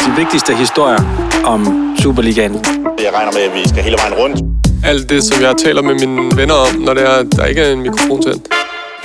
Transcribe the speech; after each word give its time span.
De 0.00 0.16
vigtigste 0.16 0.54
historier 0.54 0.98
om 1.44 1.60
Superligaen. 2.00 2.52
Jeg 3.04 3.10
regner 3.14 3.32
med, 3.32 3.40
at 3.40 3.54
vi 3.54 3.68
skal 3.68 3.82
hele 3.82 3.96
vejen 4.02 4.14
rundt. 4.14 4.36
Alt 4.84 5.10
det, 5.10 5.24
som 5.24 5.42
jeg 5.42 5.54
taler 5.64 5.82
med 5.82 5.94
mine 5.94 6.36
venner 6.36 6.54
om, 6.54 6.80
når 6.80 6.94
det 6.94 7.02
er, 7.02 7.22
der 7.22 7.44
ikke 7.44 7.60
er 7.60 7.72
en 7.72 7.82
mikrofon 7.82 8.22
tændt. 8.22 8.48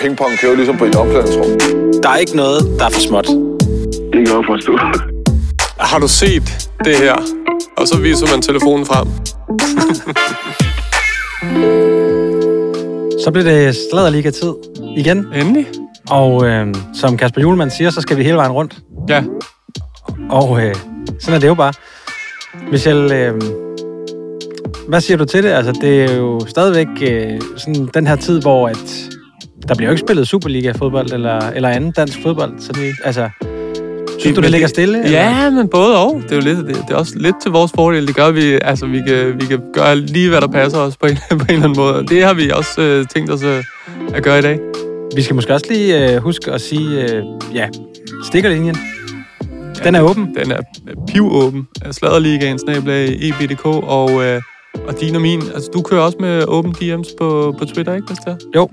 Pingpong 0.01 0.31
kører 0.41 0.55
ligesom 0.55 0.77
på 0.77 0.85
et 0.85 0.95
omklædningsrum. 0.95 1.45
Der 2.03 2.09
er 2.09 2.15
ikke 2.17 2.35
noget, 2.35 2.75
der 2.79 2.85
er 2.85 2.89
for 2.89 2.99
småt. 2.99 3.27
Det 4.13 4.27
kan 4.27 4.35
jeg 4.35 4.43
forstå. 4.47 4.77
Har 5.79 5.99
du 5.99 6.07
set 6.07 6.69
det 6.85 6.95
her? 6.95 7.15
Og 7.77 7.87
så 7.87 7.97
viser 7.97 8.27
man 8.31 8.41
telefonen 8.41 8.85
frem. 8.85 9.07
Så 13.23 13.31
bliver 13.31 13.43
det 13.45 13.75
Sladderliga-tid 13.91 14.53
igen. 14.97 15.27
Endelig. 15.35 15.67
Og 16.09 16.45
øh, 16.45 16.67
som 16.93 17.17
Kasper 17.17 17.41
Julemand 17.41 17.71
siger, 17.71 17.89
så 17.89 18.01
skal 18.01 18.17
vi 18.17 18.23
hele 18.23 18.35
vejen 18.35 18.51
rundt. 18.51 18.77
Ja. 19.09 19.23
Og 20.29 20.65
øh, 20.65 20.75
sådan 21.19 21.35
er 21.35 21.39
det 21.39 21.47
jo 21.47 21.53
bare. 21.53 21.73
Michel, 22.71 23.11
øh, 23.11 23.41
hvad 24.87 25.01
siger 25.01 25.17
du 25.17 25.25
til 25.25 25.43
det? 25.43 25.49
Altså, 25.49 25.71
det 25.81 26.03
er 26.03 26.15
jo 26.15 26.39
stadigvæk 26.47 26.87
øh, 27.01 27.41
sådan 27.57 27.89
den 27.93 28.07
her 28.07 28.15
tid, 28.15 28.41
hvor 28.41 28.67
at 28.67 29.09
der 29.67 29.75
bliver 29.75 29.89
jo 29.89 29.93
ikke 29.93 30.05
spillet 30.07 30.27
Superliga-fodbold 30.27 31.11
eller, 31.13 31.39
eller 31.39 31.69
anden 31.69 31.91
dansk 31.91 32.21
fodbold. 32.23 32.59
Så 32.59 32.71
det, 32.71 32.93
altså, 33.03 33.29
synes 34.19 34.35
du, 34.35 34.41
det 34.41 34.51
ligger 34.51 34.67
stille? 34.67 35.03
eller? 35.03 35.19
Ja, 35.19 35.49
men 35.49 35.67
både 35.67 35.97
og. 35.97 36.21
Det 36.23 36.31
er 36.31 36.35
jo 36.35 36.41
lidt, 36.41 36.57
det, 36.57 36.75
det 36.75 36.91
er 36.91 36.95
også 36.95 37.13
lidt 37.15 37.35
til 37.41 37.51
vores 37.51 37.71
fordel. 37.75 38.07
Det 38.07 38.15
gør 38.15 38.31
vi, 38.31 38.59
altså 38.61 38.85
vi 38.85 39.01
kan, 39.07 39.41
vi 39.41 39.45
kan 39.45 39.61
gøre 39.73 39.95
lige, 39.95 40.29
hvad 40.29 40.41
der 40.41 40.47
passer 40.47 40.79
os 40.79 40.97
på 40.97 41.05
en, 41.05 41.17
på 41.29 41.33
en 41.33 41.41
eller 41.49 41.63
anden 41.63 41.77
måde. 41.77 42.05
Det 42.07 42.23
har 42.23 42.33
vi 42.33 42.49
også 42.49 42.81
øh, 42.81 43.05
tænkt 43.07 43.31
os 43.31 43.43
øh, 43.43 43.63
at 44.13 44.23
gøre 44.23 44.39
i 44.39 44.41
dag. 44.41 44.59
Vi 45.15 45.21
skal 45.21 45.35
måske 45.35 45.53
også 45.53 45.65
lige 45.69 46.13
øh, 46.13 46.21
huske 46.21 46.51
at 46.51 46.61
sige, 46.61 47.13
øh, 47.13 47.23
ja, 47.53 47.67
stikkerlinjen. 48.23 48.77
Den 49.83 49.95
er 49.95 50.01
åben. 50.01 50.35
Den 50.35 50.51
er 50.51 50.61
pivåben. 51.07 51.67
Sladderligaen, 51.91 52.59
snablag, 52.59 53.07
EBDK, 53.21 53.65
og, 53.65 54.23
øh, 54.23 54.41
og 54.87 54.99
din 54.99 55.15
og 55.15 55.21
min. 55.21 55.41
Altså, 55.41 55.69
du 55.73 55.81
kører 55.81 56.01
også 56.01 56.17
med 56.19 56.45
åben 56.47 56.71
DM's 56.71 57.15
på, 57.17 57.55
på 57.59 57.65
Twitter, 57.65 57.93
ikke, 57.93 58.07
Christian? 58.07 58.39
Jo, 58.55 58.69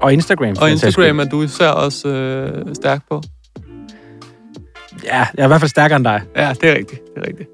og 0.00 0.12
Instagram. 0.12 0.56
Og 0.60 0.70
Instagram 0.70 1.20
er 1.20 1.24
du 1.24 1.42
især 1.42 1.68
også 1.68 2.08
øh, 2.08 2.74
stærk 2.74 3.02
på. 3.10 3.22
Ja, 5.04 5.18
jeg 5.18 5.42
er 5.42 5.44
i 5.44 5.46
hvert 5.46 5.60
fald 5.60 5.68
stærkere 5.68 5.96
end 5.96 6.04
dig. 6.04 6.22
Ja, 6.36 6.54
det 6.60 6.70
er 6.70 6.74
rigtigt. 6.74 7.00
Det 7.14 7.22
er 7.22 7.26
rigtigt. 7.26 7.48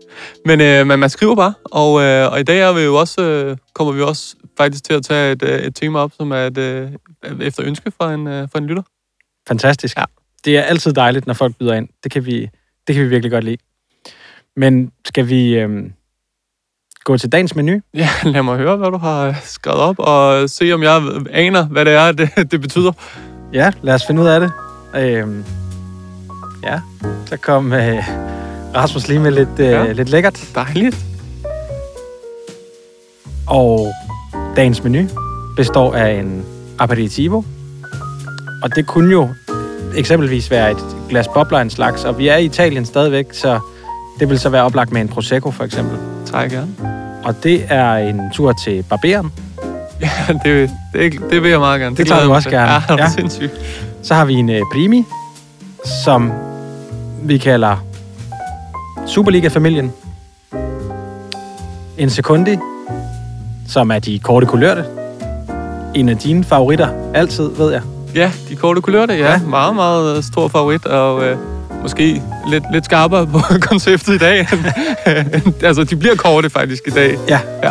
Men, 0.44 0.60
øh, 0.60 0.86
men 0.86 0.98
man 0.98 1.10
skriver 1.10 1.34
bare, 1.34 1.54
og, 1.64 2.02
øh, 2.02 2.32
og 2.32 2.40
i 2.40 2.42
dag 2.42 2.60
er 2.60 2.72
vi 2.72 2.80
jo 2.80 2.94
også, 2.94 3.22
øh, 3.22 3.56
kommer 3.74 3.92
vi 3.92 4.02
også 4.02 4.36
faktisk 4.56 4.84
til 4.84 4.92
at 4.92 5.02
tage 5.02 5.32
et, 5.32 5.42
øh, 5.42 5.60
et 5.60 5.74
tema 5.74 5.98
op, 5.98 6.12
som 6.16 6.30
er 6.30 6.36
et, 6.46 6.58
øh, 6.58 6.90
efter 7.40 7.64
ønske 7.66 7.90
fra 7.90 8.14
en, 8.14 8.26
øh, 8.26 8.48
fra 8.52 8.58
en 8.58 8.66
lytter. 8.66 8.82
Fantastisk. 9.48 9.96
Ja. 9.98 10.04
Det 10.44 10.58
er 10.58 10.62
altid 10.62 10.92
dejligt, 10.92 11.26
når 11.26 11.34
folk 11.34 11.56
byder 11.60 11.74
ind. 11.74 11.88
Det 12.04 12.12
kan 12.12 12.26
vi, 12.26 12.50
det 12.86 12.94
kan 12.94 13.04
vi 13.04 13.08
virkelig 13.08 13.32
godt 13.32 13.44
lide. 13.44 13.56
Men 14.56 14.92
skal 15.06 15.28
vi 15.28 15.58
øhm, 15.58 15.92
gå 17.04 17.18
til 17.18 17.32
dagens 17.32 17.54
menu? 17.54 17.80
Ja, 17.94 18.08
lad 18.24 18.42
mig 18.42 18.56
høre, 18.56 18.76
hvad 18.76 18.90
du 18.90 18.96
har 18.96 19.26
øh, 19.26 19.34
skrevet 19.44 19.80
op, 19.80 19.98
og 19.98 20.50
se, 20.50 20.72
om 20.72 20.82
jeg 20.82 21.02
aner, 21.30 21.66
hvad 21.66 21.84
det 21.84 21.92
er, 21.92 22.12
det, 22.12 22.30
det 22.50 22.60
betyder. 22.60 22.92
Ja, 23.52 23.72
lad 23.82 23.94
os 23.94 24.06
finde 24.06 24.22
ud 24.22 24.26
af 24.26 24.40
det. 24.40 24.52
Øhm, 24.96 25.44
ja, 26.62 26.80
så 27.26 27.36
kom 27.36 27.72
øh, 27.72 28.02
Rasmus 28.74 29.08
lige 29.08 29.20
med 29.20 29.30
lidt, 29.30 29.58
øh, 29.58 29.66
ja. 29.66 29.92
lidt 29.92 30.08
lækkert. 30.08 30.48
Dejligt. 30.54 31.04
Og 33.46 33.92
dagens 34.56 34.82
menu 34.82 35.08
består 35.56 35.94
af 35.94 36.12
en 36.12 36.44
aperitivo. 36.78 37.42
Og 38.62 38.76
det 38.76 38.86
kunne 38.86 39.12
jo 39.12 39.28
eksempelvis 39.96 40.50
være 40.50 40.70
et 40.70 40.76
glas 41.08 41.28
bobler 41.28 41.58
en 41.58 41.70
slags. 41.70 42.04
Og 42.04 42.18
vi 42.18 42.28
er 42.28 42.36
i 42.36 42.44
Italien 42.44 42.84
stadigvæk, 42.84 43.26
så 43.32 43.58
det 44.20 44.30
vil 44.30 44.38
så 44.38 44.48
være 44.48 44.62
oplagt 44.62 44.92
med 44.92 45.00
en 45.00 45.08
Prosecco 45.08 45.50
for 45.50 45.64
eksempel. 45.64 45.98
Tak 46.26 46.50
gerne. 46.50 46.68
Og 47.24 47.34
det 47.42 47.64
er 47.68 47.94
en 47.94 48.20
tur 48.32 48.52
til 48.64 48.82
Barberen. 48.90 49.32
Ja, 50.00 50.10
det, 50.44 50.70
det, 50.94 51.12
det 51.30 51.42
vil 51.42 51.50
jeg 51.50 51.60
meget 51.60 51.80
gerne. 51.80 51.96
Det 51.96 52.06
glæder 52.06 52.20
tager 52.20 52.28
du 52.28 52.34
også 52.34 52.50
gerne. 52.50 52.72
Ja, 52.72 52.78
det 52.88 53.00
er 53.00 53.04
Ja. 53.04 53.08
sindssygt. 53.10 53.52
Så 54.02 54.14
har 54.14 54.24
vi 54.24 54.34
en 54.34 54.48
uh, 54.48 54.56
Primi, 54.72 55.04
som 56.04 56.32
vi 57.22 57.38
kalder 57.38 57.84
Superliga-familien. 59.06 59.92
En 61.98 62.10
Secundi, 62.10 62.56
som 63.68 63.90
er 63.90 63.98
de 63.98 64.18
korte 64.18 64.46
kulørte. 64.46 64.84
En 65.94 66.08
af 66.08 66.16
dine 66.16 66.44
favoritter, 66.44 66.88
altid, 67.14 67.50
ved 67.56 67.72
jeg. 67.72 67.82
Ja, 68.14 68.30
de 68.48 68.56
korte 68.56 68.80
kulørte, 68.80 69.14
ja. 69.14 69.18
Ja. 69.18 69.32
ja. 69.32 69.38
Meget, 69.38 69.74
meget 69.74 70.16
øh, 70.16 70.22
stor 70.22 70.48
favorit, 70.48 70.86
og 70.86 71.24
øh, 71.24 71.36
måske 71.82 72.22
lidt, 72.50 72.64
lidt 72.72 72.84
skarpere 72.84 73.26
på 73.26 73.38
konceptet 73.68 74.14
i 74.14 74.18
dag. 74.18 74.48
altså, 75.68 75.84
de 75.84 75.96
bliver 75.96 76.14
korte 76.14 76.50
faktisk 76.50 76.82
i 76.86 76.90
dag. 76.90 77.16
Ja. 77.28 77.40
Ja. 77.62 77.70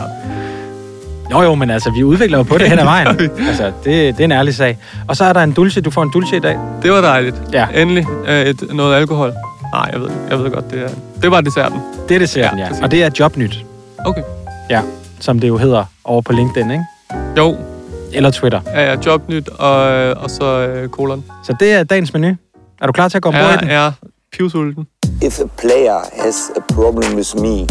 Jo, 1.31 1.41
jo, 1.41 1.55
men 1.55 1.69
altså, 1.69 1.91
vi 1.91 2.03
udvikler 2.03 2.37
jo 2.37 2.43
på 2.43 2.57
det 2.57 2.69
hen 2.69 2.79
ad 2.79 2.83
vejen. 2.83 3.07
Altså, 3.47 3.65
det, 3.83 4.17
det 4.17 4.19
er 4.19 4.23
en 4.25 4.31
ærlig 4.31 4.55
sag. 4.55 4.77
Og 5.07 5.15
så 5.17 5.23
er 5.25 5.33
der 5.33 5.43
en 5.43 5.51
dulce. 5.51 5.81
Du 5.81 5.91
får 5.91 6.03
en 6.03 6.09
dulce 6.13 6.35
i 6.37 6.39
dag. 6.39 6.57
Det 6.83 6.91
var 6.91 7.01
dejligt. 7.01 7.35
Ja. 7.53 7.67
Endelig 7.75 8.05
øh, 8.27 8.45
et, 8.45 8.63
noget 8.73 8.95
alkohol. 8.95 9.33
Nej, 9.73 9.89
jeg 9.93 10.01
ved, 10.01 10.09
jeg 10.29 10.39
ved 10.39 10.51
godt, 10.51 10.71
det 10.71 10.83
er... 10.83 10.89
Det 11.21 11.31
var 11.31 11.41
desserten. 11.41 11.79
Det 12.09 12.15
er 12.15 12.19
desserten, 12.19 12.59
Ja, 12.59 12.65
ja. 12.65 12.83
Og 12.83 12.91
det 12.91 13.03
er 13.03 13.09
jobnyt, 13.19 13.65
Okay. 14.05 14.21
som 15.19 15.39
det 15.39 15.47
jo 15.47 15.57
hedder 15.57 15.85
over 16.03 16.21
på 16.21 16.33
LinkedIn, 16.33 16.71
ikke? 16.71 16.83
Jo, 17.37 17.57
Eller 18.13 18.31
Twitter. 18.31 18.61
ja, 18.65 18.91
ja, 18.91 18.97
jobnyt 19.05 19.49
og, 19.49 19.91
øh, 19.91 20.23
og 20.23 20.29
så 20.29 20.45
øh, 20.45 20.89
kolon. 20.89 21.23
Så 21.43 21.55
det 21.59 21.71
er 21.73 21.83
dagens 21.83 22.13
menu. 22.13 22.35
Er 22.81 22.85
du 22.87 22.91
klar 22.91 23.07
til 23.09 23.17
at 23.17 23.23
gå 23.23 23.29
ombord 23.29 23.53
i 23.53 23.57
den? 23.57 23.67
Ja, 23.67 23.83
ja, 23.83 23.91
pivsulten. 24.37 24.87
if 25.21 25.39
a 25.39 25.47
player 25.57 25.99
has 26.23 26.51
a 26.55 26.59
problem 26.73 27.15
with 27.15 27.35
me, 27.35 27.67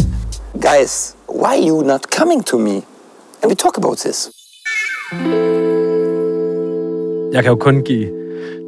guys, 0.53 1.15
why 1.29 1.53
are 1.57 1.67
you 1.69 1.83
not 1.83 2.01
coming 2.17 2.45
to 2.45 2.57
me? 2.57 2.75
And 3.41 3.45
we 3.51 3.55
talk 3.55 3.77
about 3.77 3.97
this. 3.97 4.29
Jeg 7.33 7.43
kan 7.43 7.49
jo 7.49 7.55
kun 7.55 7.83
give 7.83 8.09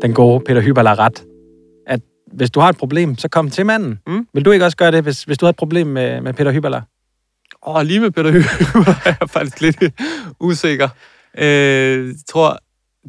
den 0.01 0.13
gode 0.13 0.39
Peter 0.45 0.61
Hyberler 0.61 0.99
ret, 0.99 1.23
at 1.87 1.99
hvis 2.33 2.51
du 2.51 2.59
har 2.59 2.69
et 2.69 2.77
problem, 2.77 3.17
så 3.17 3.27
kom 3.29 3.49
til 3.49 3.65
manden. 3.65 3.99
Mm. 4.07 4.27
Vil 4.33 4.45
du 4.45 4.51
ikke 4.51 4.65
også 4.65 4.77
gøre 4.77 4.91
det, 4.91 5.03
hvis, 5.03 5.23
hvis 5.23 5.37
du 5.37 5.45
har 5.45 5.49
et 5.49 5.55
problem 5.55 5.87
med, 5.87 6.21
med 6.21 6.33
Peter 6.33 6.51
Hyberler? 6.51 6.81
Åh, 7.67 7.81
lige 7.81 7.99
med 7.99 8.11
Peter 8.11 8.31
Hyber 8.31 8.91
er 9.05 9.15
jeg 9.19 9.29
faktisk 9.29 9.61
lidt 9.61 9.77
usikker. 10.39 10.89
Øh, 11.37 12.07
jeg 12.07 12.15
tror, 12.29 12.59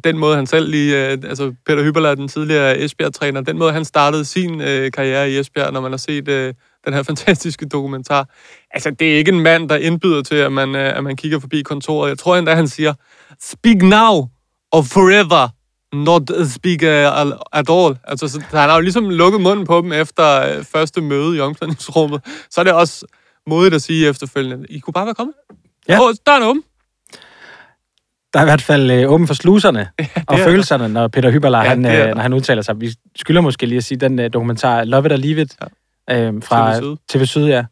den 0.03 0.17
måde 0.17 0.35
han 0.35 0.47
selv 0.47 0.69
lige... 0.69 1.05
Øh, 1.05 1.11
altså, 1.11 1.53
Peter 1.65 1.83
Hyberler 1.83 2.09
er 2.09 2.15
den 2.15 2.27
tidligere 2.27 2.79
Esbjerg-træner. 2.79 3.41
Den 3.41 3.57
måde, 3.57 3.73
han 3.73 3.85
startede 3.85 4.25
sin 4.25 4.61
øh, 4.61 4.91
karriere 4.91 5.31
i 5.31 5.39
Esbjerg, 5.39 5.73
når 5.73 5.81
man 5.81 5.91
har 5.91 5.97
set 5.97 6.27
øh, 6.27 6.53
den 6.85 6.93
her 6.93 7.03
fantastiske 7.11 7.65
dokumentar. 7.65 8.29
Altså, 8.71 8.91
det 8.91 9.13
er 9.13 9.17
ikke 9.17 9.31
en 9.31 9.39
mand, 9.39 9.69
der 9.69 9.75
indbyder 9.75 10.21
til, 10.21 10.35
at 10.35 10.51
man, 10.51 10.75
øh, 10.75 10.97
at 10.97 11.03
man 11.03 11.15
kigger 11.15 11.39
forbi 11.39 11.61
kontoret. 11.61 12.09
Jeg 12.09 12.17
tror 12.17 12.35
endda, 12.35 12.55
han 12.55 12.67
siger, 12.67 12.93
speak 13.41 13.81
now 13.81 14.29
or 14.71 14.81
forever. 14.81 15.49
Not 15.93 16.31
speak 16.49 16.81
uh, 16.83 17.31
at 17.59 17.69
all. 17.69 17.97
Altså, 18.03 18.27
så, 18.27 18.39
han 18.39 18.69
har 18.69 18.75
jo 18.75 18.81
ligesom 18.81 19.09
lukket 19.09 19.41
munden 19.41 19.65
på 19.65 19.81
dem 19.81 19.91
efter 19.91 20.57
øh, 20.57 20.63
første 20.63 21.01
møde 21.01 21.37
i 21.37 21.39
omklædningsrummet. 21.39 22.21
Så 22.49 22.61
er 22.61 22.63
det 22.63 22.73
også 22.73 23.05
modigt 23.47 23.75
at 23.75 23.81
sige 23.81 24.09
efterfølgende, 24.09 24.65
I 24.69 24.79
kunne 24.79 24.93
bare 24.93 25.05
være 25.05 25.15
kommet. 25.15 25.35
Ja. 25.89 26.01
Åh, 26.01 26.13
døren 26.25 26.43
er 26.43 26.47
åben. 26.47 26.63
Der 28.33 28.39
er 28.39 28.43
i 28.43 28.45
hvert 28.45 28.61
fald 28.61 28.91
øh, 28.91 29.11
åben 29.11 29.27
for 29.27 29.33
sluserne 29.33 29.79
ja, 29.99 30.05
og 30.27 30.39
er 30.39 30.43
følelserne, 30.43 30.89
når 30.89 31.07
Peter 31.07 31.31
Hyberler 31.31 31.59
Ja, 31.59 31.69
han, 31.69 31.85
øh, 31.85 32.15
når 32.15 32.21
han 32.21 32.33
udtaler 32.33 32.61
sig. 32.61 32.81
Vi 32.81 32.93
skylder 33.15 33.41
måske 33.41 33.65
lige 33.65 33.77
at 33.77 33.83
sige, 33.83 33.97
den 33.97 34.19
øh, 34.19 34.29
dokumentar 34.33 34.83
Love 34.83 35.05
It 35.05 35.11
or 35.11 35.15
Leave 35.15 35.41
It 35.41 35.55
ja. 36.09 36.21
øh, 36.21 36.43
fra 36.43 36.73
TV 36.73 36.81
Syd. 36.81 36.95
TV 37.09 37.25
Syd, 37.25 37.45
ja. 37.45 37.63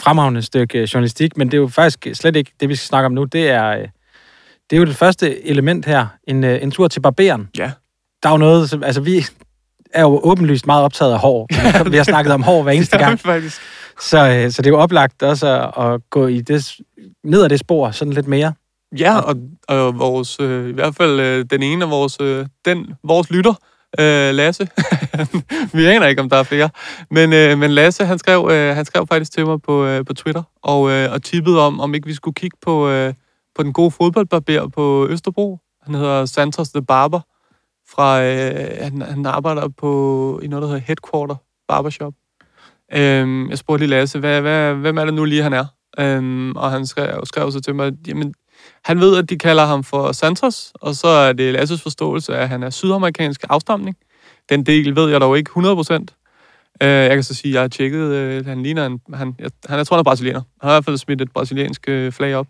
Fremragende 0.00 0.42
stykke 0.42 0.78
øh, 0.78 0.84
journalistik, 0.84 1.36
men 1.36 1.48
det 1.48 1.54
er 1.54 1.60
jo 1.60 1.68
faktisk 1.68 2.06
slet 2.12 2.36
ikke 2.36 2.52
det, 2.60 2.68
vi 2.68 2.74
skal 2.74 2.86
snakke 2.86 3.06
om 3.06 3.12
nu. 3.12 3.24
Det 3.24 3.50
er, 3.50 3.68
øh, 3.70 3.88
det 4.70 4.76
er 4.76 4.80
jo 4.80 4.84
det 4.84 4.96
første 4.96 5.46
element 5.46 5.86
her. 5.86 6.06
En, 6.28 6.44
øh, 6.44 6.62
en 6.62 6.70
tur 6.70 6.88
til 6.88 7.00
barberen. 7.00 7.48
Ja. 7.58 7.70
Der 8.22 8.28
er 8.28 8.32
jo 8.32 8.38
noget, 8.38 8.70
som, 8.70 8.82
altså 8.82 9.00
vi 9.00 9.24
er 9.92 10.02
jo 10.02 10.20
åbenlyst 10.22 10.66
meget 10.66 10.84
optaget 10.84 11.12
af 11.12 11.18
hår. 11.18 11.48
Vi 11.90 11.96
har 11.96 12.04
snakket 12.04 12.32
om 12.32 12.42
hår 12.42 12.62
hver 12.62 12.72
eneste 12.78 12.98
gang. 12.98 13.20
faktisk. 13.20 13.60
Så, 14.00 14.28
øh, 14.28 14.50
så 14.50 14.62
det 14.62 14.66
er 14.66 14.70
jo 14.70 14.78
oplagt 14.78 15.22
også 15.22 15.72
at, 15.76 15.84
at 15.84 16.00
gå 16.10 16.26
i 16.26 16.40
det, 16.40 16.76
ned 17.24 17.44
ad 17.44 17.48
det 17.48 17.60
spor 17.60 17.90
sådan 17.90 18.12
lidt 18.12 18.28
mere. 18.28 18.52
Ja, 18.98 19.18
og, 19.18 19.36
og 19.68 19.98
vores, 19.98 20.40
øh, 20.40 20.68
i 20.68 20.72
hvert 20.72 20.94
fald 20.94 21.20
øh, 21.20 21.44
den 21.50 21.62
ene 21.62 21.84
af 21.84 21.90
vores, 21.90 22.16
øh, 22.20 22.46
den, 22.64 22.94
vores 23.04 23.30
lytter, 23.30 23.54
øh, 23.98 24.34
Lasse. 24.34 24.68
Vi 25.76 25.84
aner 25.84 26.06
ikke, 26.06 26.22
om 26.22 26.30
der 26.30 26.36
er 26.36 26.42
flere. 26.42 26.70
Men, 27.10 27.32
øh, 27.32 27.58
men 27.58 27.70
Lasse, 27.70 28.04
han 28.04 28.18
skrev, 28.18 28.48
øh, 28.52 28.76
han 28.76 28.84
skrev 28.84 29.06
faktisk 29.06 29.32
til 29.32 29.46
mig 29.46 29.62
på, 29.62 29.84
øh, 29.84 30.04
på 30.04 30.14
Twitter, 30.14 30.42
og, 30.62 30.90
øh, 30.90 31.12
og 31.12 31.22
tippede 31.22 31.66
om, 31.66 31.80
om 31.80 31.94
ikke 31.94 32.06
vi 32.06 32.14
skulle 32.14 32.34
kigge 32.34 32.56
på, 32.62 32.88
øh, 32.88 33.14
på 33.54 33.62
den 33.62 33.72
gode 33.72 33.90
fodboldbarber 33.90 34.68
på 34.68 35.06
Østerbro. 35.10 35.58
Han 35.82 35.94
hedder 35.94 36.26
Santos 36.26 36.68
the 36.68 36.82
Barber. 36.82 37.20
Fra, 37.90 38.24
øh, 38.24 38.82
han, 38.82 39.02
han 39.02 39.26
arbejder 39.26 39.68
på 39.68 40.40
i 40.42 40.46
noget, 40.46 40.62
der 40.62 40.68
hedder 40.68 40.82
Headquarter 40.86 41.36
Barbershop. 41.68 42.12
Øhm, 42.92 43.50
jeg 43.50 43.58
spurgte 43.58 43.86
lige 43.86 43.90
Lasse, 43.90 44.18
hvad, 44.18 44.40
hvad, 44.40 44.74
hvem 44.74 44.98
er 44.98 45.04
det 45.04 45.14
nu 45.14 45.24
lige, 45.24 45.42
han 45.42 45.52
er? 45.52 45.64
Øhm, 45.98 46.56
og 46.56 46.70
han 46.70 46.86
skrev, 46.86 47.20
skrev 47.24 47.52
så 47.52 47.60
til 47.60 47.74
mig, 47.74 47.92
jamen, 48.06 48.34
han 48.84 49.00
ved, 49.00 49.16
at 49.16 49.30
de 49.30 49.38
kalder 49.38 49.64
ham 49.64 49.84
for 49.84 50.12
Santos, 50.12 50.72
og 50.74 50.94
så 50.94 51.06
er 51.06 51.32
det 51.32 51.52
Lasses 51.52 51.82
forståelse, 51.82 52.36
at 52.36 52.48
han 52.48 52.62
er 52.62 52.70
sydamerikansk 52.70 53.44
afstamning. 53.48 53.96
Den 54.48 54.66
del 54.66 54.96
ved 54.96 55.10
jeg 55.10 55.20
dog 55.20 55.38
ikke 55.38 55.50
100%. 55.56 55.92
Øh, 56.82 56.88
jeg 56.88 57.10
kan 57.10 57.22
så 57.22 57.34
sige, 57.34 57.50
at 57.50 57.54
jeg 57.54 57.62
har 57.62 57.68
tjekket, 57.68 58.00
øh, 58.00 58.46
han 58.46 58.62
ligner 58.62 58.86
en, 58.86 59.00
han, 59.14 59.34
jeg, 59.38 59.50
han, 59.68 59.78
jeg 59.78 59.86
tror, 59.86 59.96
han 59.96 60.00
er 60.00 60.04
brasilianer. 60.04 60.42
Han 60.60 60.68
har 60.68 60.70
i 60.70 60.74
hvert 60.74 60.84
fald 60.84 60.98
smidt 60.98 61.20
et 61.20 61.32
brasiliansk 61.32 61.88
øh, 61.88 62.12
flag 62.12 62.34
op. 62.34 62.46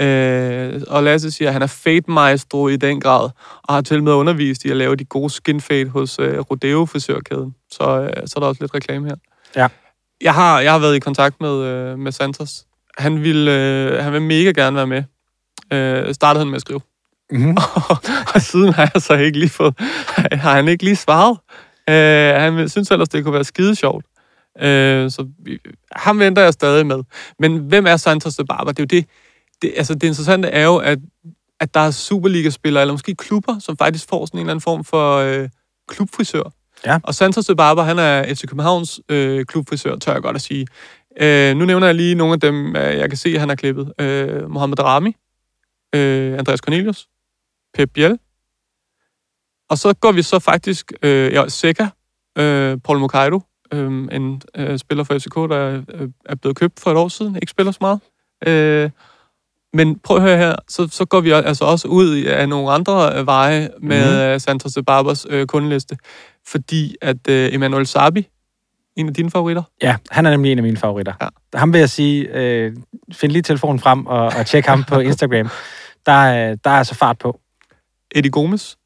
Øh, 0.00 0.82
og 0.88 1.02
Lasse 1.02 1.30
siger, 1.30 1.48
at 1.48 1.52
han 1.52 1.62
er 1.62 1.66
fade 1.66 2.02
maestro 2.08 2.68
i 2.68 2.76
den 2.76 3.00
grad, 3.00 3.30
og 3.62 3.74
har 3.74 3.80
til 3.80 4.02
med 4.02 4.12
undervist 4.12 4.64
i 4.64 4.70
at 4.70 4.76
lave 4.76 4.96
de 4.96 5.04
gode 5.04 5.30
skin 5.30 5.60
fade 5.60 5.88
hos 5.88 6.18
øh, 6.18 6.38
Rodeo 6.38 6.86
frisørkæden. 6.86 7.54
Så, 7.72 8.00
øh, 8.00 8.26
så 8.26 8.32
er 8.36 8.40
der 8.40 8.46
også 8.46 8.62
lidt 8.62 8.74
reklame 8.74 9.06
her. 9.06 9.16
Ja. 9.56 9.68
Jeg 10.20 10.34
har, 10.34 10.60
jeg 10.60 10.72
har 10.72 10.78
været 10.78 10.96
i 10.96 10.98
kontakt 10.98 11.40
med, 11.40 11.62
øh, 11.64 11.98
med 11.98 12.12
Santos. 12.12 12.64
Han 12.98 13.22
vil, 13.22 13.48
øh, 13.48 14.04
han 14.04 14.12
vil 14.12 14.22
mega 14.22 14.50
gerne 14.50 14.76
være 14.76 14.86
med. 14.86 15.02
Øh, 15.72 16.14
startede 16.14 16.44
han 16.44 16.48
med 16.48 16.56
at 16.56 16.60
skrive. 16.60 16.80
Mm-hmm. 17.30 17.56
og 18.34 18.42
siden 18.42 18.72
har 18.72 18.90
jeg 18.94 19.02
så 19.02 19.14
ikke 19.14 19.38
lige 19.38 19.50
fået, 19.50 19.74
har 20.44 20.54
han 20.54 20.68
ikke 20.68 20.84
lige 20.84 20.96
svaret. 20.96 21.38
Øh, 21.88 22.40
han 22.42 22.68
synes 22.68 22.90
ellers, 22.90 23.08
det 23.08 23.24
kunne 23.24 23.34
være 23.34 23.44
skide 23.44 23.74
sjovt. 23.74 24.04
Øh, 24.60 25.10
så 25.10 25.26
vi, 25.44 25.58
ham 25.92 26.18
venter 26.18 26.42
jeg 26.42 26.52
stadig 26.52 26.86
med. 26.86 27.02
Men 27.38 27.58
hvem 27.58 27.86
er 27.86 27.96
Santos 27.96 28.36
de 28.36 28.44
Barber? 28.44 28.72
Det 28.72 28.78
er 28.78 28.82
jo 28.82 29.00
det, 29.00 29.08
det, 29.62 29.72
altså 29.76 29.94
det 29.94 30.02
interessante 30.02 30.48
er 30.48 30.64
jo, 30.64 30.76
at, 30.76 30.98
at 31.60 31.74
der 31.74 31.80
er 31.80 31.90
Superliga-spillere, 31.90 32.82
eller 32.82 32.94
måske 32.94 33.14
klubber, 33.14 33.58
som 33.58 33.76
faktisk 33.76 34.08
får 34.08 34.26
sådan 34.26 34.38
en 34.38 34.40
eller 34.40 34.52
anden 34.52 34.62
form 34.62 34.84
for 34.84 35.16
øh, 35.16 35.48
klubfrisør. 35.88 36.52
Ja. 36.86 36.98
Og 37.02 37.14
Santos 37.14 37.46
de 37.46 37.56
Barber, 37.56 37.82
han 37.82 37.98
er 37.98 38.34
FC 38.34 38.46
Københavns 38.46 39.00
øh, 39.08 39.44
klubfrisør, 39.44 39.96
tør 39.96 40.12
jeg 40.12 40.22
godt 40.22 40.36
at 40.36 40.42
sige. 40.42 40.66
Øh, 41.20 41.56
nu 41.56 41.64
nævner 41.64 41.86
jeg 41.86 41.94
lige 41.94 42.14
nogle 42.14 42.34
af 42.34 42.40
dem, 42.40 42.76
øh, 42.76 42.98
jeg 42.98 43.08
kan 43.08 43.16
se, 43.16 43.38
han 43.38 43.48
har 43.48 43.56
klippet. 43.56 43.92
Øh, 44.00 44.50
Mohamed 44.50 44.80
Rami, 44.80 45.16
øh, 45.94 46.38
Andreas 46.38 46.60
Cornelius, 46.60 47.08
Pep 47.74 47.90
Biel. 47.94 48.18
Og 49.70 49.78
så 49.78 49.94
går 49.94 50.12
vi 50.12 50.22
så 50.22 50.38
faktisk, 50.38 50.92
øh, 51.02 51.32
ja, 51.32 51.48
Seca, 51.48 51.88
øh, 52.38 52.78
Paul 52.84 52.98
Mokaido, 52.98 53.40
øh, 53.72 54.08
en 54.12 54.42
øh, 54.54 54.78
spiller 54.78 55.04
for 55.04 55.18
FCK, 55.18 55.34
der 55.34 55.82
øh, 55.88 56.08
er 56.24 56.34
blevet 56.34 56.56
købt 56.56 56.80
for 56.80 56.90
et 56.90 56.96
år 56.96 57.08
siden, 57.08 57.36
ikke 57.36 57.50
spiller 57.50 57.72
så 57.72 57.78
meget. 57.80 58.00
Øh, 58.46 58.90
men 59.72 59.98
prøv 59.98 60.16
at 60.16 60.22
høre 60.22 60.36
her, 60.36 60.56
så, 60.68 60.88
så 60.90 61.04
går 61.04 61.20
vi 61.20 61.30
altså 61.30 61.64
også 61.64 61.88
ud 61.88 62.16
af 62.16 62.48
nogle 62.48 62.70
andre 62.70 63.18
øh, 63.18 63.26
veje 63.26 63.70
med 63.80 64.32
mm. 64.32 64.38
Santos 64.38 64.72
de 64.72 64.82
Barbers 64.82 65.26
øh, 65.30 65.46
kundeliste, 65.46 65.98
fordi 66.46 66.96
at 67.02 67.28
øh, 67.28 67.54
Emmanuel 67.54 67.86
Sabi, 67.86 68.28
en 68.96 69.08
af 69.08 69.14
dine 69.14 69.30
favoritter, 69.30 69.62
Ja, 69.82 69.96
han 70.10 70.26
er 70.26 70.30
nemlig 70.30 70.52
en 70.52 70.58
af 70.58 70.62
mine 70.62 70.76
favoritter. 70.76 71.12
Ja. 71.20 71.28
Ham 71.54 71.72
vil 71.72 71.78
jeg 71.78 71.90
sige, 71.90 72.28
øh, 72.34 72.76
find 73.12 73.32
lige 73.32 73.42
telefonen 73.42 73.78
frem 73.78 74.06
og, 74.06 74.24
og 74.26 74.46
tjek 74.46 74.66
ham 74.66 74.84
på 74.84 74.98
Instagram. 75.08 75.48
Der, 76.08 76.12
er- 76.14 76.54
der 76.54 76.70
er 76.70 76.74
altså 76.74 76.94
fart 76.94 77.18
på. 77.18 77.40
Eddie 78.14 78.30
Gomes, 78.30 78.78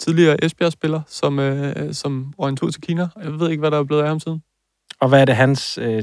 tidligere 0.00 0.44
Esbjerg-spiller, 0.44 1.00
som, 1.06 1.38
øh, 1.38 1.94
som 1.94 2.34
tur 2.56 2.70
til 2.70 2.80
Kina. 2.80 3.08
Jeg 3.24 3.40
ved 3.40 3.50
ikke, 3.50 3.60
hvad 3.60 3.70
der 3.70 3.78
er 3.78 3.84
blevet 3.84 4.02
af 4.02 4.08
ham 4.08 4.20
siden. 4.20 4.42
Og 5.00 5.08
hvad 5.08 5.20
er 5.20 5.24
det 5.24 5.36
hans 5.36 5.78
øh, 5.78 6.02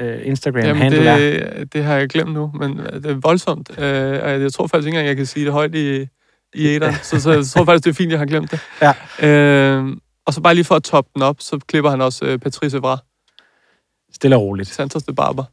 øh, 0.00 0.26
Instagram 0.26 0.60
Jamen, 0.64 0.82
handle 0.82 1.08
er? 1.08 1.16
det, 1.18 1.72
det 1.72 1.84
har 1.84 1.94
jeg 1.96 2.08
glemt 2.08 2.32
nu, 2.32 2.50
men 2.54 2.78
det 2.78 3.06
er 3.06 3.14
voldsomt. 3.14 3.70
Øh, 3.78 4.22
og 4.22 4.40
jeg 4.40 4.52
tror 4.52 4.66
faktisk 4.66 4.86
ikke 4.86 4.88
engang, 4.88 5.06
jeg 5.08 5.16
kan 5.16 5.26
sige 5.26 5.44
det 5.44 5.52
højt 5.52 5.74
i, 5.74 6.00
i 6.54 6.66
æderen, 6.66 6.94
så, 7.02 7.20
så 7.20 7.32
jeg 7.32 7.46
tror 7.46 7.64
faktisk, 7.64 7.84
det 7.84 7.90
er 7.90 7.94
fint, 7.94 8.10
jeg 8.10 8.18
har 8.18 8.26
glemt 8.26 8.50
det. 8.50 8.60
Ja. 8.82 8.92
Øh, 9.28 9.96
og 10.26 10.34
så 10.34 10.40
bare 10.40 10.54
lige 10.54 10.64
for 10.64 10.74
at 10.74 10.82
toppe 10.82 11.10
den 11.14 11.22
op, 11.22 11.36
så 11.40 11.58
klipper 11.58 11.90
han 11.90 12.00
også 12.00 12.24
øh, 12.24 12.38
Patrice 12.38 12.76
Evra, 12.76 12.98
Stille 14.12 14.36
og 14.36 14.42
roligt. 14.42 14.68
Santos 14.68 15.02
de 15.02 15.14
Barber. 15.14 15.44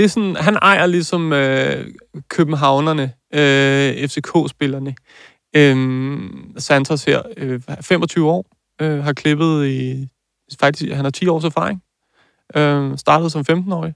Det 0.00 0.04
er 0.04 0.08
sådan, 0.08 0.36
han 0.36 0.56
ejer 0.56 0.86
ligesom 0.86 1.32
øh, 1.32 1.86
københavnerne, 2.28 3.12
øh, 3.34 4.08
FCK-spillerne. 4.08 4.94
Øh, 5.56 6.30
Santos 6.58 7.04
her, 7.04 7.22
øh, 7.36 7.60
25 7.80 8.30
år, 8.30 8.46
øh, 8.80 9.04
har 9.04 9.12
klippet 9.12 9.66
i, 9.66 10.08
faktisk, 10.60 10.92
han 10.92 11.04
har 11.04 11.10
10 11.10 11.28
års 11.28 11.44
erfaring. 11.44 11.82
Øh, 12.56 12.98
startede 12.98 13.30
som 13.30 13.44
15-årig. 13.50 13.94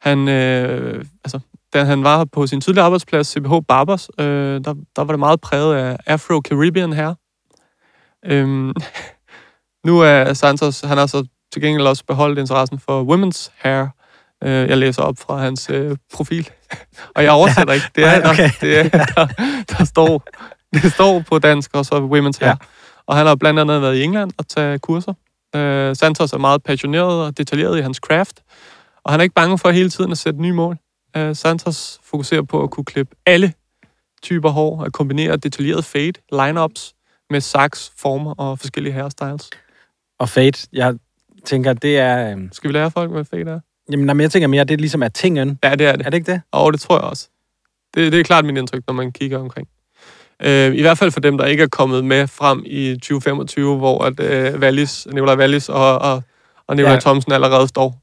Han, 0.00 0.28
øh, 0.28 1.04
altså, 1.24 1.40
da 1.72 1.84
han 1.84 2.04
var 2.04 2.24
på 2.24 2.46
sin 2.46 2.60
tidligere 2.60 2.84
arbejdsplads, 2.84 3.26
CBH 3.26 3.52
Barbers, 3.68 4.08
øh, 4.18 4.64
der, 4.64 4.74
der 4.96 5.04
var 5.04 5.12
det 5.12 5.18
meget 5.18 5.40
præget 5.40 5.74
af 5.74 5.96
Afro-Caribbean 6.14 6.94
her. 6.94 7.14
Øhm, 8.24 8.72
nu 9.86 10.00
er 10.00 10.32
Santos, 10.32 10.80
han 10.80 10.98
har 10.98 11.06
så 11.06 11.26
til 11.52 11.62
gengæld 11.62 11.86
også 11.86 12.04
beholdt 12.04 12.38
interessen 12.38 12.78
for 12.78 13.04
women's 13.04 13.50
hair. 13.56 13.88
Øh, 14.42 14.68
jeg 14.68 14.78
læser 14.78 15.02
op 15.02 15.18
fra 15.18 15.36
hans 15.36 15.70
øh, 15.70 15.96
profil, 16.14 16.50
og 17.16 17.24
jeg 17.24 17.32
oversætter 17.32 17.74
ikke. 17.74 17.86
Det 17.94 18.04
er, 18.04 18.20
Nej, 18.20 18.30
okay. 18.30 18.42
der, 18.42 18.50
det 18.60 18.78
er 18.78 19.04
der, 19.04 19.26
der, 19.78 19.84
står, 19.84 20.22
det 20.72 20.92
står 20.92 21.20
på 21.28 21.38
dansk, 21.38 21.70
og 21.74 21.84
så 21.84 21.94
women's 21.94 22.44
hair. 22.44 22.48
Ja. 22.48 22.54
Og 23.06 23.16
han 23.16 23.26
har 23.26 23.34
blandt 23.34 23.60
andet 23.60 23.82
været 23.82 23.96
i 23.96 24.02
England 24.02 24.30
og 24.38 24.48
tage 24.48 24.78
kurser. 24.78 25.14
Øh, 25.56 25.96
Santos 25.96 26.32
er 26.32 26.38
meget 26.38 26.62
passioneret 26.62 27.26
og 27.26 27.38
detaljeret 27.38 27.78
i 27.78 27.80
hans 27.80 27.96
craft, 27.96 28.42
og 29.04 29.12
han 29.12 29.20
er 29.20 29.22
ikke 29.22 29.34
bange 29.34 29.58
for 29.58 29.70
hele 29.70 29.90
tiden 29.90 30.12
at 30.12 30.18
sætte 30.18 30.42
nye 30.42 30.52
mål. 30.52 30.76
Øh, 31.16 31.36
Santos 31.36 32.00
fokuserer 32.04 32.42
på 32.42 32.62
at 32.62 32.70
kunne 32.70 32.84
klippe 32.84 33.16
alle 33.26 33.52
typer 34.22 34.50
hår, 34.50 34.84
at 34.84 34.92
kombinere 34.92 35.36
detaljeret 35.36 35.84
fade, 35.84 36.12
lineups 36.32 36.94
med 37.30 37.40
sax, 37.40 37.90
former 37.98 38.34
og 38.34 38.58
forskellige 38.58 38.92
hairstyles. 38.92 39.50
Og 40.18 40.28
fade, 40.28 40.66
jeg 40.72 40.94
tænker, 41.44 41.72
det 41.72 41.98
er... 41.98 42.36
Øh, 42.36 42.48
Skal 42.52 42.68
vi 42.68 42.74
lære 42.74 42.90
folk, 42.90 43.10
hvad 43.10 43.24
fade 43.24 43.50
er? 43.50 43.60
Jamen, 43.90 44.06
nej, 44.06 44.14
men 44.14 44.20
jeg 44.22 44.30
tænker 44.30 44.48
mere, 44.48 44.64
det 44.64 44.74
er 44.74 44.78
ligesom 44.78 45.02
er 45.02 45.08
tingen. 45.08 45.58
Ja, 45.64 45.70
det 45.74 45.86
er 45.86 45.96
det. 45.96 46.06
Er 46.06 46.10
det 46.10 46.18
ikke 46.18 46.32
det? 46.32 46.40
Og 46.52 46.72
det 46.72 46.80
tror 46.80 46.96
jeg 46.96 47.04
også. 47.04 47.28
Det, 47.94 48.12
det 48.12 48.20
er 48.20 48.24
klart 48.24 48.44
mit 48.44 48.58
indtryk, 48.58 48.82
når 48.86 48.94
man 48.94 49.12
kigger 49.12 49.38
omkring. 49.38 49.68
Øh, 50.42 50.74
I 50.74 50.80
hvert 50.80 50.98
fald 50.98 51.10
for 51.10 51.20
dem, 51.20 51.38
der 51.38 51.44
ikke 51.46 51.62
er 51.62 51.66
kommet 51.68 52.04
med 52.04 52.26
frem 52.26 52.62
i 52.66 52.94
2025, 52.94 53.76
hvor 53.76 54.04
at, 54.04 54.20
øh, 54.20 54.60
Wallis, 54.60 55.06
Nicolai 55.12 55.36
Wallis 55.36 55.68
og, 55.68 55.98
og, 55.98 56.22
og 56.66 56.76
Nicolai 56.76 56.90
Ja. 56.90 56.94
ja. 56.94 57.00
Thomsen 57.00 57.32
allerede 57.32 57.68
står. 57.68 57.98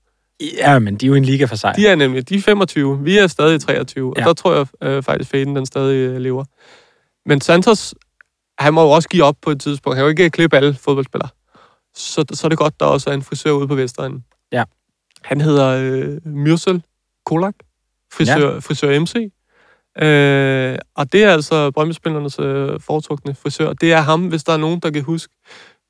Ja, 0.58 0.80
men 0.80 0.96
de 0.96 1.06
er 1.06 1.08
jo 1.08 1.16
en 1.16 1.26
liga 1.26 1.46
for 1.46 1.56
sig. 1.56 1.74
De 1.76 1.88
er 1.88 1.96
nemlig, 1.96 2.30
de 2.30 2.36
er 2.36 2.42
25, 2.42 3.00
vi 3.04 3.18
er 3.18 3.28
stadig 3.28 3.62
23, 3.62 4.14
Ja. 4.18 4.22
og 4.22 4.28
der 4.28 4.34
tror 4.34 4.56
jeg 4.56 4.68
øh, 4.84 5.04
faktisk, 5.04 5.32
faden 5.32 5.56
den 5.56 5.66
stadig 5.66 5.96
øh, 5.96 6.18
lever. 6.18 6.46
Men 7.26 7.42
Santos, 7.42 7.96
han 8.60 8.74
må 8.74 8.82
jo 8.82 8.90
også 8.90 9.10
give 9.10 9.24
op 9.24 9.36
på 9.42 9.52
et 9.52 9.62
tidspunkt. 9.62 9.96
Han 9.98 10.02
kan 10.02 10.06
jo 10.06 10.10
ikke 10.10 10.30
klippe 10.30 10.58
alle 10.58 10.74
fodboldspillere. 10.74 11.30
Så, 11.96 12.26
så 12.34 12.48
er 12.48 12.50
det 12.50 12.58
godt, 12.58 12.80
der 12.80 12.86
også 12.86 13.10
er 13.10 13.14
en 13.14 13.22
frisør 13.22 13.52
ude 13.52 13.68
på 13.68 13.76
Vestegnen. 13.76 14.24
Ja. 14.52 14.64
Han 15.24 15.42
hedder 15.42 15.68
øh, 15.68 16.34
Myrsel 16.34 16.84
Kolak, 17.26 17.56
frisør, 18.14 18.54
ja. 18.54 18.60
frisør 18.60 19.00
MC. 19.00 19.32
Øh, 20.02 20.78
og 20.96 21.14
det 21.14 21.24
er 21.24 21.32
altså 21.32 21.72
Brøndby-spillernes 21.72 22.40
øh, 22.40 22.80
foretrukne 22.80 23.36
frisør. 23.36 23.74
Det 23.74 23.94
er 23.94 24.02
ham, 24.02 24.28
hvis 24.28 24.44
der 24.44 24.54
er 24.54 24.58
nogen, 24.58 24.80
der 24.80 24.92
kan 24.92 25.04
huske. 25.04 25.34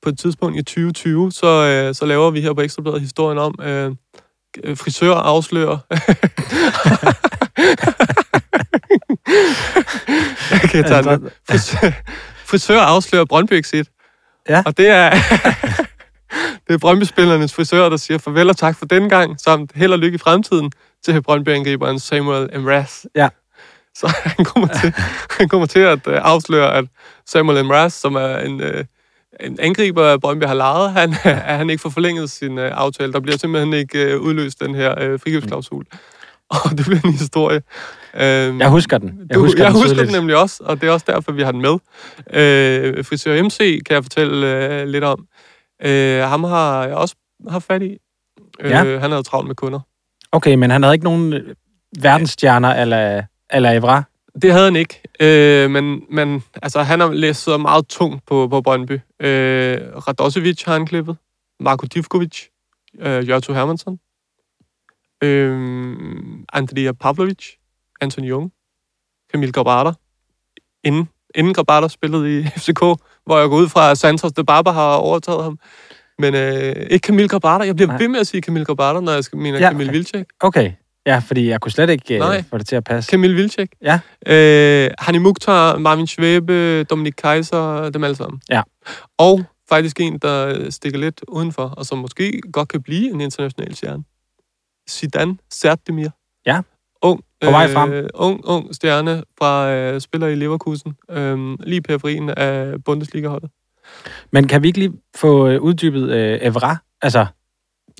På 0.01 0.09
et 0.09 0.19
tidspunkt 0.19 0.57
i 0.57 0.63
2020, 0.63 1.31
så, 1.31 1.47
øh, 1.47 1.95
så 1.95 2.05
laver 2.05 2.31
vi 2.31 2.41
her 2.41 2.53
på 2.53 2.61
Ekstrabladet 2.61 3.01
historien 3.01 3.37
om, 3.37 3.59
øh, 3.61 3.95
frisør 4.75 5.13
afslører. 5.13 5.77
jeg 10.73 10.85
tage 10.85 11.03
den. 11.03 11.29
Frisør, 11.49 11.91
frisør 12.45 12.79
afslører 12.79 13.25
Brøndby 13.25 13.53
Exit. 13.53 13.89
Ja. 14.49 14.63
Og 14.65 14.77
det 14.77 14.87
er, 14.87 15.11
det 16.67 16.73
er 16.73 16.77
Brøndby-spillernes 16.77 17.53
frisør, 17.53 17.89
der 17.89 17.97
siger 17.97 18.17
farvel 18.17 18.49
og 18.49 18.57
tak 18.57 18.77
for 18.77 18.85
denne 18.85 19.09
gang, 19.09 19.39
samt 19.39 19.71
held 19.75 19.93
og 19.93 19.99
lykke 19.99 20.15
i 20.15 20.17
fremtiden 20.17 20.71
til 21.05 21.21
Brøndby-angriberen 21.21 21.99
Samuel 21.99 22.59
Mraz. 22.59 23.05
Ja. 23.15 23.29
Så 23.95 24.07
han 24.37 24.45
kommer 24.45 24.67
til, 24.67 24.93
han 25.39 25.49
kommer 25.49 25.67
til 25.67 25.79
at 25.79 26.07
øh, 26.07 26.19
afsløre, 26.21 26.73
at 26.73 26.85
Samuel 27.25 27.65
Mraz, 27.65 27.93
som 27.93 28.15
er 28.15 28.37
en, 28.37 28.61
øh, 28.61 28.85
en 29.39 29.59
angriber, 29.59 30.17
Brøndby 30.17 30.43
har 30.43 30.53
lejet, 30.53 30.91
han, 30.91 31.15
at 31.51 31.57
han 31.57 31.69
ikke 31.69 31.81
får 31.81 31.89
forlænget 31.89 32.29
sin 32.29 32.57
øh, 32.57 32.71
aftale. 32.73 33.13
Der 33.13 33.19
bliver 33.19 33.37
simpelthen 33.37 33.73
ikke 33.73 34.19
udløst 34.19 34.59
den 34.59 34.75
her 34.75 35.17
frikøbsklausul. 35.17 35.85
Og 36.49 36.77
det 36.77 36.85
bliver 36.85 37.01
en 37.05 37.11
historie. 37.11 37.61
Øhm, 38.13 38.59
Jeg 38.59 38.69
husker 38.69 38.97
den. 38.97 39.25
Jeg 39.29 39.35
du, 39.35 39.39
husker, 39.39 39.63
jeg 39.63 39.73
den 39.73 39.81
husker 39.81 40.03
den 40.03 40.13
nemlig 40.13 40.35
også, 40.35 40.63
og 40.65 40.81
det 40.81 40.89
er 40.89 40.93
også 40.93 41.05
derfor, 41.09 41.31
vi 41.31 41.41
har 41.41 41.51
den 41.51 41.61
med. 41.61 41.77
Øh, 42.33 43.05
frisør 43.05 43.43
MC 43.43 43.57
kan 43.57 43.93
jeg 43.95 44.03
fortælle 44.03 44.47
øh, 44.47 44.87
lidt 44.87 45.03
om. 45.03 45.25
Øh, 45.85 46.21
ham 46.21 46.43
har 46.43 46.85
jeg 46.85 46.95
også 46.95 47.15
haft 47.49 47.65
fat 47.65 47.81
i. 47.81 47.97
Øh, 48.59 48.71
Ja. 48.71 48.99
Han 48.99 49.11
havde 49.11 49.23
travlt 49.23 49.47
med 49.47 49.55
kunder. 49.55 49.79
Okay, 50.31 50.55
men 50.55 50.71
han 50.71 50.83
havde 50.83 50.95
ikke 50.95 51.03
nogen 51.03 51.33
øh, 51.33 51.55
verdensstjerner 52.01 52.69
eller 52.69 53.23
eller 53.49 53.71
Evra. 53.71 54.03
Det 54.41 54.51
havde 54.51 54.65
han 54.65 54.75
ikke, 54.75 55.01
øh, 55.19 55.69
men, 55.71 56.03
men 56.09 56.43
altså, 56.61 56.81
han 56.81 56.99
har 56.99 57.11
læst 57.11 57.43
så 57.43 57.57
meget 57.57 57.87
tungt 57.87 58.25
på, 58.25 58.47
på 58.47 58.61
Brøndby. 58.61 58.99
Øh, 59.19 59.77
Radosevic 60.07 60.63
har 60.63 60.73
han 60.73 60.85
klippet, 60.85 61.17
Marko 61.59 61.85
Divkovic, 61.85 62.45
øh, 62.99 63.29
Jørto 63.29 63.53
Hermansson, 63.53 63.99
øh, 65.23 65.57
Andrija 66.53 66.91
Pavlovic, 66.91 67.45
Anton 68.01 68.23
Jung, 68.23 68.51
Kamil 69.31 69.53
Grabata, 69.53 69.91
inden, 70.83 71.09
inden 71.35 71.53
Grabata 71.53 71.87
spillede 71.87 72.39
i 72.39 72.43
FCK, 72.59 72.81
hvor 73.25 73.39
jeg 73.39 73.49
går 73.49 73.57
ud 73.57 73.69
fra, 73.69 73.91
at 73.91 73.97
Santos 73.97 74.31
de 74.31 74.43
Barber 74.43 74.71
har 74.71 74.93
overtaget 74.95 75.43
ham. 75.43 75.59
Men 76.19 76.35
øh, 76.35 76.75
ikke 76.75 76.99
Kamil 76.99 77.29
Grabata. 77.29 77.65
Jeg 77.65 77.75
bliver 77.75 77.87
Nej. 77.87 77.97
ved 77.97 78.07
med 78.07 78.19
at 78.19 78.27
sige 78.27 78.41
Kamil 78.41 78.65
Grabata, 78.65 78.99
når 78.99 79.11
jeg 79.11 79.23
mener 79.33 79.59
Ja, 79.59 79.69
Kamil 79.69 79.87
okay. 79.87 79.95
Vilcek. 79.95 80.25
Okay, 80.39 80.71
ja, 81.05 81.21
fordi 81.25 81.49
jeg 81.49 81.61
kunne 81.61 81.71
slet 81.71 81.89
ikke 81.89 82.17
Nej. 82.17 82.37
øh, 82.37 82.43
få 82.49 82.57
det 82.57 82.67
til 82.67 82.75
at 82.75 82.83
passe. 82.83 83.09
Kamil 83.09 83.35
Vilcek. 83.35 83.69
Ja. 83.81 83.99
Øh, 84.27 84.91
Hani 84.99 85.17
Mukhtar, 85.17 85.77
Marvin 85.77 86.07
Schwebe, 86.07 86.83
Dominik 86.83 87.13
Kaiser, 87.17 87.89
dem 87.89 88.03
alle 88.03 88.15
sammen. 88.15 88.41
Ja. 88.49 88.61
Og 89.17 89.43
faktisk 89.69 89.99
en, 89.99 90.17
der 90.17 90.69
stikker 90.69 90.99
lidt 90.99 91.21
udenfor, 91.27 91.63
og 91.63 91.85
som 91.85 91.97
måske 91.97 92.41
godt 92.53 92.69
kan 92.69 92.81
blive 92.83 93.11
en 93.11 93.21
international 93.21 93.75
stjerne. 93.75 94.03
Zidane 94.89 95.37
Sertemir. 95.51 96.09
Ja. 96.45 96.61
På 97.41 97.51
vej 97.51 97.73
frem. 97.73 97.91
Øh, 97.91 98.09
ung, 98.13 98.41
ung 98.43 98.75
stjerne 98.75 99.23
fra 99.37 99.71
øh, 99.71 100.01
spiller 100.01 100.27
i 100.27 100.35
Leverkusen. 100.35 100.95
Øh, 101.11 101.57
lige 101.59 101.81
periferien 101.81 102.29
af 102.29 102.83
Bundesliga-holdet. 102.83 103.49
Men 104.31 104.47
kan 104.47 104.63
vi 104.63 104.67
ikke 104.67 104.79
lige 104.79 104.93
få 105.15 105.47
øh, 105.47 105.61
uddybet 105.61 106.09
øh, 106.09 106.39
Evra? 106.41 106.77
Altså, 107.01 107.25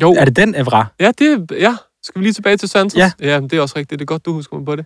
Jo, 0.01 0.13
er 0.13 0.25
det 0.25 0.35
den 0.35 0.55
Evra? 0.55 0.85
Ja, 0.99 1.11
det, 1.19 1.51
ja. 1.51 1.75
Skal 2.03 2.19
vi 2.19 2.25
lige 2.25 2.33
tilbage 2.33 2.57
til 2.57 2.69
Santos? 2.69 2.97
Ja. 2.97 3.11
ja 3.21 3.39
men 3.39 3.49
det 3.49 3.57
er 3.57 3.61
også 3.61 3.77
rigtigt. 3.77 3.99
Det 3.99 4.05
er 4.05 4.05
godt, 4.05 4.25
du 4.25 4.33
husker 4.33 4.57
mig 4.57 4.65
på 4.65 4.75
det. 4.75 4.85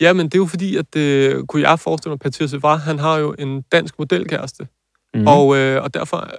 Ja, 0.00 0.12
men 0.12 0.26
det 0.26 0.34
er 0.34 0.38
jo 0.38 0.46
fordi, 0.46 0.76
at 0.76 0.96
øh, 0.96 1.44
kunne 1.46 1.68
jeg 1.68 1.78
forestille 1.78 2.10
mig, 2.10 2.18
at 2.20 2.24
Mathias 2.24 2.52
Evra, 2.52 2.76
han 2.76 2.98
har 2.98 3.18
jo 3.18 3.34
en 3.38 3.62
dansk 3.62 3.98
modelkæreste. 3.98 4.68
Mm. 5.14 5.26
Og, 5.26 5.56
øh, 5.56 5.82
og 5.82 5.94
derfor, 5.94 6.30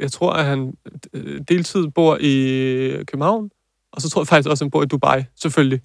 jeg 0.00 0.12
tror, 0.12 0.32
at 0.32 0.44
han 0.44 0.72
øh, 1.14 1.40
deltid 1.48 1.88
bor 1.88 2.18
i 2.20 3.04
København, 3.06 3.50
og 3.92 4.02
så 4.02 4.10
tror 4.10 4.22
jeg 4.22 4.26
faktisk 4.26 4.48
også, 4.50 4.64
at 4.64 4.66
han 4.66 4.70
bor 4.70 4.82
i 4.82 4.86
Dubai, 4.86 5.24
selvfølgelig. 5.40 5.80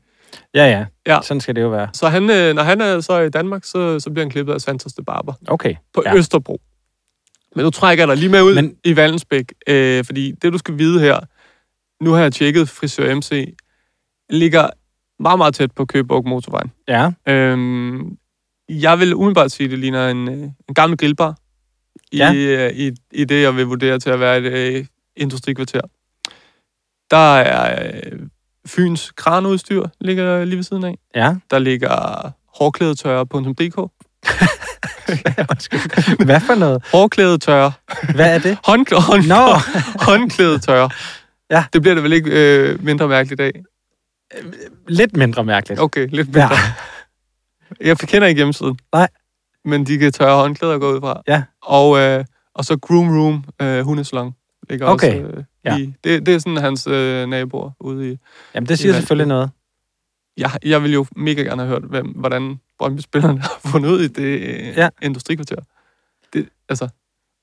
Ja, 0.55 0.65
ja. 0.65 0.85
Ja. 1.07 1.19
Sådan 1.23 1.41
skal 1.41 1.55
det 1.55 1.61
jo 1.61 1.69
være. 1.69 1.89
Så 1.93 2.09
han, 2.09 2.29
øh, 2.29 2.53
når 2.55 2.63
han 2.63 2.81
er 2.81 2.99
så 3.01 3.19
i 3.19 3.29
Danmark, 3.29 3.63
så, 3.63 3.99
så 3.99 4.09
bliver 4.09 4.25
han 4.25 4.29
klippet 4.31 4.53
af 4.53 4.61
Santos 4.61 4.93
de 4.93 5.03
Barber 5.03 5.33
Okay. 5.47 5.75
på 5.93 6.03
Ja. 6.05 6.15
Østerbro. 6.15 6.61
Men 7.55 7.63
nu 7.63 7.69
trækker 7.69 8.01
jeg 8.01 8.07
dig 8.07 8.17
lige 8.17 8.29
med 8.29 8.41
ud 8.41 8.55
Men- 8.55 8.75
i 8.83 8.95
Vallensbæk, 8.95 9.53
øh, 9.67 10.05
fordi 10.05 10.31
det, 10.31 10.53
du 10.53 10.57
skal 10.57 10.77
vide 10.77 10.99
her, 10.99 11.19
nu 12.03 12.11
har 12.11 12.21
jeg 12.21 12.33
tjekket 12.33 12.69
Frisør 12.69 13.15
MC, 13.15 13.55
ligger 14.29 14.69
meget, 15.19 15.37
meget 15.37 15.55
tæt 15.55 15.71
på 15.71 15.85
Køgeborg 15.85 16.27
Motorvejen. 16.27 16.71
Ja. 16.87 17.11
Øhm, 17.27 18.17
jeg 18.69 18.99
vil 18.99 19.15
umiddelbart 19.15 19.51
sige, 19.51 19.65
at 19.65 19.71
det 19.71 19.79
ligner 19.79 20.09
en, 20.09 20.27
øh, 20.27 20.43
en 20.69 20.73
gammel 20.75 20.97
grillbar 20.97 21.37
i, 22.11 22.17
Ja. 22.17 22.31
ja. 22.31 22.69
i, 22.73 22.91
i 23.11 23.25
det, 23.25 23.41
jeg 23.41 23.55
vil 23.55 23.65
vurdere 23.65 23.99
til 23.99 24.09
at 24.09 24.19
være 24.19 24.37
et 24.37 24.43
øh, 24.43 24.85
industrikvarter. 25.15 25.81
Der 27.11 27.35
er 27.37 27.89
øh, 28.13 28.19
Fyns 28.67 29.11
kranudstyr, 29.11 29.83
ligger 30.01 30.45
lige 30.45 30.55
ved 30.55 30.63
siden 30.63 30.83
af. 30.83 30.97
Ja. 31.15 31.35
Der 31.51 31.59
ligger 31.59 32.31
hårklædetørre.dk. 32.57 33.91
Hvad 36.25 36.39
for 36.39 36.55
noget? 36.55 36.83
Hårklædetørre. 36.91 37.71
Hvad 38.15 38.35
er 38.35 38.39
det? 38.39 38.57
Håndklæde, 38.65 39.01
hånd, 39.01 39.27
Nå. 39.27 39.53
håndklædetørre. 40.07 40.89
Ja. 41.51 41.65
Det 41.73 41.81
bliver 41.81 41.95
det 41.95 42.03
vel 42.03 42.13
ikke 42.13 42.31
øh, 42.31 42.83
mindre 42.83 43.07
mærkeligt 43.07 43.41
af. 43.41 43.51
Lidt 44.87 45.17
mindre 45.17 45.43
mærkeligt. 45.43 45.81
Okay, 45.81 46.07
lidt 46.11 46.27
mindre. 46.27 46.49
Ja. 46.53 46.59
Jeg 47.81 47.97
kender 47.97 48.27
ikke 48.27 48.39
hjemmesiden. 48.39 48.79
Nej. 48.93 49.07
Men 49.65 49.85
de 49.85 49.97
kan 49.97 50.11
tørre 50.11 50.35
håndklæder 50.41 50.77
gå 50.77 50.93
ud 50.93 50.99
fra. 51.01 51.21
Ja. 51.27 51.43
Og, 51.63 51.99
øh, 51.99 52.25
og 52.55 52.65
så 52.65 52.77
Groom 52.77 53.09
Room, 53.09 53.43
øh, 53.61 53.79
hundesalon, 53.85 54.33
ligger 54.69 54.85
Okay. 54.87 55.23
også 55.23 55.37
øh, 55.37 55.43
Ja. 55.71 55.77
i. 55.77 55.93
Det, 56.03 56.25
det 56.25 56.33
er 56.35 56.39
sådan 56.39 56.57
hans 56.57 56.87
øh, 56.87 57.27
naboer 57.27 57.71
ude 57.79 58.11
i... 58.11 58.17
Jamen, 58.55 58.67
det 58.69 58.79
siger 58.79 58.91
I 58.93 58.95
selvfølgelig 58.95 59.27
noget. 59.27 59.49
Jeg, 60.37 60.51
jeg 60.65 60.83
vil 60.83 60.93
jo 60.93 61.05
mega 61.15 61.41
gerne 61.41 61.61
have 61.61 61.67
hørt, 61.67 61.83
hvem, 61.83 62.07
hvordan 62.07 62.59
Brøndby-spillerne 62.79 63.41
har 63.47 63.59
fundet 63.65 63.89
ud 63.89 64.01
i 64.01 64.07
det 64.07 64.39
øh, 64.39 64.77
Ja. 64.77 64.89
industrikvarter. 65.01 65.61
Det, 66.33 66.49
altså, 66.69 66.87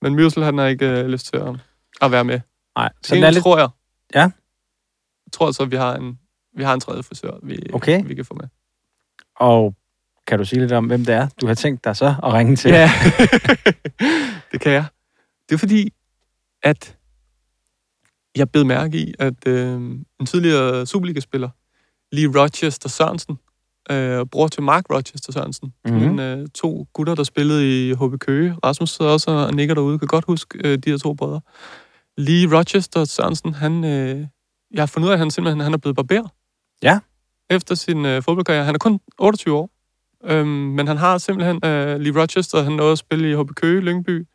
men 0.02 0.14
Mjøsel, 0.14 0.44
han 0.44 0.58
har 0.58 0.66
ikke 0.66 0.86
øh, 0.88 1.06
lyst 1.06 1.26
til 1.26 1.36
at, 1.36 1.54
at 2.02 2.10
være 2.12 2.24
med. 2.24 2.40
Nej, 2.76 2.88
så 3.02 3.14
er 3.14 3.30
lidt... 3.30 3.42
tror 3.42 3.58
jeg. 3.58 3.68
Ja. 4.14 4.20
Jeg 5.26 5.32
tror 5.32 5.50
så, 5.52 5.62
at 5.62 5.70
vi 5.70 5.76
har 5.76 5.96
en, 5.96 6.18
vi 6.56 6.62
har 6.62 6.74
en 6.74 6.80
tredje 6.80 7.02
frisør, 7.02 7.30
vi, 7.42 7.58
Okay. 7.72 8.02
vi 8.06 8.14
kan 8.14 8.24
få 8.24 8.34
med. 8.34 8.48
Og 9.36 9.74
kan 10.26 10.38
du 10.38 10.44
sige 10.44 10.60
lidt 10.60 10.72
om, 10.72 10.86
hvem 10.86 11.04
det 11.04 11.14
er, 11.14 11.28
du 11.40 11.46
har 11.46 11.54
tænkt 11.54 11.84
dig 11.84 11.96
så 11.96 12.14
at 12.22 12.32
ringe 12.32 12.56
til? 12.56 12.70
Ja, 12.70 12.90
det 14.52 14.60
kan 14.60 14.72
jeg. 14.72 14.84
Det 15.48 15.54
er 15.54 15.58
fordi, 15.58 15.92
at 16.62 16.96
jeg 18.36 18.50
bed 18.50 18.64
mærke 18.64 18.98
i, 18.98 19.14
at 19.18 19.46
øh, 19.48 19.72
en 20.20 20.26
tidligere 20.26 20.86
Superliga-spiller, 20.86 21.48
Lee 22.12 22.40
Rochester 22.42 22.88
Sørensen, 22.88 23.38
øh, 23.90 24.26
bror 24.26 24.48
til 24.48 24.62
Mark 24.62 24.84
Rochester 24.90 25.32
Sørensen, 25.32 25.72
Mhm. 25.84 25.94
mm-hmm. 25.94 26.10
en, 26.12 26.18
øh, 26.20 26.48
to 26.54 26.86
gutter, 26.92 27.14
der 27.14 27.22
spillede 27.22 27.88
i 27.90 27.94
HB 27.94 28.18
Køge. 28.20 28.56
Rasmus 28.64 28.90
sidder 28.90 29.10
også 29.10 29.30
og 29.30 29.54
nikker 29.54 29.74
derude, 29.74 29.98
kan 29.98 30.08
godt 30.08 30.24
huske 30.24 30.58
øh, 30.64 30.78
de 30.78 30.90
her 30.90 30.98
to 30.98 31.14
brødre. 31.14 31.40
Lee 32.18 32.58
Rochester 32.58 33.04
Sørensen, 33.04 33.54
han, 33.54 33.84
øh, 33.84 34.26
jeg 34.74 34.82
har 34.82 34.86
fundet 34.86 35.06
ud 35.06 35.10
af, 35.10 35.14
at 35.14 35.18
han 35.18 35.30
simpelthen 35.30 35.60
han 35.60 35.74
er 35.74 35.78
blevet 35.78 35.96
barber. 35.96 36.28
Ja. 36.82 36.98
Efter 37.50 37.74
sin 37.74 38.06
øh, 38.06 38.22
fodboldkarriere. 38.22 38.64
Han 38.64 38.74
er 38.74 38.78
kun 38.78 39.00
28 39.18 39.56
år. 39.56 39.70
Øhm, 40.24 40.46
men 40.48 40.86
han 40.86 40.96
har 40.96 41.18
simpelthen 41.18 41.60
øh, 41.64 42.00
Lee 42.00 42.20
Rochester, 42.22 42.62
han 42.62 42.72
nåede 42.72 42.92
at 42.92 42.98
spille 42.98 43.30
i 43.30 43.34
HB 43.34 43.54
Køge, 43.54 43.80
Lyngby, 43.80 44.26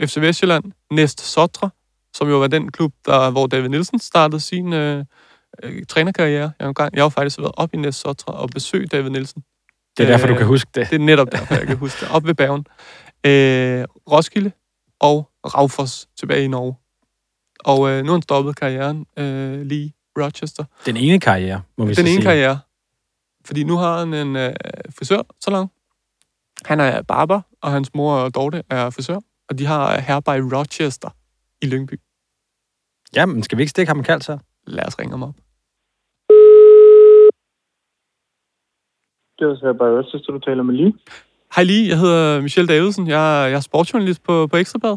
FC 0.00 0.16
Vestjylland, 0.20 0.64
Næst 0.92 1.20
Sotra, 1.20 1.68
som 2.14 2.28
jo 2.28 2.38
var 2.38 2.46
den 2.46 2.72
klub, 2.72 2.92
der, 3.06 3.30
hvor 3.30 3.46
David 3.46 3.68
Nielsen 3.68 3.98
startede 3.98 4.40
sin 4.40 4.72
øh, 4.72 5.04
øh, 5.62 5.82
trænerkarriere. 5.88 6.52
Jeg 6.58 6.64
har, 6.64 6.68
engang, 6.68 6.94
jeg 6.94 7.00
har 7.00 7.04
jo 7.04 7.08
faktisk 7.08 7.38
været 7.38 7.52
op 7.56 7.74
i 7.74 7.76
Næst 7.76 8.00
Sotra 8.00 8.32
og 8.32 8.48
besøgt 8.50 8.92
David 8.92 9.10
Nielsen. 9.10 9.42
Det 9.98 10.04
er 10.04 10.10
derfor, 10.10 10.26
du 10.26 10.32
Øh, 10.32 10.38
kan 10.38 10.46
huske 10.46 10.70
det. 10.74 10.90
Det 10.90 10.96
er 11.00 11.04
netop 11.04 11.32
derfor, 11.32 11.54
jeg 11.54 11.66
kan 11.66 11.76
huske 11.76 12.00
det. 12.04 12.10
Op 12.14 12.26
ved 12.26 12.34
Bergen. 12.34 12.66
Øh, 13.26 13.84
Roskilde 14.12 14.52
og 15.00 15.30
Raufoss 15.54 16.08
tilbage 16.18 16.44
i 16.44 16.48
Norge. 16.48 16.74
Og 17.64 17.90
øh, 17.90 18.02
nu 18.02 18.06
har 18.06 18.12
han 18.12 18.22
stoppet 18.22 18.56
karrieren 18.56 19.06
øh, 19.18 19.60
lige 19.62 19.94
Rochester. 20.18 20.64
Den 20.86 20.96
ene 20.96 21.20
karriere, 21.20 21.62
må 21.78 21.84
vi 21.84 21.94
Den 21.94 22.06
ene 22.06 22.14
sige. 22.14 22.22
karriere. 22.22 22.58
Fordi 23.44 23.64
nu 23.64 23.76
har 23.76 23.98
han 23.98 24.14
en 24.14 24.36
øh, 24.36 24.52
frisørsalon. 24.98 25.68
Han 26.64 26.80
er 26.80 27.02
barber, 27.02 27.40
og 27.62 27.72
hans 27.72 27.94
mor 27.94 28.28
Dorte 28.28 28.62
er 28.70 28.90
frisør. 28.90 29.18
Og 29.48 29.58
de 29.58 29.66
har 29.66 30.00
herberg 30.00 30.38
i 30.38 30.40
Rochester 30.40 31.10
i 31.62 31.66
Lyngby. 31.66 31.96
Ja, 33.16 33.26
men 33.26 33.42
skal 33.42 33.58
vi 33.58 33.62
ikke 33.62 33.70
stikke 33.70 33.90
ham 33.90 33.98
en 33.98 34.04
kald 34.04 34.22
så? 34.22 34.38
Lad 34.66 34.86
os 34.86 34.98
ringe 34.98 35.12
ham 35.12 35.22
op. 35.22 35.34
Det 39.38 39.46
var 39.48 39.54
så 39.56 39.74
bare 39.78 39.98
også, 39.98 40.24
du 40.26 40.38
taler 40.38 40.62
med 40.62 40.74
lige. 40.74 40.94
Hej 41.54 41.64
lige, 41.64 41.88
jeg 41.88 41.98
hedder 42.00 42.40
Michelle 42.40 42.68
Davidsen. 42.74 43.08
Jeg, 43.08 43.42
er- 43.44 43.46
jeg 43.48 43.56
er 43.56 43.60
sportsjournalist 43.60 44.22
på, 44.22 44.46
på 44.46 44.56
Ekstrabad. 44.56 44.96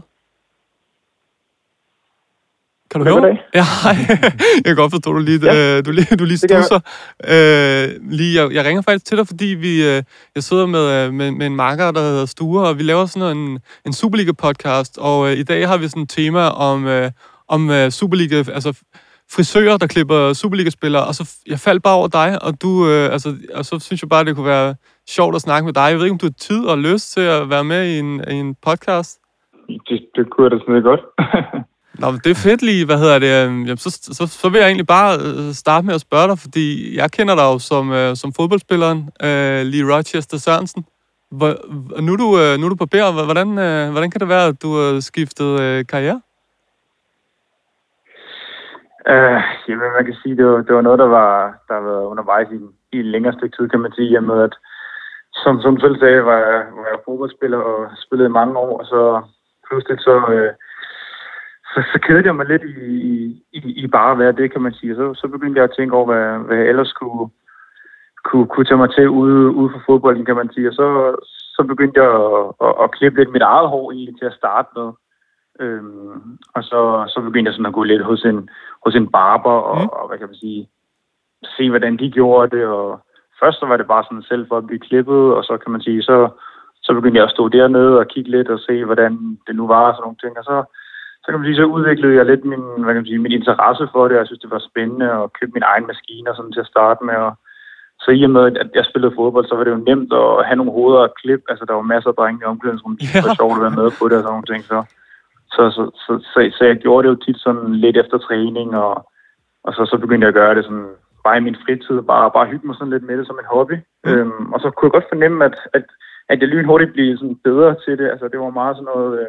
Kan 2.91 3.01
du 3.01 3.07
høre 3.12 3.21
mig? 3.21 3.41
Ja, 3.55 3.63
hej. 3.83 3.95
Jeg 4.55 4.65
kan 4.65 4.75
godt 4.75 4.91
forstå, 4.91 5.13
du 5.13 5.19
lige, 5.19 5.39
Ja. 5.43 5.77
øh, 5.77 5.86
du 5.86 5.91
lige, 5.91 6.15
du 6.19 6.24
lige 6.25 6.38
stusser. 6.38 6.79
Øh, 7.27 8.12
lige, 8.12 8.41
jeg, 8.41 8.51
jeg 8.53 8.65
ringer 8.65 8.81
faktisk 8.81 9.05
til 9.05 9.17
dig, 9.17 9.27
fordi 9.27 9.45
vi, 9.45 9.83
øh, 9.89 10.03
jeg 10.36 10.43
sidder 10.43 10.65
med, 10.65 11.05
øh, 11.07 11.13
med, 11.13 11.31
med 11.31 11.48
en 11.48 11.55
makker, 11.55 11.91
der 11.91 12.00
hedder 12.01 12.25
Sture, 12.25 12.67
og 12.67 12.77
vi 12.77 12.83
laver 12.83 13.05
sådan 13.05 13.38
en, 13.38 13.60
en 13.86 13.93
Superliga-podcast, 13.93 14.98
og 14.98 15.31
øh, 15.31 15.38
i 15.38 15.43
dag 15.43 15.67
har 15.67 15.77
vi 15.77 15.88
sådan 15.88 16.03
et 16.03 16.10
tema 16.10 16.39
om, 16.48 16.88
øh, 16.88 17.12
om 17.48 17.69
øh, 17.69 17.91
Superliga, 17.91 18.38
altså 18.38 18.79
frisører, 19.31 19.77
der 19.77 19.88
klipper 19.88 20.33
Superliga-spillere, 20.33 21.03
og 21.07 21.15
så 21.15 21.36
jeg 21.48 21.60
faldt 21.60 21.83
bare 21.83 21.95
over 21.95 22.07
dig, 22.07 22.43
og 22.43 22.62
du, 22.62 22.88
øh, 22.89 23.13
altså, 23.13 23.36
og 23.53 23.65
så 23.65 23.79
synes 23.79 24.01
jeg 24.01 24.10
bare, 24.10 24.25
det 24.25 24.36
kunne 24.36 24.45
være 24.45 24.75
sjovt 25.10 25.36
at 25.36 25.41
snakke 25.41 25.65
med 25.65 25.74
dig. 25.74 25.81
Jeg 25.89 25.98
ved 25.98 26.05
ikke, 26.05 26.13
om 26.13 26.17
du 26.17 26.25
har 26.25 26.33
tid 26.39 26.65
og 26.65 26.77
lyst 26.77 27.13
til 27.13 27.21
at 27.21 27.50
være 27.50 27.63
med 27.63 27.88
i 27.88 28.00
en, 28.00 28.21
i 28.31 28.33
en 28.33 28.55
podcast? 28.65 29.19
Det, 29.67 30.00
det 30.15 30.25
kunne 30.31 30.43
jeg 30.43 30.51
da 30.51 30.57
sådan 30.65 30.83
godt. 30.83 31.01
Nå, 32.01 32.12
men 32.12 32.20
det 32.24 32.31
er 32.31 32.36
fedt 32.50 32.62
lige. 32.62 32.86
Hvad 32.86 32.98
hedder 32.98 33.20
det? 33.20 33.31
Øhm, 33.46 33.62
jamen, 33.67 33.77
så, 33.77 33.89
så, 34.17 34.24
så 34.41 34.50
vil 34.50 34.60
jeg 34.60 34.67
egentlig 34.67 34.88
bare 34.88 35.12
øh, 35.25 35.53
starte 35.63 35.86
med 35.86 35.93
at 35.96 36.01
spørge 36.01 36.27
dig, 36.27 36.38
fordi 36.39 36.65
jeg 36.98 37.12
kender 37.12 37.36
dig 37.36 37.43
jo 37.53 37.60
som, 37.60 37.91
øh, 37.91 38.15
som 38.15 38.34
fodboldspilleren, 38.34 39.00
øh, 39.27 39.62
Lee 39.72 39.88
Rochester 39.93 40.38
Sørensen. 40.38 40.86
Hvor, 41.38 41.51
nu 42.01 42.13
er 42.13 42.17
du, 42.24 42.29
øh, 42.41 42.53
nu 42.60 42.63
er 42.65 42.70
du 42.70 42.75
barber. 42.75 43.25
Hvordan, 43.29 43.50
øh, 43.67 43.91
hvordan 43.91 44.12
kan 44.12 44.22
det 44.22 44.29
være, 44.29 44.46
at 44.48 44.62
du 44.63 44.70
har 44.77 45.00
skiftet 45.00 45.50
øh, 45.62 45.86
karriere? 45.93 46.22
uh, 49.13 49.39
jamen, 49.67 49.91
man 49.98 50.05
kan 50.05 50.15
sige, 50.22 50.38
det 50.38 50.46
var, 50.46 50.58
det 50.67 50.75
var 50.75 50.81
noget, 50.81 51.00
der 51.00 51.10
var, 51.20 51.31
der 51.70 51.77
var 51.88 52.00
undervejs 52.12 52.48
i, 52.51 52.55
en- 52.55 52.75
i 52.96 52.98
en 53.00 53.12
længere 53.13 53.34
stykke 53.38 53.55
tid, 53.58 53.70
kan 53.70 53.79
man 53.79 53.91
sige, 53.96 54.10
i 54.17 54.20
med 54.20 54.39
at, 54.48 54.53
som, 55.43 55.62
som 55.62 55.79
selv 55.79 55.96
sagde, 56.00 56.25
var 56.25 56.38
jeg, 56.38 56.60
var 56.77 56.88
jeg 56.91 57.00
fodboldspiller 57.05 57.58
og 57.58 57.77
spillede 58.05 58.29
i 58.29 58.38
mange 58.39 58.58
år, 58.58 58.74
og 58.79 58.86
så 58.86 59.01
pludselig 59.67 59.98
så, 60.00 60.15
øh, 60.36 60.51
så, 61.74 61.80
så 61.94 62.00
kedede 62.06 62.25
jeg 62.25 62.36
mig 62.36 62.46
lidt 62.46 62.63
i, 62.63 62.98
i, 63.51 63.60
i, 63.84 63.88
bare 63.88 64.12
at 64.12 64.20
være 64.20 64.32
det, 64.32 64.51
kan 64.51 64.62
man 64.62 64.74
sige. 64.74 64.96
Så, 64.96 65.13
så 65.13 65.28
begyndte 65.28 65.58
jeg 65.58 65.63
at 65.63 65.75
tænke 65.78 65.96
over, 65.96 66.06
hvad, 66.06 66.46
hvad 66.46 66.58
jeg 66.58 66.68
ellers 66.68 66.94
kunne, 66.94 67.30
kunne, 68.24 68.48
kunne 68.48 68.66
tage 68.66 68.78
mig 68.78 68.92
til 68.94 69.10
ude, 69.10 69.50
ude 69.50 69.72
for 69.74 69.82
fodbolden, 69.86 70.25
kan 70.25 70.36
man 70.36 70.50
sige. 70.54 70.68
Og 70.68 70.74
så, 70.74 71.16
så 71.56 71.63
begyndte 71.68 72.01
jeg 72.01 72.10
at, 72.10 72.68
at, 72.68 72.74
at 72.84 72.92
klippe 72.92 73.20
lidt 73.20 73.32
mit 73.32 73.42
eget 73.42 73.70
hår 73.70 73.92
egentlig 73.92 74.20
til 74.20 74.25
at 74.25 74.40
starte 74.42 74.70
med. 74.75 74.92
Øhm, 75.60 76.38
og 76.56 76.63
så, 76.63 76.80
så 77.08 77.22
begyndte 77.22 77.50
jeg 77.50 77.54
sådan 77.54 77.72
at 77.72 77.78
gå 77.80 77.84
lidt 77.84 78.04
hos 78.04 78.24
en, 78.25 78.50
hos 78.86 78.96
en 78.96 79.08
barber 79.12 79.58
og, 79.72 79.82
mm. 79.82 79.88
og, 79.88 80.08
hvad 80.08 80.18
kan 80.18 80.28
man 80.28 80.42
sige, 80.44 80.70
se 81.58 81.70
hvordan 81.70 81.98
de 81.98 82.12
gjorde 82.12 82.58
det. 82.58 82.66
Og 82.66 83.00
først 83.40 83.60
så 83.60 83.66
var 83.66 83.78
det 83.78 83.88
bare 83.88 84.04
sådan 84.04 84.24
selv 84.24 84.48
for 84.48 84.58
at 84.58 84.68
blive 84.68 84.80
klippet, 84.80 85.22
og 85.38 85.44
så 85.44 85.58
kan 85.58 85.72
man 85.72 85.82
sige, 85.82 86.04
så, 86.04 86.30
så 86.82 86.94
begyndte 86.94 87.18
jeg 87.18 87.25
at 87.25 87.36
stå 87.36 87.48
dernede 87.48 88.00
og 88.00 88.08
kigge 88.08 88.32
lidt 88.32 88.50
og 88.50 88.60
se, 88.60 88.86
hvordan 88.86 89.38
det 89.48 89.56
nu 89.56 89.68
var 89.68 89.88
og 89.88 89.94
sådan 89.94 90.04
nogle 90.04 90.22
ting. 90.24 90.38
Og 90.38 90.44
så, 90.44 90.63
så 91.22 91.28
kan 91.30 91.40
man 91.40 91.48
sige, 91.48 91.56
så 91.62 91.66
udviklede 91.75 92.16
jeg 92.16 92.25
lidt 92.25 92.46
min, 92.46 92.63
hvad 92.78 92.92
kan 92.94 93.01
man 93.01 93.06
sige, 93.12 93.20
min 93.25 93.32
interesse 93.40 93.86
for 93.94 94.08
det. 94.08 94.16
Jeg 94.16 94.28
synes, 94.28 94.40
det 94.44 94.51
var 94.51 94.68
spændende 94.70 95.08
at 95.12 95.34
købe 95.38 95.51
min 95.54 95.63
egen 95.72 95.88
maskine 95.88 96.30
og 96.30 96.36
sådan 96.36 96.51
til 96.54 96.60
at 96.66 96.72
starte 96.74 97.01
med. 97.06 97.16
Og 97.28 97.34
så 98.04 98.12
i 98.12 98.24
og 98.24 98.30
med, 98.30 98.44
at 98.63 98.70
jeg 98.75 98.86
spillede 98.86 99.16
fodbold, 99.18 99.46
så 99.48 99.56
var 99.56 99.63
det 99.63 99.72
jo 99.72 99.86
nemt 99.90 100.13
at 100.13 100.46
have 100.48 100.56
nogle 100.60 100.72
hoveder 100.78 101.01
at 101.04 101.16
klippe. 101.22 101.46
Altså, 101.51 101.66
der 101.66 101.74
var 101.74 101.82
masser 101.94 102.10
af 102.10 102.16
drenge 102.16 102.42
i 102.44 102.50
omklædningsrummet. 102.51 103.00
Det 103.01 103.16
Ja. 103.16 103.22
var 103.28 103.36
sjovt 103.40 103.56
at 103.58 103.63
være 103.66 103.80
med 103.82 103.88
på 104.00 104.04
det 104.10 104.18
og 104.18 104.24
sådan 104.24 104.34
nogle 104.36 104.50
ting. 104.51 104.62
Så, 104.72 104.78
så, 105.56 105.62
så, 105.75 105.84
så, 106.04 106.12
så, 106.32 106.38
så 106.58 106.63
jeg 106.66 106.78
gjorde 106.84 107.04
det 107.04 107.13
jo 107.13 107.24
tit 107.25 107.40
sådan 107.46 107.68
lidt 107.84 107.98
efter 107.98 108.18
træning, 108.18 108.70
og, 108.84 108.94
og 109.66 109.72
så, 109.75 109.82
så 109.92 109.96
begyndte 110.04 110.25
jeg 110.25 110.34
at 110.34 110.40
gøre 110.42 110.56
det 110.56 110.63
sådan 110.66 110.90
bare 111.25 111.38
i 111.38 111.46
min 111.48 111.58
fritid, 111.66 112.01
bare, 112.01 112.32
bare 112.38 112.48
hygge 112.51 112.68
mig 112.68 112.75
sådan 112.75 112.94
lidt 112.94 113.04
med 113.08 113.18
det 113.18 113.28
som 113.28 113.40
en 113.40 113.51
hobby. 113.54 113.78
Mm. 114.06 114.12
Øhm, 114.12 114.54
og 114.54 114.60
så 114.60 114.68
kunne 114.70 114.88
jeg 114.88 114.96
godt 114.98 115.12
fornemme, 115.13 115.46
at, 115.46 115.56
at, 115.74 115.86
at 116.30 116.40
jeg 116.42 116.48
lynhurtigt 116.48 116.94
blev 116.94 117.18
sådan 117.18 117.40
bedre 117.44 117.75
til 117.86 117.98
det. 117.98 118.08
Altså 118.13 118.28
det 118.32 118.40
var 118.40 118.50
meget 118.62 118.75
sådan 118.75 118.90
noget 118.96 119.20
øh, 119.20 119.28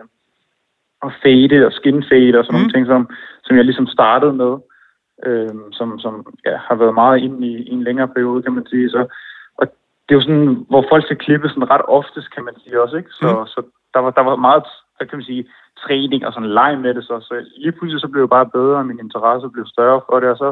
at 1.06 1.12
fade 1.22 1.66
og 1.66 1.72
skin 1.72 2.04
fade 2.10 2.38
og 2.38 2.44
sådan 2.44 2.54
mm. 2.54 2.60
nogle 2.60 2.72
ting, 2.72 2.86
som, 2.86 3.08
som 3.44 3.56
jeg 3.56 3.64
ligesom 3.64 3.86
startede 3.86 4.32
med, 4.32 4.52
øhm, 5.26 5.72
som, 5.72 5.98
som 5.98 6.14
ja, 6.46 6.56
har 6.68 6.74
været 6.74 6.94
meget 6.94 7.18
inde 7.18 7.46
i, 7.46 7.52
i 7.70 7.72
en 7.72 7.84
længere 7.84 8.08
periode, 8.08 8.42
kan 8.42 8.52
man 8.52 8.66
sige. 8.66 8.90
Så, 8.90 9.00
og 9.58 9.64
det 10.04 10.10
er 10.14 10.18
jo 10.18 10.26
sådan, 10.26 10.66
hvor 10.70 10.84
folk 10.90 11.04
skal 11.04 11.22
klippe 11.24 11.48
sådan 11.48 11.70
ret 11.70 11.84
oftest, 11.88 12.34
kan 12.34 12.44
man 12.44 12.54
sige 12.62 12.82
også, 12.82 12.96
ikke? 12.96 13.10
Så, 13.10 13.28
mm. 13.40 13.46
så 13.46 13.62
der, 13.94 14.00
var, 14.00 14.10
der 14.10 14.22
var 14.22 14.36
meget, 14.36 14.64
hvad 14.96 15.06
kan 15.06 15.18
man 15.18 15.30
sige, 15.30 15.44
træning 15.82 16.26
og 16.26 16.32
sådan 16.32 16.54
leg 16.58 16.78
med 16.78 16.94
det, 16.94 17.04
så, 17.04 17.14
så 17.20 17.34
lige 17.56 17.72
pludselig 17.72 18.00
så 18.00 18.08
blev 18.08 18.22
jeg 18.22 18.36
bare 18.38 18.52
bedre, 18.56 18.78
og 18.78 18.86
min 18.86 18.98
interesse 18.98 19.48
blev 19.48 19.66
større 19.66 20.00
for 20.06 20.20
det, 20.20 20.28
og 20.30 20.36
så, 20.36 20.48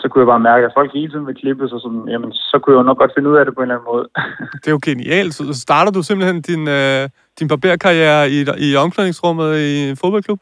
så 0.00 0.08
kunne 0.08 0.22
jeg 0.22 0.32
bare 0.34 0.48
mærke, 0.50 0.66
at 0.66 0.76
folk 0.78 0.90
hele 0.92 1.10
tiden 1.10 1.26
vil 1.26 1.40
klippe 1.42 1.68
sig, 1.68 1.80
sådan, 1.80 2.04
jamen, 2.08 2.32
så 2.32 2.58
kunne 2.58 2.72
jeg 2.72 2.80
jo 2.82 2.88
nok 2.88 2.98
godt 2.98 3.14
finde 3.16 3.30
ud 3.30 3.36
af 3.36 3.44
det 3.44 3.54
på 3.54 3.60
en 3.60 3.64
eller 3.64 3.74
anden 3.74 3.90
måde. 3.92 4.04
det 4.60 4.66
er 4.68 4.76
jo 4.78 4.86
genialt. 4.90 5.34
Så 5.34 5.54
starter 5.66 5.92
du 5.92 6.02
simpelthen 6.02 6.42
din, 6.50 6.68
øh, 6.68 7.02
din 7.38 7.48
barberkarriere 7.48 8.30
i, 8.34 8.38
i 8.66 8.76
omklædningsrummet 8.84 9.50
i 9.58 9.90
en 9.90 9.96
fodboldklub? 10.02 10.40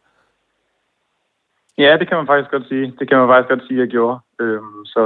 Ja, 1.85 1.93
det 2.01 2.07
kan 2.09 2.17
man 2.17 2.31
faktisk 2.31 2.51
godt 2.55 2.67
sige. 2.73 2.87
Det 2.99 3.05
kan 3.09 3.19
man 3.19 3.29
faktisk 3.31 3.51
godt 3.53 3.67
sige, 3.67 3.79
at 3.79 3.85
jeg 3.85 3.91
gjorde. 3.97 4.19
Øhm, 4.43 4.79
så, 4.95 5.03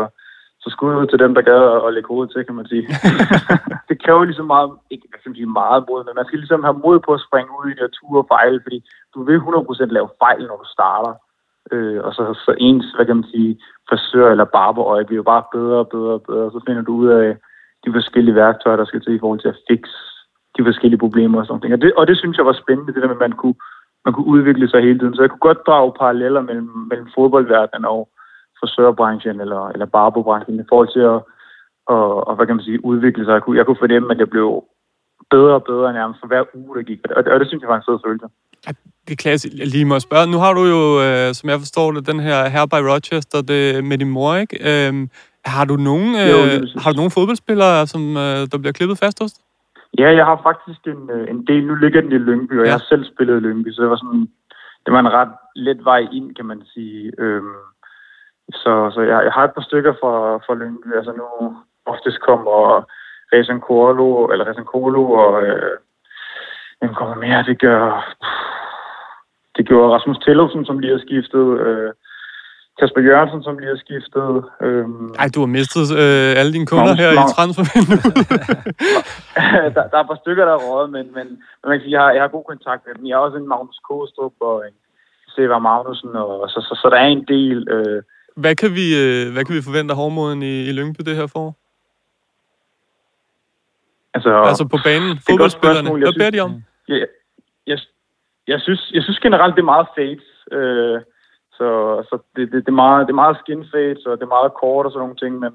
så 0.62 0.68
skud 0.74 1.00
ud 1.00 1.06
til 1.06 1.22
dem, 1.24 1.32
der 1.34 1.42
gad 1.50 1.60
at, 1.86 1.94
lægge 1.94 2.10
hovedet 2.12 2.32
til, 2.32 2.44
kan 2.44 2.58
man 2.60 2.68
sige. 2.72 2.84
det 3.88 3.96
kræver 4.02 4.24
ligesom 4.24 4.48
meget, 4.54 4.68
ikke 4.92 5.06
hvad 5.08 5.18
skal 5.20 5.34
sige, 5.34 5.58
meget 5.62 5.82
mod, 5.88 6.00
men 6.04 6.14
man 6.18 6.26
skal 6.26 6.38
ligesom 6.42 6.62
have 6.66 6.78
mod 6.84 6.98
på 7.06 7.10
at 7.16 7.24
springe 7.26 7.52
ud 7.58 7.66
i 7.70 7.76
det 7.76 7.84
og 7.88 7.92
ture 7.96 8.22
og 8.22 8.30
fejle, 8.34 8.58
fordi 8.66 8.78
du 9.14 9.18
vil 9.26 9.38
100% 9.38 9.96
lave 9.96 10.08
fejl, 10.22 10.42
når 10.46 10.58
du 10.62 10.68
starter. 10.76 11.12
Øh, 11.72 12.04
og 12.04 12.14
så, 12.14 12.22
så 12.44 12.54
ens, 12.58 12.86
hvad 12.96 13.06
kan 13.06 13.16
man 13.16 13.30
sige, 13.34 13.60
frisør 13.88 14.30
eller 14.30 14.44
barberøje 14.44 15.04
bliver 15.04 15.22
jo 15.22 15.30
bare 15.32 15.44
bedre 15.52 15.78
og 15.78 15.88
bedre 15.88 16.12
og 16.12 16.22
bedre, 16.22 16.50
så 16.50 16.60
finder 16.66 16.82
du 16.82 16.92
ud 16.94 17.08
af 17.08 17.36
de 17.86 17.92
forskellige 17.92 18.34
værktøjer, 18.34 18.76
der 18.76 18.84
skal 18.84 19.00
til 19.00 19.14
i 19.14 19.18
forhold 19.18 19.40
til 19.40 19.48
at 19.48 19.60
fikse 19.68 19.96
de 20.58 20.64
forskellige 20.64 20.98
problemer 21.04 21.40
og 21.40 21.46
sådan 21.46 21.60
noget. 21.62 21.72
Og 21.72 21.82
det, 21.82 21.92
og 21.94 22.06
det 22.06 22.18
synes 22.18 22.36
jeg 22.36 22.46
var 22.46 22.62
spændende, 22.62 22.92
det 22.92 23.02
der 23.02 23.08
med, 23.08 23.20
at 23.20 23.26
man 23.28 23.32
kunne, 23.32 23.54
man 24.04 24.14
kunne 24.14 24.26
udvikle 24.26 24.68
sig 24.68 24.82
hele 24.82 24.98
tiden. 24.98 25.14
Så 25.14 25.22
jeg 25.22 25.30
kunne 25.30 25.48
godt 25.48 25.66
drage 25.66 25.92
paralleller 26.00 26.40
mellem, 26.40 26.70
mellem 26.90 27.08
fodboldverdenen 27.14 27.84
og 27.84 28.08
frisørbranchen 28.60 29.40
eller, 29.40 29.68
eller 29.68 29.86
barberbranchen 29.86 30.60
i 30.60 30.68
forhold 30.70 30.92
til 30.92 31.00
at 31.00 31.20
og, 31.86 32.28
og, 32.28 32.36
hvad 32.36 32.46
kan 32.46 32.56
man 32.56 32.64
sige, 32.64 32.84
udvikle 32.84 33.24
sig. 33.24 33.32
Jeg 33.32 33.42
kunne, 33.42 33.58
jeg 33.58 33.66
kunne 33.66 33.84
fornemme, 33.84 34.12
at 34.12 34.18
jeg 34.18 34.30
blev 34.30 34.64
bedre 35.30 35.54
og 35.54 35.64
bedre 35.64 35.92
nærmest 35.92 36.20
for 36.20 36.26
hver 36.26 36.44
uge, 36.54 36.76
der 36.76 36.82
gik. 36.82 37.00
Og 37.16 37.24
det, 37.24 37.32
og 37.32 37.40
det 37.40 37.48
synes 37.48 37.60
jeg 37.60 37.68
var 37.68 37.76
en 37.76 37.88
fed 37.88 37.98
følelse. 38.06 38.26
Det 39.08 39.18
klassisk. 39.18 39.54
Lige 39.74 39.84
må 39.84 40.00
spørge. 40.00 40.26
Nu 40.26 40.38
har 40.38 40.52
du 40.52 40.62
jo, 40.74 40.82
øh, 41.04 41.34
som 41.34 41.48
jeg 41.50 41.58
forstår 41.58 41.92
det, 41.92 42.06
den 42.06 42.20
her 42.20 42.48
her 42.48 42.66
by 42.66 42.80
Rochester 42.92 43.40
det, 43.42 43.84
med 43.84 43.98
din 43.98 44.10
mor, 44.10 44.34
ikke? 44.34 44.56
Øhm, 44.70 45.08
har 45.44 45.64
du 45.64 45.76
nogen, 45.76 46.10
øh, 46.22 46.30
jo, 46.32 46.38
har 46.82 46.90
du 46.92 46.96
nogen 46.96 47.10
fodboldspillere, 47.10 47.86
som 47.86 48.02
øh, 48.16 48.40
der 48.50 48.58
bliver 48.58 48.72
klippet 48.72 48.98
fast 48.98 49.22
hos 49.22 49.32
Ja, 49.98 50.08
jeg 50.18 50.24
har 50.24 50.40
faktisk 50.42 50.80
en, 50.86 51.10
øh, 51.10 51.30
en 51.30 51.46
del. 51.46 51.66
Nu 51.66 51.74
ligger 51.74 52.00
den 52.00 52.12
i 52.12 52.18
Lyngby, 52.18 52.54
og 52.58 52.64
ja. 52.64 52.70
jeg 52.70 52.74
har 52.74 52.86
selv 52.88 53.04
spillet 53.04 53.36
i 53.36 53.44
Lyngby, 53.46 53.72
så 53.72 53.82
det 53.82 53.90
var 53.90 53.96
sådan, 53.96 54.28
det 54.84 54.92
var 54.92 55.00
en 55.00 55.12
ret 55.12 55.34
let 55.56 55.84
vej 55.84 56.02
ind, 56.12 56.34
kan 56.34 56.46
man 56.46 56.62
sige. 56.74 57.12
Øhm, 57.18 57.56
så, 58.52 58.90
så 58.94 59.00
jeg, 59.00 59.24
jeg 59.24 59.32
har 59.32 59.44
et 59.44 59.54
par 59.54 59.66
stykker 59.68 59.92
fra, 60.00 60.12
fra 60.46 60.54
Lyngby. 60.54 60.88
Altså 60.96 61.12
nu 61.12 61.56
oftest 61.86 62.20
kommer 62.20 62.84
Rezan 63.32 63.60
Kolo, 63.60 64.26
eller 64.32 64.44
Rezan 64.48 64.64
Kolo, 64.64 65.10
og 65.10 65.42
øh, 65.42 65.76
hvem 66.80 66.94
kommer 66.94 67.16
mere? 67.24 67.42
Det 67.50 67.56
gør, 67.60 67.82
det 69.56 69.66
gjorde 69.68 69.94
Rasmus 69.94 70.18
Tellefsen, 70.18 70.64
som 70.64 70.78
lige 70.78 70.92
har 70.96 71.02
skiftet. 71.06 71.46
Øh, 71.66 71.92
Kasper 72.78 73.00
Jørgensen, 73.08 73.42
som 73.42 73.58
lige 73.58 73.72
har 73.74 73.80
skiftet. 73.86 74.28
Øhm, 74.66 75.08
Ej, 75.22 75.28
du 75.34 75.40
har 75.44 75.50
mistet 75.58 75.86
øh, 76.02 76.30
alle 76.38 76.52
dine 76.56 76.66
kunder 76.70 76.84
Magnus, 76.84 77.02
her 77.02 77.10
Magnus. 77.14 77.32
i 77.32 77.34
transfervinduet. 77.36 78.04
der, 79.76 79.82
der 79.90 79.96
er 79.98 80.04
et 80.04 80.10
par 80.12 80.20
stykker, 80.24 80.44
der 80.48 80.54
er 80.58 80.64
rådet, 80.68 80.88
men, 80.96 81.04
men, 81.16 81.26
men 81.60 81.66
man 81.70 81.74
kan 81.76 81.84
sige, 81.84 81.94
jeg 81.96 82.02
har, 82.04 82.10
jeg 82.16 82.22
har 82.24 82.36
god 82.36 82.44
kontakt 82.52 82.80
med 82.86 82.92
dem. 82.94 83.04
Jeg 83.08 83.16
har 83.16 83.22
også 83.26 83.38
en 83.42 83.48
Magnus 83.52 83.80
Kostrup 83.88 84.36
og 84.50 84.56
en 84.68 84.76
Seva 85.34 85.58
Magnussen, 85.66 86.12
og, 86.24 86.50
så, 86.52 86.58
så, 86.68 86.74
så, 86.82 86.86
der 86.92 86.98
er 87.04 87.10
en 87.18 87.24
del. 87.34 87.58
Øh, 87.74 88.00
hvad, 88.42 88.54
kan 88.62 88.70
vi, 88.78 88.86
øh, 89.02 89.32
hvad 89.32 89.42
kan 89.44 89.54
vi 89.56 89.68
forvente 89.68 89.92
af 89.92 89.98
hårdmoden 90.00 90.42
i, 90.42 90.54
i 90.68 90.72
Lyngby 90.72 91.00
det 91.08 91.16
her 91.20 91.26
forår? 91.34 91.52
Altså, 94.14 94.30
altså 94.50 94.64
på 94.74 94.78
banen, 94.84 95.12
fodboldspillerne, 95.28 95.90
hvad 95.90 96.14
beder 96.18 96.30
de 96.30 96.40
om? 96.40 96.52
Jeg, 96.88 97.06
jeg, 97.66 97.78
jeg, 98.48 98.60
synes, 98.60 98.90
jeg 98.96 99.02
synes 99.02 99.18
generelt, 99.26 99.54
det 99.56 99.62
er 99.62 99.72
meget 99.74 99.88
fades. 99.96 100.26
Øh, 100.52 101.00
så, 101.58 101.68
så 102.08 102.14
det, 102.36 102.52
det, 102.52 102.58
det, 102.66 102.72
er 102.74 102.82
meget, 102.84 103.06
det 103.06 103.12
er 103.12 103.22
meget 103.24 103.36
skin 103.42 103.64
fades, 103.72 104.06
og 104.06 104.12
det 104.18 104.24
er 104.24 104.36
meget 104.36 104.52
kort 104.60 104.86
og 104.86 104.92
sådan 104.92 105.02
nogle 105.04 105.20
ting, 105.22 105.32
men, 105.42 105.52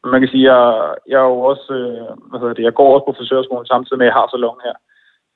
men 0.00 0.10
man 0.12 0.20
kan 0.20 0.30
sige, 0.30 0.44
jeg, 0.52 0.94
jeg 1.10 1.18
er 1.24 1.28
jo 1.34 1.40
også, 1.52 1.72
øh, 1.80 2.10
hvad 2.28 2.40
hedder 2.40 2.54
det, 2.54 2.68
jeg 2.68 2.74
går 2.74 2.94
også 2.94 3.06
på 3.06 3.16
frisørskolen 3.18 3.66
samtidig 3.66 3.98
med, 3.98 4.06
at 4.06 4.10
jeg 4.10 4.18
har 4.20 4.28
salon 4.30 4.60
her. 4.66 4.76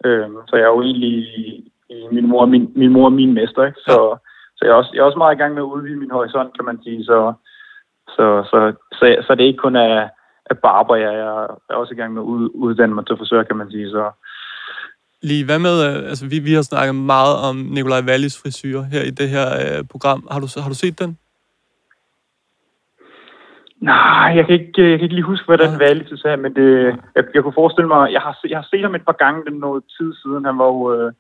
Øh, 0.07 0.29
så 0.49 0.57
jeg 0.57 0.67
er 0.67 0.75
jo 0.77 0.83
egentlig 0.83 1.15
i, 1.39 1.71
min 2.13 2.27
mor, 2.29 2.47
min, 2.47 2.73
min 2.75 2.93
mor 2.93 3.05
og 3.05 3.13
min 3.13 3.35
mester, 3.35 3.65
ikke? 3.65 3.81
Så, 3.89 3.97
ja. 4.11 4.17
så 4.57 4.61
jeg, 4.65 4.73
er 4.73 4.79
også, 4.81 4.91
jeg 4.95 5.01
er 5.01 5.09
også 5.11 5.19
meget 5.19 5.35
i 5.35 5.41
gang 5.41 5.55
med 5.55 5.63
at 5.63 5.73
udvide 5.75 6.03
min 6.03 6.11
horisont, 6.11 6.57
kan 6.57 6.65
man 6.65 6.79
sige. 6.83 7.05
Så, 7.05 7.33
så, 8.09 8.25
så, 8.51 8.59
så, 8.93 9.05
så 9.27 9.35
det 9.35 9.43
er 9.43 9.53
ikke 9.53 9.65
kun 9.67 9.77
af, 9.77 10.11
af 10.51 10.59
barber, 10.59 10.97
jeg 10.97 11.15
er, 11.15 11.75
også 11.81 11.95
i 11.95 11.97
gang 11.97 12.13
med 12.13 12.23
at 12.23 12.27
uddanne 12.65 12.95
mig 12.95 13.07
til 13.07 13.17
frisør, 13.17 13.43
kan 13.43 13.57
man 13.57 13.71
sige. 13.71 13.91
Så, 13.91 14.11
Lige, 15.23 15.45
hvad 15.45 15.59
med, 15.59 15.77
øh, 15.87 16.11
altså 16.11 16.25
vi, 16.29 16.39
vi 16.39 16.53
har 16.53 16.63
snakket 16.63 16.95
meget 16.95 17.37
om 17.49 17.57
Nikolaj 17.57 18.03
Wallis 18.09 18.43
frisyr 18.43 18.81
her 18.83 19.03
i 19.03 19.11
det 19.11 19.29
her 19.29 19.47
øh, 19.63 19.85
program. 19.93 20.29
Har 20.31 20.41
du, 20.41 20.49
har 20.63 20.69
du 20.69 20.75
set 20.75 20.99
den? 20.99 21.19
Nej, 23.81 24.29
jeg 24.37 24.47
kan 24.47 24.55
ikke, 24.61 24.91
jeg 24.91 24.99
kan 24.99 25.07
ikke 25.07 25.15
lige 25.15 25.33
huske, 25.33 25.47
hvad 25.47 25.59
den. 25.59 25.81
Wallis 25.81 26.21
sagde, 26.21 26.37
men 26.37 26.55
det, 26.57 26.69
jeg, 27.17 27.25
jeg 27.35 27.43
kunne 27.43 27.61
forestille 27.63 27.89
mig, 27.89 28.13
jeg 28.13 28.21
har, 28.21 28.39
jeg 28.49 28.59
har 28.59 28.67
set 28.71 28.83
ham 28.83 28.95
et 28.95 29.05
par 29.05 29.19
gange 29.25 29.45
den 29.47 29.57
noget 29.61 29.85
tid 29.97 30.15
siden. 30.23 30.45
Han 30.45 30.59
var 30.59 30.67
jo, 30.67 30.81
øh, 30.95 31.13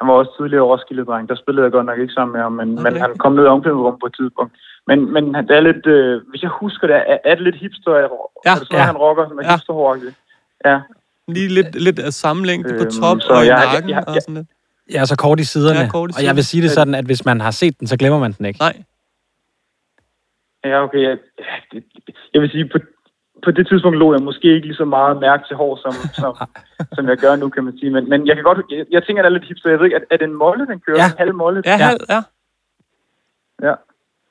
han 0.00 0.08
var 0.08 0.14
også 0.14 0.32
tidligere 0.38 0.68
Roskilde-dreng. 0.70 1.28
Der 1.28 1.36
spillede 1.42 1.64
jeg 1.64 1.72
godt 1.72 1.86
nok 1.86 1.98
ikke 1.98 2.12
sammen 2.12 2.32
med 2.32 2.42
ham, 2.46 2.52
men, 2.52 2.68
okay. 2.78 2.82
men 2.84 3.00
han 3.02 3.18
kom 3.22 3.32
ned 3.32 3.44
i 3.44 3.54
omklædningsrummet 3.54 4.00
på 4.00 4.06
et 4.06 4.16
tidspunkt. 4.20 4.52
Men, 4.86 4.98
men 5.14 5.24
det 5.34 5.54
er 5.56 5.64
lidt, 5.70 5.86
øh, 5.86 6.20
hvis 6.30 6.42
jeg 6.42 6.50
husker 6.62 6.86
det, 6.86 6.96
er, 6.96 7.18
er 7.24 7.34
det 7.34 7.44
lidt 7.44 7.58
hipster? 7.62 7.92
Er, 7.92 8.08
ja, 8.46 8.50
det 8.50 8.66
sådan, 8.66 8.78
ja. 8.78 8.84
han 8.92 8.96
rocker, 8.96 9.28
som 9.28 9.38
er 9.38 9.44
ja. 9.44 9.52
hipsterhåragtigt? 9.52 10.14
Ja. 10.64 10.80
Lige 11.28 11.48
lidt, 11.48 11.74
lidt 11.86 11.98
af 11.98 12.12
samme 12.12 12.46
længde 12.46 12.68
på 12.80 12.84
øhm, 12.84 12.90
top 13.00 13.16
øhm, 13.16 13.36
og 13.36 13.44
i 13.46 13.48
nakken 13.48 13.90
jeg, 13.90 13.96
jeg, 13.96 14.08
og 14.08 14.22
sådan 14.22 14.34
lidt. 14.34 14.48
Ja, 14.94 15.04
så 15.04 15.16
kort 15.16 15.40
i 15.40 15.44
siderne. 15.44 15.80
Ja, 15.80 15.88
kort 15.88 16.10
i 16.10 16.12
siderne. 16.12 16.24
Og 16.24 16.28
jeg 16.28 16.36
vil 16.36 16.44
sige 16.44 16.62
det 16.62 16.70
sådan, 16.70 16.94
at 16.94 17.04
hvis 17.04 17.24
man 17.24 17.40
har 17.40 17.50
set 17.50 17.80
den, 17.80 17.86
så 17.86 17.96
glemmer 17.96 18.18
man 18.18 18.32
den 18.32 18.46
ikke. 18.46 18.60
Nej. 18.60 18.76
Ja, 20.64 20.82
okay. 20.84 21.02
Jeg, 21.08 21.18
jeg 22.34 22.42
vil 22.42 22.50
sige, 22.50 22.68
på, 22.72 22.78
på 23.44 23.50
det 23.50 23.66
tidspunkt 23.68 23.98
lå 23.98 24.12
jeg 24.12 24.22
måske 24.22 24.54
ikke 24.54 24.66
lige 24.66 24.82
så 24.82 24.84
meget 24.84 25.20
mærke 25.20 25.44
til 25.48 25.56
hår, 25.56 25.76
som, 25.84 25.92
som, 26.22 26.32
som 26.92 27.08
jeg 27.08 27.16
gør 27.16 27.36
nu, 27.36 27.48
kan 27.48 27.64
man 27.64 27.78
sige. 27.78 27.90
Men, 27.90 28.08
men 28.08 28.26
jeg 28.26 28.34
kan 28.36 28.44
godt, 28.44 28.58
jeg, 28.70 28.84
jeg 28.90 29.02
tænker, 29.02 29.22
at 29.22 29.24
det 29.24 29.30
er 29.30 29.38
lidt 29.38 29.48
hipster. 29.48 29.70
Jeg 29.70 29.78
ved 29.78 29.86
ikke, 29.86 29.96
er, 29.96 30.04
er 30.10 30.16
det 30.16 30.24
en 30.24 30.34
molle, 30.44 30.66
den 30.66 30.80
kører? 30.86 30.98
Ja. 30.98 31.06
En 31.06 31.18
halv 31.18 31.34
molle? 31.34 31.62
Ja, 31.66 31.76
halv, 31.76 32.00
ja. 32.08 32.20
Ja. 33.62 33.74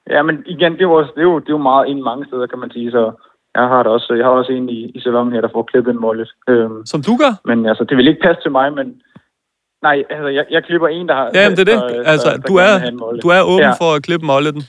Ja, 0.09 0.21
men 0.23 0.43
igen, 0.45 0.73
det 0.73 0.81
er 0.81 0.89
jo, 0.91 0.99
det 1.01 1.17
er 1.17 1.29
jo, 1.31 1.39
det 1.39 1.49
er 1.49 1.57
jo 1.59 1.67
meget 1.71 1.87
ind 1.87 2.01
mange 2.01 2.25
steder, 2.25 2.47
kan 2.47 2.59
man 2.59 2.71
sige. 2.71 2.91
Så 2.91 3.11
jeg 3.55 3.63
har, 3.63 3.83
det 3.83 3.91
også, 3.91 4.13
jeg 4.13 4.25
har 4.25 4.31
også 4.31 4.51
en 4.51 4.69
i, 4.69 4.91
i 4.95 4.99
salonen 4.99 5.33
her, 5.33 5.41
der 5.41 5.49
får 5.53 5.63
klippet 5.63 5.91
en 5.91 6.01
mollet. 6.01 6.31
Øhm, 6.49 6.85
Som 6.85 7.01
du 7.01 7.17
gør? 7.17 7.33
Men 7.45 7.65
altså, 7.65 7.83
det 7.83 7.97
vil 7.97 8.07
ikke 8.07 8.21
passe 8.21 8.41
til 8.41 8.51
mig, 8.51 8.73
men... 8.73 9.01
Nej, 9.81 10.03
altså, 10.09 10.27
jeg, 10.27 10.45
jeg 10.51 10.63
klipper 10.63 10.87
en, 10.87 11.07
der 11.07 11.15
har... 11.15 11.31
Ja, 11.33 11.41
jamen, 11.43 11.57
det 11.57 11.69
er 11.69 11.71
det. 11.73 11.81
Der, 11.81 12.11
altså, 12.11 12.29
der, 12.29 12.37
du, 12.37 12.55
er, 12.55 12.73
du 13.23 13.27
er 13.27 13.41
åben 13.41 13.65
ja. 13.65 13.71
for 13.71 13.95
at 13.95 14.03
klippe 14.03 14.25
molleten. 14.25 14.63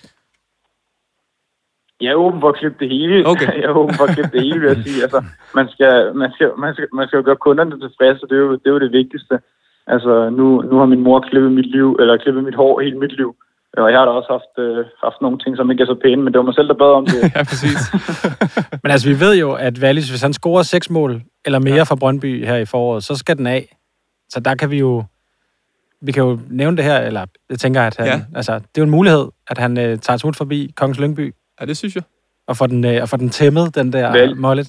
Jeg 2.00 2.10
er 2.10 2.22
åben 2.24 2.40
for 2.40 2.48
at 2.48 2.58
klippe 2.60 2.78
det 2.82 2.88
hele. 2.96 3.26
Okay. 3.26 3.52
jeg 3.60 3.68
er 3.70 3.80
åben 3.82 3.94
for 3.94 4.04
at 4.04 4.14
klippe 4.14 4.32
det 4.36 4.42
hele, 4.46 4.60
vil 4.60 4.68
jeg 4.74 4.82
sige. 4.86 5.02
Altså, 5.02 5.20
man 5.58 5.66
skal, 5.74 5.94
man 6.22 6.30
skal, 6.34 6.48
man 6.64 6.74
skal, 6.74 6.86
man 6.98 7.06
skal 7.06 7.16
jo 7.16 7.24
gøre 7.28 7.44
kunderne 7.46 7.80
tilfredse, 7.80 8.26
det 8.28 8.36
er 8.38 8.44
jo 8.46 8.52
det, 8.52 8.66
er 8.66 8.76
jo 8.76 8.84
det 8.86 8.92
vigtigste. 8.92 9.34
Altså, 9.86 10.30
nu, 10.38 10.46
nu 10.70 10.74
har 10.78 10.86
min 10.86 11.04
mor 11.06 11.20
klippet 11.20 11.52
mit 11.52 11.70
liv, 11.76 11.96
eller 12.00 12.16
klippet 12.16 12.44
mit 12.44 12.54
hår 12.54 12.80
hele 12.80 12.98
mit 12.98 13.16
liv. 13.20 13.30
Og 13.76 13.90
jeg 13.90 13.98
har 13.98 14.04
da 14.04 14.10
også 14.10 14.32
haft, 14.36 14.54
øh, 14.64 14.84
haft 15.04 15.20
nogle 15.20 15.38
ting, 15.38 15.56
som 15.56 15.70
ikke 15.70 15.82
er 15.82 15.86
så 15.86 15.98
pæne, 16.04 16.22
men 16.22 16.32
det 16.32 16.38
var 16.38 16.44
mig 16.44 16.54
selv, 16.54 16.68
der 16.68 16.74
bad 16.74 16.92
om 17.00 17.06
det. 17.06 17.22
ja, 17.36 17.42
præcis. 17.50 17.80
men 18.82 18.90
altså, 18.92 19.08
vi 19.08 19.20
ved 19.20 19.38
jo, 19.38 19.52
at 19.52 19.78
Wallis, 19.78 20.10
hvis 20.10 20.22
han 20.22 20.32
scorer 20.32 20.62
seks 20.62 20.90
mål 20.90 21.22
eller 21.44 21.58
mere 21.58 21.74
ja. 21.74 21.82
fra 21.82 21.94
Brøndby 21.94 22.46
her 22.46 22.56
i 22.56 22.64
foråret, 22.64 23.04
så 23.04 23.14
skal 23.16 23.36
den 23.36 23.46
af. 23.46 23.76
Så 24.28 24.40
der 24.40 24.54
kan 24.54 24.70
vi 24.70 24.78
jo... 24.78 25.04
Vi 26.02 26.12
kan 26.12 26.22
jo 26.22 26.38
nævne 26.50 26.76
det 26.76 26.84
her, 26.84 26.98
eller 26.98 27.26
jeg 27.50 27.58
tænker, 27.58 27.82
at 27.82 27.96
han, 27.96 28.06
ja. 28.06 28.20
altså, 28.36 28.52
det 28.54 28.78
er 28.78 28.82
jo 28.82 28.84
en 28.84 28.90
mulighed, 28.90 29.26
at 29.48 29.58
han 29.58 29.78
øh, 29.78 29.98
tager 29.98 30.16
smut 30.16 30.36
forbi 30.36 30.72
Kongens 30.76 31.00
Lyngby. 31.00 31.34
Ja, 31.60 31.64
det 31.66 31.76
synes 31.76 31.94
jeg. 31.94 32.02
Og 32.46 32.56
får 32.56 32.66
den, 32.66 32.84
øh, 32.84 33.02
og 33.02 33.08
får 33.08 33.16
den 33.16 33.30
tæmmet, 33.30 33.74
den 33.74 33.92
der 33.92 34.12
Val. 34.12 34.36
mollet. 34.36 34.68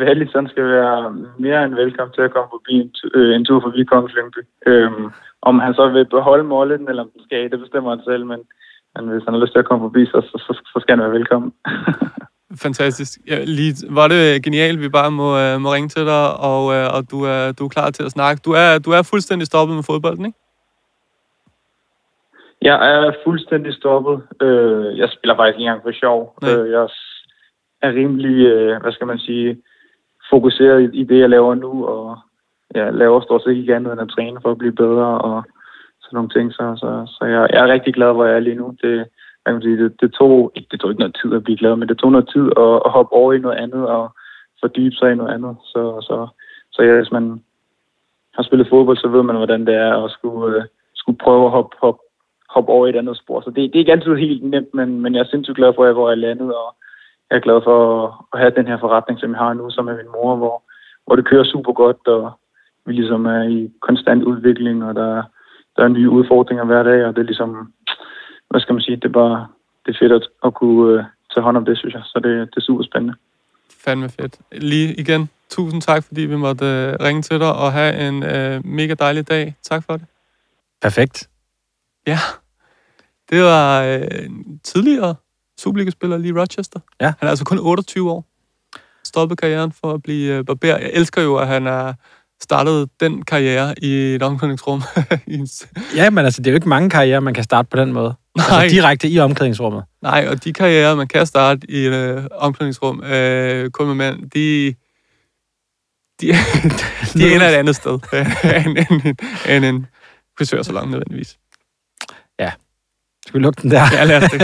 Wallis, 0.00 0.32
han 0.34 0.48
skal 0.48 0.64
være 0.64 1.16
mere 1.38 1.64
end 1.64 1.74
velkommen 1.74 2.14
til 2.14 2.22
at 2.22 2.32
komme 2.34 2.50
forbi 2.56 2.74
en, 2.84 2.90
øh, 3.14 3.34
en 3.36 3.44
tur 3.44 3.60
forbi 3.60 3.84
Kongens 3.84 4.14
Lyngby. 4.16 4.42
Øhm, 4.66 5.06
om 5.42 5.58
han 5.58 5.74
så 5.74 5.88
vil 5.88 6.06
beholde 6.16 6.44
målet, 6.44 6.80
eller 6.88 7.02
om 7.02 7.10
den 7.14 7.22
skal 7.26 7.50
det 7.50 7.60
bestemmer 7.60 7.90
han 7.90 8.04
selv, 8.04 8.26
men, 8.26 8.40
men 8.94 9.08
hvis 9.08 9.24
han 9.24 9.34
har 9.34 9.40
lyst 9.40 9.52
til 9.52 9.58
at 9.58 9.68
komme 9.68 9.84
forbi, 9.84 10.06
så, 10.06 10.18
så, 10.30 10.36
så, 10.46 10.52
så 10.72 10.78
skal 10.80 10.92
han 10.94 11.04
være 11.04 11.18
velkommen. 11.18 11.52
Fantastisk. 12.66 13.18
Ja, 13.26 13.44
lige, 13.44 13.74
var 13.90 14.08
det 14.08 14.42
genialt, 14.42 14.80
vi 14.80 14.88
bare 14.88 15.10
må, 15.10 15.38
øh, 15.38 15.60
må 15.60 15.72
ringe 15.72 15.88
til 15.88 16.04
dig, 16.06 16.24
og, 16.50 16.62
øh, 16.74 16.86
og 16.94 17.10
du, 17.10 17.18
er, 17.24 17.52
du 17.52 17.64
er 17.64 17.68
klar 17.68 17.90
til 17.90 18.02
at 18.02 18.10
snakke. 18.10 18.40
Du 18.44 18.52
er, 18.52 18.78
du 18.78 18.90
er 18.90 19.02
fuldstændig 19.02 19.46
stoppet 19.46 19.74
med 19.76 19.84
fodbolden, 19.84 20.26
ikke? 20.26 20.38
Jeg 22.62 22.76
er 22.92 23.12
fuldstændig 23.24 23.74
stoppet. 23.74 24.22
Øh, 24.42 24.98
jeg 24.98 25.08
spiller 25.08 25.36
faktisk 25.36 25.56
ikke 25.56 25.66
engang 25.66 25.82
for 25.82 25.92
sjov. 25.92 26.34
Øh, 26.44 26.70
jeg 26.70 26.88
er 27.82 27.92
rimelig, 27.92 28.46
øh, 28.46 28.82
hvad 28.82 28.92
skal 28.92 29.06
man 29.06 29.18
sige, 29.18 29.62
fokuseret 30.30 30.82
i, 30.82 31.00
i 31.00 31.04
det, 31.04 31.18
jeg 31.20 31.30
laver 31.30 31.54
nu, 31.54 31.86
og 31.86 32.18
jeg 32.74 32.94
laver 32.94 33.20
stort 33.20 33.42
set 33.42 33.56
ikke 33.56 33.74
andet 33.76 33.92
end 33.92 34.00
at 34.00 34.08
træne 34.08 34.40
for 34.42 34.50
at 34.50 34.58
blive 34.58 34.72
bedre, 34.72 35.20
og 35.20 35.44
sådan 36.02 36.16
nogle 36.16 36.30
ting. 36.30 36.52
Så, 36.52 36.64
så, 36.76 36.90
så 37.16 37.24
jeg, 37.24 37.48
jeg 37.52 37.60
er 37.62 37.72
rigtig 37.72 37.94
glad, 37.94 38.12
hvor 38.12 38.24
jeg 38.24 38.36
er 38.36 38.46
lige 38.46 38.60
nu. 38.62 38.76
Det, 38.82 39.06
hvad 39.42 39.52
kan 39.52 39.62
sige, 39.62 39.84
det, 39.84 40.00
det, 40.00 40.12
tog, 40.12 40.52
ikke, 40.54 40.68
det 40.70 40.80
tog 40.80 40.90
ikke 40.90 41.00
noget 41.00 41.18
tid 41.22 41.34
at 41.34 41.44
blive 41.44 41.58
glad, 41.58 41.76
men 41.76 41.88
det 41.88 41.98
tog 41.98 42.12
noget 42.12 42.28
tid 42.34 42.46
at, 42.56 42.74
at 42.86 42.90
hoppe 42.96 43.12
over 43.12 43.32
i 43.32 43.38
noget 43.38 43.56
andet, 43.56 43.88
og 43.88 44.10
fordybe 44.60 44.94
sig 44.94 45.12
i 45.12 45.14
noget 45.14 45.34
andet. 45.34 45.56
Så, 45.64 45.82
så, 46.08 46.28
så 46.72 46.82
ja, 46.82 46.96
hvis 46.96 47.12
man 47.12 47.44
har 48.34 48.42
spillet 48.42 48.68
fodbold, 48.68 48.96
så 48.96 49.08
ved 49.08 49.22
man, 49.22 49.36
hvordan 49.36 49.66
det 49.66 49.74
er 49.74 50.04
at 50.04 50.10
skulle, 50.10 50.56
øh, 50.56 50.64
skulle 50.94 51.18
prøve 51.18 51.44
at 51.44 51.50
hoppe, 51.50 51.76
hoppe, 51.80 52.02
hoppe 52.54 52.72
over 52.72 52.86
i 52.86 52.90
et 52.90 52.96
andet 52.96 53.16
spor. 53.16 53.40
Så 53.40 53.50
det, 53.50 53.56
det 53.56 53.74
er 53.74 53.84
ikke 53.84 53.92
altid 53.92 54.14
helt 54.16 54.42
nemt, 54.44 54.74
men, 54.74 55.00
men 55.00 55.14
jeg 55.14 55.20
er 55.20 55.30
sindssygt 55.30 55.56
glad 55.56 55.72
for, 55.74 55.82
at 55.82 55.86
jeg, 55.86 55.94
hvor 55.94 56.08
jeg 56.10 56.16
er 56.16 56.26
landet, 56.26 56.54
og 56.54 56.68
jeg 57.30 57.36
er 57.36 57.46
glad 57.46 57.60
for 57.64 57.78
at, 58.32 58.38
have 58.40 58.52
den 58.56 58.66
her 58.66 58.78
forretning, 58.80 59.20
som 59.20 59.30
jeg 59.30 59.38
har 59.38 59.52
nu, 59.52 59.70
som 59.70 59.88
er 59.88 59.96
min 59.96 60.12
mor, 60.16 60.36
hvor, 60.36 60.62
hvor 61.06 61.16
det 61.16 61.28
kører 61.28 61.44
super 61.44 61.72
godt, 61.72 62.06
og 62.06 62.32
vi 62.86 62.92
ligesom 62.92 63.26
er 63.26 63.42
i 63.42 63.70
konstant 63.80 64.22
udvikling, 64.22 64.84
og 64.84 64.94
der, 64.94 65.22
der 65.76 65.82
er 65.84 65.88
nye 65.88 66.10
udfordringer 66.10 66.64
hver 66.64 66.82
dag, 66.82 67.06
og 67.06 67.14
det 67.14 67.20
er 67.22 67.30
ligesom, 67.32 67.72
hvad 68.50 68.60
skal 68.60 68.72
man 68.72 68.82
sige, 68.82 68.96
det 68.96 69.04
er 69.04 69.18
bare, 69.22 69.46
det 69.86 69.94
er 69.94 69.98
fedt 69.98 70.12
at, 70.12 70.28
at 70.44 70.54
kunne 70.54 70.98
uh, 70.98 71.04
tage 71.34 71.44
hånd 71.44 71.56
om 71.56 71.64
det, 71.64 71.78
synes 71.78 71.94
jeg. 71.94 72.02
Så 72.04 72.20
det, 72.24 72.32
det 72.50 72.56
er 72.56 72.60
super 72.60 72.84
spændende. 72.84 73.14
Fandme 73.84 74.08
fedt. 74.08 74.38
Lige 74.52 74.94
igen, 74.94 75.30
tusind 75.48 75.82
tak, 75.82 76.04
fordi 76.04 76.20
vi 76.20 76.36
måtte 76.36 76.64
øh, 76.64 76.96
ringe 77.06 77.22
til 77.22 77.40
dig, 77.40 77.52
og 77.52 77.72
have 77.72 78.08
en 78.08 78.22
øh, 78.22 78.66
mega 78.66 78.94
dejlig 78.94 79.28
dag. 79.28 79.54
Tak 79.62 79.84
for 79.86 79.92
det. 79.96 80.06
Perfekt. 80.82 81.28
Ja, 82.06 82.18
det 83.30 83.42
var 83.42 83.82
øh, 83.82 84.24
en 84.26 84.60
tidligere 84.64 85.14
Superliga-spiller 85.58 86.18
lige 86.18 86.34
i 86.34 86.38
Rochester. 86.38 86.80
Ja. 87.00 87.12
Han 87.18 87.26
er 87.26 87.30
altså 87.30 87.44
kun 87.44 87.58
28 87.58 88.10
år. 88.10 88.26
Stoppet 89.04 89.38
karrieren 89.38 89.72
for 89.72 89.92
at 89.92 90.02
blive 90.02 90.34
øh, 90.34 90.44
barber. 90.44 90.68
Jeg 90.68 90.90
elsker 90.92 91.22
jo, 91.22 91.36
at 91.36 91.46
han 91.46 91.66
er 91.66 91.92
startet 92.42 92.88
den 93.00 93.22
karriere 93.22 93.74
i 93.82 94.14
et 94.14 94.22
omklædningsrum. 94.22 94.82
Ja, 95.96 96.10
men 96.10 96.24
altså, 96.24 96.42
det 96.42 96.46
er 96.46 96.50
jo 96.50 96.54
ikke 96.54 96.68
mange 96.68 96.90
karrierer, 96.90 97.20
man 97.20 97.34
kan 97.34 97.44
starte 97.44 97.68
på 97.70 97.76
den 97.76 97.92
måde. 97.92 98.14
Nej. 98.36 98.62
Altså 98.62 98.76
direkte 98.76 99.08
i 99.08 99.18
omklædningsrummet. 99.18 99.84
Nej, 100.02 100.26
og 100.30 100.44
de 100.44 100.52
karrierer, 100.52 100.94
man 100.94 101.08
kan 101.08 101.26
starte 101.26 101.70
i 101.70 101.76
et 101.76 101.92
øh, 101.92 102.24
omklædningsrum, 102.32 103.02
øh, 103.04 103.70
kun 103.70 103.86
med 103.86 103.94
mænd, 103.94 104.30
de, 104.30 104.74
de, 106.20 106.26
de 107.18 107.34
ender 107.34 107.48
et 107.48 107.54
andet 107.54 107.76
sted 107.76 107.98
øh, 108.12 108.26
end, 108.66 108.78
end, 108.78 109.16
end 109.48 109.64
en 109.64 109.86
frisørsalon 110.38 110.90
nødvendigvis. 110.90 111.39
Skal 113.30 113.40
vi 113.40 113.44
lukke 113.44 113.62
den 113.62 113.70
der? 113.70 113.82
Ja, 113.96 114.04
lad 114.04 114.22
os 114.22 114.30
det. 114.30 114.40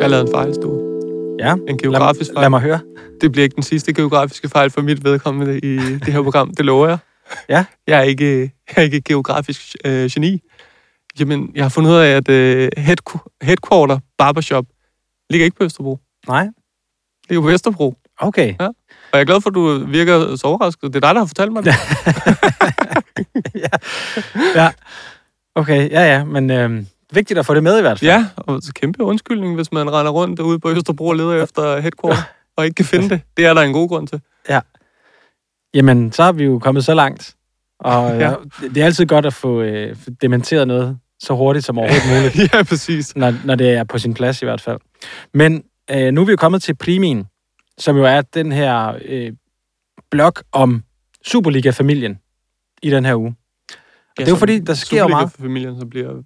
Jeg 0.00 0.10
lavet 0.10 0.26
en 0.26 0.32
fejl, 0.34 0.54
Stue. 0.54 0.80
Ja. 1.38 1.54
En 1.68 1.78
geografisk 1.78 2.28
lad, 2.28 2.34
fejl. 2.34 2.42
lad 2.42 2.50
mig 2.50 2.60
høre. 2.60 2.80
Det 3.20 3.32
bliver 3.32 3.42
ikke 3.44 3.54
den 3.54 3.62
sidste 3.62 3.92
geografiske 3.94 4.48
fejl 4.48 4.70
for 4.70 4.80
mit 4.82 5.04
vedkommende 5.04 5.58
i 5.58 5.76
det 5.76 6.12
her 6.12 6.22
program. 6.22 6.54
Det 6.54 6.64
lover 6.64 6.88
jeg. 6.88 6.98
Ja. 7.48 7.64
Jeg 7.86 7.98
er 7.98 8.02
ikke, 8.02 8.40
jeg 8.40 8.76
er 8.76 8.80
ikke 8.82 9.00
geografisk 9.00 9.74
øh, 9.84 10.10
geni. 10.12 10.40
Jamen, 11.20 11.50
jeg 11.54 11.64
har 11.64 11.68
fundet 11.68 11.90
ud 11.90 11.96
af, 11.96 12.08
at 12.16 12.28
øh, 12.28 12.68
headqu- 12.78 13.36
headquarter 13.42 13.98
barbershop 14.18 14.64
ligger 15.30 15.44
ikke 15.44 15.56
på 15.56 15.64
Østerbro. 15.64 15.98
Nej? 16.28 16.48
ligger 17.28 17.42
på 17.42 17.48
Vesterbro. 17.48 17.94
Okay. 18.20 18.54
Og 19.12 19.18
jeg 19.18 19.20
er 19.20 19.24
glad 19.24 19.40
for, 19.40 19.50
at 19.50 19.54
du 19.54 19.84
virker 19.86 20.36
så 20.36 20.46
overrasket. 20.46 20.82
Det 20.82 20.96
er 20.96 21.08
dig, 21.08 21.14
der 21.14 21.20
har 21.20 21.26
fortalt 21.26 21.52
mig 21.52 21.64
det. 21.64 21.74
Ja. 24.54 24.70
Okay, 25.54 25.90
ja, 25.90 26.02
ja, 26.02 26.24
men 26.24 26.50
øh, 26.50 26.84
vigtigt 27.12 27.38
at 27.38 27.46
få 27.46 27.54
det 27.54 27.62
med 27.62 27.78
i 27.78 27.80
hvert 27.80 27.98
fald. 27.98 28.10
Ja, 28.10 28.26
og 28.36 28.62
så 28.62 28.72
kæmpe 28.72 29.04
undskyldning, 29.04 29.54
hvis 29.54 29.72
man 29.72 29.92
render 29.92 30.12
rundt 30.12 30.38
derude 30.38 30.58
på 30.58 30.70
Østerbro 30.70 31.06
og 31.06 31.16
leder 31.16 31.42
efter 31.42 31.80
headquarter, 31.80 32.22
og 32.56 32.64
ikke 32.64 32.74
kan 32.74 32.84
finde 32.84 33.08
det. 33.08 33.20
Det 33.36 33.46
er 33.46 33.54
der 33.54 33.62
en 33.62 33.72
god 33.72 33.88
grund 33.88 34.08
til. 34.08 34.20
Jamen, 35.74 36.12
så 36.12 36.22
har 36.22 36.32
vi 36.32 36.44
jo 36.44 36.58
kommet 36.58 36.84
så 36.84 36.94
langt. 36.94 37.34
Og 37.80 38.10
Ja. 38.20 38.28
ja. 38.28 38.34
det 38.68 38.76
er 38.76 38.84
altid 38.84 39.06
godt 39.06 39.26
at 39.26 39.34
få 39.34 39.60
øh, 39.62 39.96
dementeret 40.22 40.68
noget 40.68 40.98
så 41.20 41.34
hurtigt 41.34 41.66
som 41.66 41.78
overhovedet 41.78 42.34
muligt, 42.34 42.54
ja, 42.54 42.62
præcis. 42.62 43.16
når, 43.16 43.34
når 43.44 43.54
det 43.54 43.70
er 43.70 43.84
på 43.84 43.98
sin 43.98 44.14
plads 44.14 44.42
i 44.42 44.44
hvert 44.44 44.60
fald. 44.60 44.78
Men 45.34 45.62
øh, 45.90 46.12
nu 46.12 46.20
er 46.20 46.24
vi 46.24 46.30
jo 46.30 46.36
kommet 46.36 46.62
til 46.62 46.74
Primin, 46.74 47.24
som 47.80 47.96
jo 47.96 48.04
er 48.04 48.20
den 48.20 48.52
her 48.52 48.98
øh, 49.04 49.32
blog 50.10 50.32
om 50.52 50.84
Superliga-familien 51.26 52.18
i 52.82 52.90
den 52.90 53.04
her 53.04 53.14
uge. 53.14 53.34
Ja, 53.70 53.74
det 54.24 54.28
er 54.28 54.32
jo 54.32 54.36
fordi, 54.38 54.58
der 54.60 54.74
sker 54.74 55.08
meget. 55.08 55.32
for 55.32 55.42
familien, 55.42 55.80
så 55.80 55.86
bliver 55.86 56.22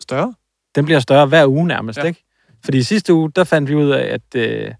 større. 0.00 0.34
Den 0.74 0.84
bliver 0.84 1.00
større 1.00 1.26
hver 1.26 1.46
uge 1.46 1.66
nærmest, 1.66 1.98
ja. 1.98 2.02
ikke? 2.04 2.24
Fordi 2.64 2.78
i 2.78 2.82
sidste 2.82 3.14
uge, 3.14 3.30
der 3.36 3.44
fandt 3.44 3.70
vi 3.70 3.74
ud 3.74 3.90
af, 3.90 4.14
at 4.14 4.34
øh, 4.36 4.74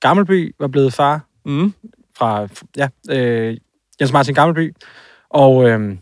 Gammelby 0.00 0.54
var 0.58 0.68
blevet 0.68 0.92
far 0.92 1.26
Mm. 1.44 1.74
fra 2.16 2.48
ja, 2.76 2.88
øh, 3.10 3.56
Jens 4.00 4.12
Martin 4.12 4.34
Gammelby. 4.34 4.74
Og 5.30 5.68
øh, 5.68 5.96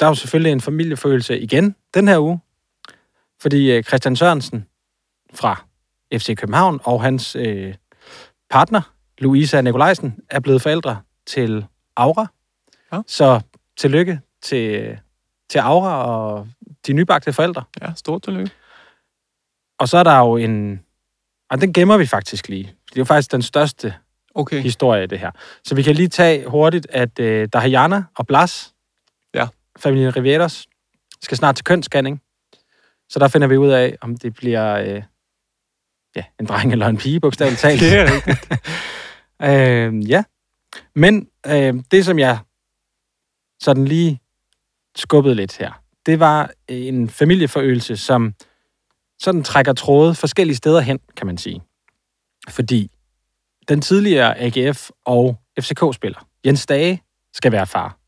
der 0.00 0.06
er 0.06 0.10
jo 0.10 0.14
selvfølgelig 0.14 0.52
en 0.52 0.60
familiefølelse 0.60 1.38
igen 1.40 1.74
den 1.94 2.08
her 2.08 2.18
uge, 2.18 2.40
fordi 3.40 3.72
øh, 3.72 3.82
Christian 3.82 4.16
Sørensen 4.16 4.66
fra 5.34 5.64
FC 6.14 6.36
København 6.36 6.80
og 6.84 7.02
hans 7.02 7.36
øh, 7.36 7.74
partner, 8.50 8.95
Louisa 9.18 9.60
Nikolajsen, 9.60 10.18
er 10.30 10.40
blevet 10.40 10.62
forældre 10.62 11.00
til 11.26 11.66
Aura. 11.96 12.26
Ja. 12.92 13.00
Så 13.06 13.40
tillykke 13.76 14.20
til, 14.42 14.98
til 15.50 15.58
Aura 15.58 16.04
og 16.04 16.48
de 16.86 16.92
nybagte 16.92 17.32
forældre. 17.32 17.62
Ja, 17.82 17.92
stort 17.96 18.22
tillykke. 18.22 18.50
Og 19.78 19.88
så 19.88 19.98
er 19.98 20.02
der 20.02 20.18
jo 20.18 20.36
en... 20.36 20.80
Og 21.50 21.60
den 21.60 21.72
gemmer 21.72 21.96
vi 21.96 22.06
faktisk 22.06 22.48
lige. 22.48 22.62
Det 22.64 22.96
er 22.96 23.00
jo 23.00 23.04
faktisk 23.04 23.32
den 23.32 23.42
største 23.42 23.94
Okay. 24.34 24.60
historie 24.62 25.04
i 25.04 25.06
det 25.06 25.18
her. 25.18 25.30
Så 25.64 25.74
vi 25.74 25.82
kan 25.82 25.94
lige 25.94 26.08
tage 26.08 26.46
hurtigt, 26.48 26.86
at 26.90 27.18
øh, 27.18 27.48
Dahayana 27.52 28.04
og 28.16 28.26
Blas, 28.26 28.74
Ja. 29.34 29.46
familien 29.78 30.16
Rivieros, 30.16 30.66
skal 31.22 31.36
snart 31.36 31.56
til 31.56 31.64
kønsscanning. 31.64 32.22
Så 33.08 33.18
der 33.18 33.28
finder 33.28 33.46
vi 33.48 33.56
ud 33.56 33.68
af, 33.68 33.96
om 34.00 34.16
det 34.16 34.34
bliver 34.34 34.74
øh, 34.76 35.02
ja, 36.16 36.24
en 36.40 36.46
dreng 36.46 36.72
eller 36.72 36.86
en 36.86 36.96
pige, 36.96 37.20
bogstaveligt 37.20 37.60
talt. 37.60 37.80
Det 37.80 37.98
er 37.98 38.04
rigtigt. 38.14 38.48
øh, 39.42 40.10
ja. 40.10 40.24
Men 40.94 41.28
øh, 41.46 41.74
det, 41.90 42.04
som 42.04 42.18
jeg 42.18 42.38
sådan 43.60 43.84
lige 43.84 44.20
skubbede 44.96 45.34
lidt 45.34 45.56
her, 45.56 45.82
det 46.06 46.20
var 46.20 46.50
en 46.68 47.08
familieforøgelse, 47.08 47.96
som 47.96 48.34
sådan 49.18 49.42
trækker 49.42 49.72
tråde 49.72 50.14
forskellige 50.14 50.56
steder 50.56 50.80
hen, 50.80 50.98
kan 51.16 51.26
man 51.26 51.38
sige. 51.38 51.62
Fordi 52.48 52.90
den 53.68 53.80
tidligere 53.80 54.38
AGF 54.38 54.90
og 55.04 55.36
FCK-spiller, 55.60 56.28
Jens 56.46 56.66
Dage, 56.66 57.02
skal 57.32 57.52
være 57.52 57.66
far. 57.66 57.98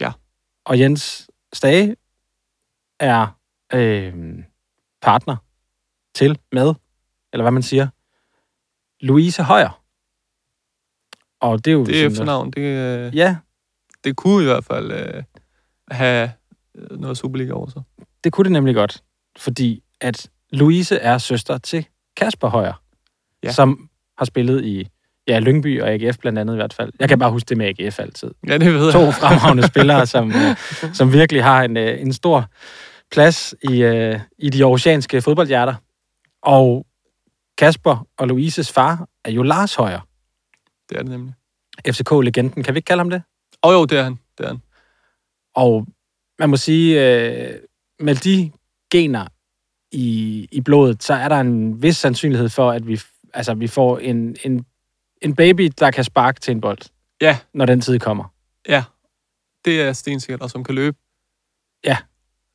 Ja. 0.00 0.12
Og 0.64 0.78
Jens 0.78 1.30
Stage 1.52 1.96
er 3.00 3.26
øh, 3.72 4.14
partner 5.02 5.36
til, 6.14 6.38
med, 6.52 6.74
eller 7.32 7.44
hvad 7.44 7.52
man 7.52 7.62
siger, 7.62 7.88
Louise 9.00 9.42
Højer. 9.42 9.79
Og 11.40 11.64
det 11.64 11.70
er 11.70 11.74
jo... 11.74 11.84
Det 11.84 11.94
sådan 11.94 12.10
efternavn, 12.12 12.50
det, 12.50 12.60
øh, 12.60 13.16
Ja, 13.16 13.36
det 14.04 14.16
kunne 14.16 14.42
i 14.42 14.46
hvert 14.46 14.64
fald 14.64 14.92
øh, 14.92 15.22
have 15.90 16.30
øh, 16.74 17.00
noget 17.00 17.18
Superliga 17.18 17.52
over 17.52 17.70
sig. 17.70 17.82
det 18.24 18.32
kunne 18.32 18.44
det 18.44 18.52
nemlig 18.52 18.74
godt. 18.74 19.02
Fordi 19.38 19.82
at 20.00 20.30
Louise 20.52 20.96
er 20.96 21.18
søster 21.18 21.58
til 21.58 21.86
Kasper 22.16 22.48
Højer, 22.48 22.82
Ja. 23.42 23.52
som 23.52 23.88
har 24.18 24.24
spillet 24.24 24.64
i 24.64 24.88
ja, 25.28 25.38
Lyngby 25.38 25.80
og 25.82 25.88
AGF 25.90 26.18
blandt 26.18 26.38
andet 26.38 26.54
i 26.54 26.56
hvert 26.56 26.72
fald. 26.72 26.92
Jeg 27.00 27.08
kan 27.08 27.18
bare 27.18 27.30
huske 27.30 27.48
det 27.48 27.56
med 27.58 27.66
AGF 27.78 27.98
altid. 28.00 28.30
Ja, 28.48 28.58
det 28.58 28.74
ved 28.74 28.92
To 28.92 28.98
jeg. 29.00 29.14
fremragende 29.14 29.66
spillere, 29.66 30.06
som, 30.06 30.28
øh, 30.32 30.56
som 30.92 31.12
virkelig 31.12 31.44
har 31.44 31.62
en, 31.62 31.76
øh, 31.76 32.00
en 32.00 32.12
stor 32.12 32.46
plads 33.12 33.54
i, 33.62 33.74
i 34.38 34.48
de 34.50 34.62
aarhusianske 34.64 35.22
fodboldhjerter. 35.22 35.74
Og 36.42 36.86
Kasper 37.58 38.06
og 38.18 38.28
Louises 38.28 38.72
far 38.72 39.06
er 39.24 39.30
jo 39.30 39.42
Lars 39.42 39.74
Højer, 39.74 40.00
Det 40.90 40.98
er 40.98 41.02
det 41.02 41.10
nemlig. 41.10 41.34
FCK-legenden. 41.88 42.62
Kan 42.62 42.74
vi 42.74 42.78
ikke 42.78 42.86
kalde 42.86 43.00
ham 43.00 43.10
det? 43.10 43.22
Og 43.62 43.70
oh, 43.70 43.74
jo, 43.74 43.84
det 43.84 43.98
er 43.98 44.02
han. 44.02 44.18
Det 44.38 44.44
er 44.44 44.48
han. 44.48 44.62
Og 45.54 45.86
man 46.38 46.50
må 46.50 46.56
sige, 46.56 47.16
øh, 47.20 47.58
med 48.00 48.14
de 48.14 48.50
gener 48.92 49.26
i, 49.92 50.48
i 50.52 50.60
blodet, 50.60 51.02
så 51.02 51.14
er 51.14 51.28
der 51.28 51.40
en 51.40 51.82
vis 51.82 51.96
sandsynlighed 51.96 52.48
for, 52.48 52.70
at 52.70 52.86
vi, 52.86 53.00
altså, 53.34 53.54
vi 53.54 53.66
får 53.66 53.98
en, 53.98 54.36
en, 54.44 54.66
en 55.22 55.34
baby, 55.34 55.70
der 55.78 55.90
kan 55.90 56.04
sparke 56.04 56.40
til 56.40 56.52
en 56.52 56.60
bold, 56.60 56.78
Ja, 57.20 57.38
når 57.54 57.66
den 57.66 57.80
tid 57.80 57.98
kommer. 57.98 58.24
ja. 58.68 58.84
det 59.64 59.82
er 59.82 59.92
stensikkert, 59.92 60.42
og 60.42 60.50
som 60.50 60.64
kan 60.64 60.74
løbe, 60.74 60.96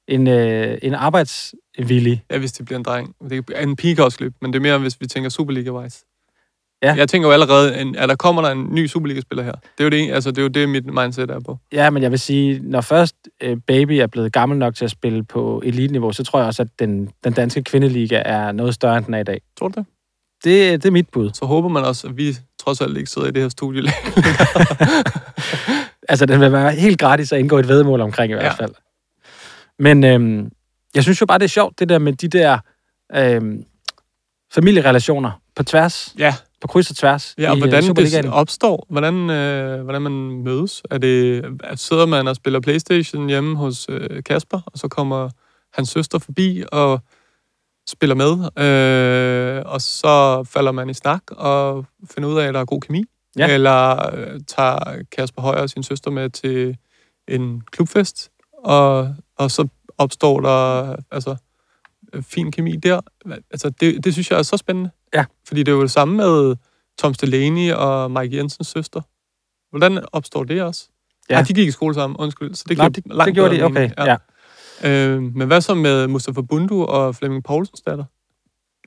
En, 0.08 0.28
øh, 0.28 0.78
en 0.82 0.94
arbejdsvillig. 0.94 2.24
ja, 2.32 2.38
hvis 2.38 2.52
det 2.52 2.66
bliver 2.66 2.80
en 2.80 2.86
dreng. 2.86 3.16
Det 3.30 3.50
er 3.56 3.62
en 3.64 3.76
pige 3.76 3.96
kan 3.96 4.04
også 4.04 4.18
løbe, 4.22 4.36
men 4.42 4.54
det 4.54 4.60
er 4.60 4.62
mere, 4.62 4.78
hvis 4.80 5.02
vi 5.02 5.08
tænker 5.08 5.30
Superliga-wise. 5.30 6.15
Ja. 6.86 6.96
Jeg 6.98 7.10
tænker 7.10 7.28
jo 7.28 7.34
allerede, 7.34 7.78
en, 7.82 7.96
at 7.96 8.10
der 8.10 8.16
kommer 8.16 8.42
der 8.42 8.50
en 8.50 8.68
ny 8.72 8.88
Superliga-spiller 8.88 9.44
her. 9.44 9.52
Det 9.52 9.62
er 9.80 9.84
jo 9.84 9.90
det, 9.90 10.12
altså, 10.14 10.32
det, 10.32 10.38
er 10.38 10.42
jo 10.42 10.48
det 10.48 10.70
mit 10.70 10.86
mindset 10.94 11.30
er 11.32 11.40
på. 11.40 11.58
Ja, 11.72 11.90
men 11.90 12.04
jeg 12.04 12.12
vil 12.12 12.20
sige, 12.20 12.60
når 12.64 12.82
først 12.82 13.16
øh, 13.44 13.58
Baby 13.68 13.92
er 13.92 14.08
blevet 14.08 14.34
gammel 14.34 14.58
nok 14.58 14.76
til 14.76 14.86
at 14.86 14.92
spille 14.92 15.24
på 15.24 15.62
elite-niveau, 15.66 16.12
så 16.12 16.24
tror 16.24 16.40
jeg 16.40 16.48
også, 16.48 16.62
at 16.62 16.68
den, 16.80 17.10
den 17.24 17.34
danske 17.34 17.64
kvindeliga 17.64 18.22
er 18.26 18.52
noget 18.52 18.74
større, 18.74 18.98
end 18.98 19.06
den 19.06 19.14
er 19.14 19.20
i 19.20 19.24
dag. 19.24 19.42
Tror 19.60 19.68
du 19.68 19.74
det? 19.80 19.86
Det, 20.44 20.84
det 20.84 20.90
er 20.90 20.92
mit 20.92 21.10
bud. 21.10 21.30
Så 21.34 21.46
håber 21.46 21.70
man 21.70 21.84
også, 21.84 22.08
at 22.08 22.18
vi 22.18 22.38
trods 22.64 22.82
alt 22.82 22.98
ikke 22.98 23.10
sidder 23.10 23.28
i 23.28 23.32
det 23.32 23.42
her 23.42 23.50
studie. 23.50 23.82
Altså, 26.10 26.26
den 26.26 26.40
vil 26.40 26.52
være 26.52 26.72
helt 26.72 27.00
gratis 27.00 27.32
at 27.32 27.40
indgå 27.40 27.58
et 27.60 27.68
vedmål 27.68 28.02
omkring 28.02 28.32
i 28.32 28.34
hvert 28.34 28.46
Ja. 28.46 28.64
fald. 28.64 28.72
Men 29.80 30.04
øhm, 30.04 30.52
jeg 30.96 31.04
synes 31.04 31.22
jo 31.22 31.26
bare, 31.26 31.38
det 31.40 31.44
er 31.46 31.50
sjovt, 31.50 31.80
det 31.80 31.90
der 31.90 32.00
med 32.00 32.14
de 32.14 32.28
der 32.28 32.58
øhm, 33.16 33.64
familierelationer 34.54 35.32
på 35.56 35.64
tværs, 35.64 36.16
ja, 36.18 36.36
på 36.62 36.68
kryds 36.68 36.90
og 36.90 36.96
tværs 36.96 37.36
Ja, 37.38 37.52
og 37.52 37.58
i 37.58 37.60
hvordan 37.60 37.84
øh, 37.84 37.88
Superligaen. 37.88 38.24
det 38.24 38.34
opstår, 38.34 38.86
hvordan, 38.90 39.30
øh, 39.30 39.84
hvordan 39.84 40.02
man 40.02 40.12
mødes. 40.44 40.84
Er 40.92 40.98
det, 40.98 41.46
at 41.64 41.80
sidder 41.80 42.06
man 42.06 42.28
og 42.28 42.36
spiller 42.36 42.60
Playstation 42.60 43.28
hjemme 43.30 43.58
hos 43.58 43.86
øh, 43.90 44.24
Kasper, 44.24 44.62
og 44.66 44.80
så 44.80 44.88
kommer 44.88 45.30
hans 45.74 45.90
søster 45.90 46.20
forbi 46.20 46.64
og 46.72 47.00
spiller 47.90 48.16
med, 48.16 48.32
øh, 48.66 49.64
og 49.66 49.82
så 49.82 50.44
falder 50.44 50.72
man 50.72 50.90
i 50.90 50.94
snak 50.94 51.22
og 51.32 51.86
finder 52.10 52.30
ud 52.30 52.38
af, 52.38 52.48
at 52.48 52.54
der 52.54 52.60
er 52.60 52.66
god 52.66 52.82
kemi. 52.82 53.04
Ja. 53.38 53.54
Eller 53.54 54.10
øh, 54.16 54.40
tager 54.48 55.04
Kasper 55.12 55.42
Højer 55.42 55.62
og 55.62 55.70
sin 55.70 55.84
søster 55.84 56.12
med 56.12 56.30
til 56.30 56.78
en 57.28 57.62
klubfest, 57.72 58.30
og, 58.64 59.16
og 59.38 59.52
så 59.52 59.68
opstår 59.98 60.40
der 60.40 60.96
altså, 61.12 61.36
øh, 62.14 62.24
fin 62.24 62.52
kemi 62.52 62.76
der. 62.76 63.02
Altså, 63.52 63.70
det, 63.70 64.04
det 64.04 64.14
synes 64.14 64.32
jeg 64.32 64.40
er 64.40 64.44
så 64.44 64.58
spændende. 64.58 64.90
Ja. 65.16 65.26
Fordi 65.48 65.64
det 65.64 65.72
er 65.72 65.76
jo 65.76 65.82
det 65.82 65.92
samme 65.92 66.16
med 66.16 66.56
Tom 66.98 67.14
Delaney 67.14 67.72
og 67.72 68.12
Mike 68.12 68.38
Jensens 68.38 68.68
søster. 68.68 69.02
Hvordan 69.70 70.06
opstår 70.12 70.44
det 70.44 70.64
også? 70.64 70.88
Ja. 71.30 71.34
Ja. 71.34 71.40
Ja, 71.40 71.44
de 71.44 71.54
gik 71.54 71.68
i 71.68 71.72
skole 71.72 71.94
sammen, 71.94 72.18
undskyld. 72.18 72.56
Så 72.56 72.66
det, 72.70 72.78
giver 72.78 72.90
det, 72.90 73.04
langt 73.06 73.26
det 73.26 73.34
gjorde 73.36 73.56
de, 73.56 73.64
okay. 73.64 73.74
mening. 73.74 73.94
Ja. 73.98 74.16
ja. 74.84 74.92
Øh, 74.92 75.22
men 75.22 75.48
hvad 75.48 75.62
så 75.62 75.74
med 75.76 76.08
Mustafa 76.08 76.42
Bundu 76.42 76.84
og 76.84 77.16
Flemming 77.16 77.44
Poulsens 77.44 77.82
datter? 77.82 78.06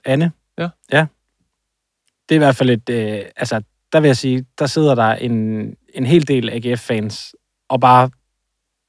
Anne? 0.05 0.33
Ja. 0.59 0.69
Ja. 0.93 1.07
Det 2.29 2.35
er 2.35 2.37
i 2.37 2.39
hvert 2.39 2.57
fald 2.57 2.71
et... 2.71 2.89
Øh, 2.91 3.25
altså, 3.37 3.63
der 3.93 4.01
vil 4.01 4.09
jeg 4.09 4.17
sige, 4.17 4.47
der 4.59 4.67
sidder 4.67 4.95
der 4.95 5.13
en, 5.13 5.33
en 5.95 6.07
hel 6.07 6.29
del 6.29 6.51
AGF-fans 6.51 7.35
og 7.69 7.81
bare 7.81 8.11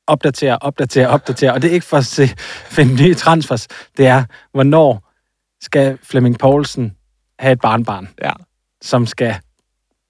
opdaterer, 0.08 0.56
opdaterer, 0.56 1.08
opdaterer. 1.08 1.52
Og 1.52 1.62
det 1.62 1.70
er 1.70 1.74
ikke 1.74 1.86
for 1.86 1.98
at 1.98 2.06
se, 2.06 2.28
finde 2.78 3.04
nye 3.04 3.16
transfers. 3.16 3.68
Det 3.98 4.08
er, 4.08 4.24
hvornår 4.52 5.14
skal 5.62 5.98
Flemming 6.04 6.40
Poulsen 6.40 6.96
have 7.40 7.52
et 7.52 7.60
barnbarn, 7.62 8.10
Ja. 8.24 8.32
som 8.82 9.06
skal 9.06 9.36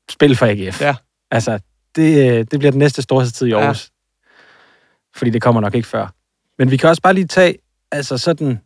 spille 0.10 0.36
for 0.36 0.46
AGF. 0.46 0.82
Ja. 0.82 0.96
Altså, 1.32 1.60
det, 1.96 2.30
øh, 2.32 2.38
det 2.52 2.60
bliver 2.60 2.72
den 2.72 2.80
næste 2.80 3.02
storhedstid 3.02 3.48
i. 3.48 3.52
Aarhus. 3.52 3.90
Ja. 5.14 5.18
Fordi 5.20 5.32
det 5.32 5.42
kommer 5.42 5.62
nok 5.62 5.76
ikke 5.76 5.88
før. 5.88 6.08
Men 6.58 6.72
vi 6.72 6.78
kan 6.78 6.90
også 6.90 7.02
bare 7.02 7.14
lige 7.14 7.28
tage, 7.28 7.56
altså 7.92 8.18
sådan 8.18 8.60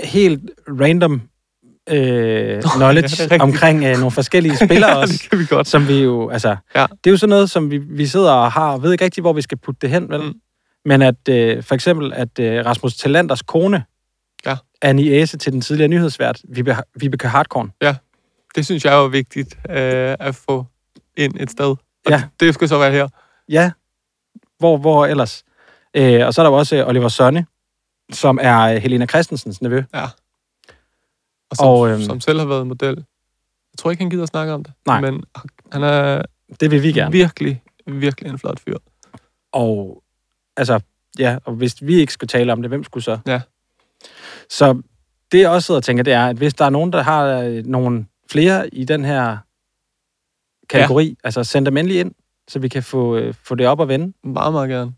helt 0.00 0.50
random 0.68 1.22
øh, 1.90 2.62
knowledge 2.62 3.28
ja, 3.30 3.42
omkring 3.42 3.84
øh, 3.84 3.92
nogle 3.96 4.10
forskellige 4.10 4.56
spillere 4.66 4.90
ja, 4.90 4.96
også. 4.96 5.12
det 5.22 5.30
kan 5.30 5.38
vi 5.38 5.46
godt. 5.46 5.66
Som 5.68 5.88
vi 5.88 6.02
jo, 6.02 6.28
altså, 6.30 6.56
Ja. 6.74 6.86
det 7.04 7.10
er 7.10 7.10
jo 7.10 7.16
sådan 7.16 7.30
noget, 7.30 7.50
som 7.50 7.70
vi, 7.70 7.78
vi 7.78 8.06
sidder 8.06 8.32
og 8.32 8.52
har, 8.52 8.72
og 8.72 8.82
ved 8.82 8.92
ikke 8.92 9.04
rigtig, 9.04 9.20
hvor 9.20 9.32
vi 9.32 9.42
skal 9.42 9.58
putte 9.58 9.78
det 9.82 9.90
hen, 9.90 10.08
vel? 10.08 10.20
Mm. 10.20 10.26
Mm. 10.26 10.34
Men 10.84 11.02
at 11.02 11.28
øh, 11.28 11.62
for 11.62 11.74
eksempel, 11.74 12.12
at 12.12 12.38
øh, 12.38 12.66
Rasmus 12.66 12.94
Talanders 12.96 13.42
kone 13.42 13.84
Ja. 14.82 14.90
en 14.90 14.98
æse 14.98 15.38
til 15.38 15.52
den 15.52 15.60
tidligere 15.60 15.88
nyhedsvært, 15.88 16.40
Vibeke, 16.48 16.82
Vibeke 16.94 17.28
Hartkorn. 17.28 17.72
Det 18.54 18.66
synes 18.66 18.84
jeg 18.84 18.94
er 18.94 18.98
jo 18.98 19.06
vigtigt 19.06 19.54
øh, 19.70 20.16
at 20.20 20.34
få 20.34 20.66
ind 21.16 21.34
et 21.40 21.50
sted. 21.50 21.66
Og 21.66 21.78
Ja. 22.08 22.22
det, 22.40 22.54
skal 22.54 22.68
så 22.68 22.78
være 22.78 22.90
her. 22.92 23.08
Ja, 23.48 23.72
hvor, 24.58 24.76
hvor 24.76 25.06
ellers? 25.06 25.44
Øh, 25.94 26.26
og 26.26 26.34
så 26.34 26.40
er 26.40 26.44
der 26.44 26.50
jo 26.50 26.56
også 26.58 26.76
øh, 26.76 26.88
Oliver 26.88 27.08
Sonne, 27.08 27.46
som 28.12 28.38
er 28.42 28.60
øh, 28.60 28.76
Helena 28.82 29.06
Christensens 29.06 29.62
nevø. 29.62 29.82
Og 31.50 31.56
som, 31.56 31.66
Og, 31.66 31.90
øhm, 31.90 32.02
som 32.02 32.20
selv 32.20 32.38
har 32.38 32.46
været 32.46 32.66
model. 32.66 32.96
Jeg 33.72 33.78
tror 33.78 33.90
ikke, 33.90 34.02
han 34.02 34.10
gider 34.10 34.22
at 34.22 34.28
snakke 34.28 34.52
om 34.52 34.64
det. 34.64 34.72
Nej. 34.86 35.00
Men 35.00 35.24
han 35.72 35.82
er 35.82 36.22
Det 36.60 36.70
vil 36.70 36.82
vi 36.82 36.92
gerne. 36.92 37.12
virkelig, 37.12 37.62
virkelig 37.86 38.30
en 38.30 38.38
flot 38.38 38.60
fyr. 38.60 38.76
Og 39.52 40.02
altså, 40.56 40.80
ja, 41.18 41.38
og 41.44 41.52
hvis 41.54 41.76
vi 41.82 41.94
ikke 41.94 42.12
skulle 42.12 42.28
tale 42.28 42.52
om 42.52 42.62
det, 42.62 42.70
hvem 42.70 42.84
skulle 42.84 43.04
så? 43.04 43.18
Ja. 43.26 43.40
Så 44.50 44.82
det, 45.32 45.40
jeg 45.40 45.50
også 45.50 45.66
sidder 45.66 45.78
og 45.80 45.84
tænker, 45.84 46.02
det 46.04 46.12
er, 46.12 46.26
at 46.26 46.36
hvis 46.36 46.54
der 46.54 46.64
er 46.64 46.70
nogen, 46.70 46.92
der 46.92 47.02
har 47.02 47.24
øh, 47.26 47.62
nogle 47.66 48.06
flere 48.30 48.74
i 48.74 48.84
den 48.84 49.04
her 49.04 49.36
kategori, 50.70 51.08
ja. 51.08 51.14
altså 51.24 51.44
send 51.44 51.66
dem 51.66 51.76
endelig 51.76 52.00
ind, 52.00 52.12
så 52.48 52.58
vi 52.58 52.68
kan 52.68 52.82
få, 52.82 53.16
øh, 53.16 53.34
få 53.44 53.54
det 53.54 53.66
op 53.66 53.80
og 53.80 53.88
vende. 53.88 54.12
Meget, 54.24 54.52
meget 54.52 54.68
gerne. 54.70 54.92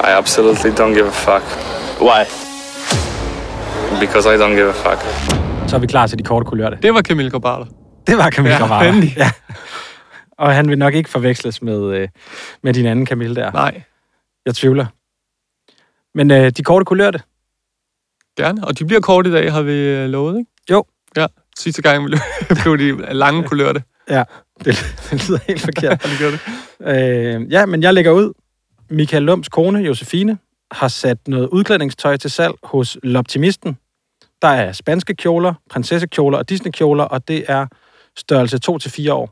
I 0.00 0.06
absolutely 0.16 0.70
don't 0.70 0.94
give 0.94 1.06
a 1.06 1.10
fuck 1.10 1.44
Why? 2.00 2.24
because 4.00 4.28
I 4.34 4.36
don't 4.38 4.54
give 4.54 4.68
a 4.68 4.72
fuck. 4.72 5.00
Så 5.70 5.76
er 5.76 5.80
vi 5.80 5.86
klar 5.86 6.06
til 6.06 6.18
de 6.18 6.22
korte 6.24 6.44
kulørte. 6.46 6.78
Det 6.82 6.94
var 6.94 7.02
Camille 7.02 7.30
Gobarter. 7.30 7.66
Det 8.06 8.16
var 8.18 8.30
Camille 8.30 8.54
Ja, 8.54 8.60
Gravara. 8.60 8.84
endelig. 8.86 9.14
Ja. 9.16 9.30
Og 10.38 10.54
han 10.54 10.68
vil 10.68 10.78
nok 10.78 10.94
ikke 10.94 11.10
forveksles 11.10 11.62
med, 11.62 11.82
øh, 11.94 12.08
med 12.62 12.74
din 12.74 12.86
anden 12.86 13.06
Camille 13.06 13.34
der. 13.36 13.52
Nej, 13.52 13.82
Jeg 14.46 14.54
tvivler. 14.54 14.86
Men 16.14 16.30
øh, 16.30 16.50
de 16.50 16.62
korte 16.62 16.84
kulørte, 16.84 17.20
gerne. 18.36 18.66
Og 18.66 18.78
de 18.78 18.84
bliver 18.84 19.00
kort 19.00 19.26
i 19.26 19.32
dag, 19.32 19.52
har 19.52 19.62
vi 19.62 19.72
øh, 19.72 20.08
lovet, 20.08 20.38
ikke? 20.38 20.50
Jo. 20.70 20.84
Ja, 21.16 21.26
sidste 21.58 21.82
gang 21.82 22.06
blev 22.62 22.78
de 22.78 23.14
lange 23.14 23.42
kulørte. 23.48 23.82
det, 24.64 24.66
det 25.10 25.28
lyder 25.28 25.38
helt 25.46 25.60
forkert. 25.60 26.04
Ja, 26.04 26.10
det 26.10 26.18
gør 26.18 26.30
det. 26.30 26.40
Øh, 26.80 27.52
ja, 27.52 27.66
men 27.66 27.82
jeg 27.82 27.94
lægger 27.94 28.10
ud. 28.10 28.32
Michael 28.90 29.22
Lums 29.22 29.48
kone, 29.48 29.78
Josefine, 29.78 30.38
har 30.70 30.88
sat 30.88 31.28
noget 31.28 31.48
udklædningstøj 31.48 32.16
til 32.16 32.30
salg 32.30 32.54
hos 32.62 32.98
L'Optimisten. 33.04 33.74
Der 34.42 34.48
er 34.48 34.72
spanske 34.72 35.14
kjoler, 35.14 35.54
prinsessekjoler 35.70 36.38
og 36.38 36.48
Disney-kjoler, 36.48 37.04
og 37.04 37.28
det 37.28 37.44
er 37.48 37.66
størrelse 38.16 38.58
2-4 38.70 39.12
år. 39.12 39.30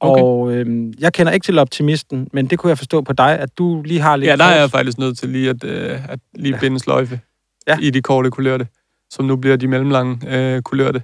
Okay. 0.00 0.22
Og 0.22 0.52
øh, 0.52 0.92
jeg 1.00 1.12
kender 1.12 1.32
ikke 1.32 1.44
til 1.44 1.58
L'Optimisten, 1.58 2.28
men 2.32 2.46
det 2.46 2.58
kunne 2.58 2.68
jeg 2.68 2.78
forstå 2.78 3.00
på 3.00 3.12
dig, 3.12 3.38
at 3.38 3.58
du 3.58 3.82
lige 3.82 4.00
har 4.00 4.16
lidt... 4.16 4.28
Ja, 4.28 4.36
der 4.36 4.44
er 4.44 4.60
jeg 4.60 4.70
faktisk 4.70 4.98
nødt 4.98 5.18
til 5.18 5.28
lige 5.28 5.50
at, 5.50 5.64
øh, 5.64 6.10
at 6.12 6.18
lige 6.34 6.58
binde 6.60 6.78
sløjfe 6.78 7.20
Ja. 7.68 7.78
i 7.80 7.90
de 7.90 8.02
korte 8.02 8.30
kulørte, 8.30 8.66
som 9.10 9.24
nu 9.24 9.36
bliver 9.36 9.56
de 9.56 9.68
mellemlange 9.68 10.36
øh, 10.36 10.62
kulørte. 10.62 11.02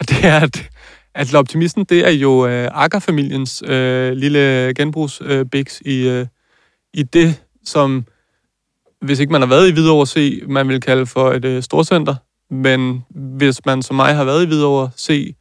Det 0.00 0.24
er, 0.24 0.40
at, 0.40 0.68
at 1.14 1.34
Optimisten, 1.34 1.84
det 1.84 2.06
er 2.06 2.10
jo 2.10 2.46
øh, 2.46 2.68
Akker-familiens 2.72 3.62
øh, 3.66 4.12
lille 4.12 4.74
genbrugs 4.74 5.22
øh, 5.24 5.46
i, 5.84 6.08
øh, 6.08 6.26
i 6.94 7.02
det, 7.02 7.42
som, 7.64 8.04
hvis 9.00 9.18
ikke 9.18 9.32
man 9.32 9.40
har 9.40 9.48
været 9.48 9.68
i 9.68 9.72
Hvidovre 9.72 10.06
C, 10.06 10.42
man 10.48 10.68
vil 10.68 10.80
kalde 10.80 11.06
for 11.06 11.32
et 11.32 11.44
øh, 11.44 11.62
storcenter, 11.62 12.14
men 12.50 13.04
hvis 13.10 13.66
man 13.66 13.82
som 13.82 13.96
mig 13.96 14.14
har 14.14 14.24
været 14.24 14.44
i 14.44 14.46
Hvidovre 14.46 14.90
C, 14.98 15.36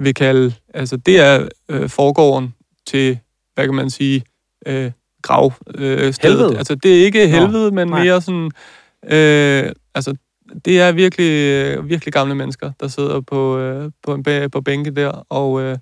vil 0.00 0.14
kalde, 0.14 0.54
altså 0.74 0.96
det 0.96 1.20
er 1.20 1.48
øh, 1.68 1.88
forgården 1.88 2.54
til, 2.86 3.18
hvad 3.54 3.64
kan 3.64 3.74
man 3.74 3.90
sige, 3.90 4.24
øh, 4.66 4.90
grav 5.22 5.52
øh, 5.74 6.12
stedet. 6.12 6.56
Altså 6.56 6.74
det 6.74 7.00
er 7.00 7.04
ikke 7.04 7.28
helvede, 7.28 7.70
men 7.70 7.88
nej. 7.88 8.04
mere 8.04 8.20
sådan, 8.20 8.50
øh, 9.04 9.72
altså 9.94 10.14
det 10.64 10.80
er 10.80 10.92
virkelig, 10.92 11.30
øh, 11.32 11.88
virkelig 11.88 12.12
gamle 12.12 12.34
mennesker, 12.34 12.72
der 12.80 12.88
sidder 12.88 13.20
på, 13.20 13.58
øh, 13.58 13.90
på, 14.02 14.14
en 14.14 14.24
bæ- 14.28 14.48
på 14.48 14.60
bænke 14.60 14.90
der, 14.90 15.08
og 15.28 15.60
øh, 15.62 15.78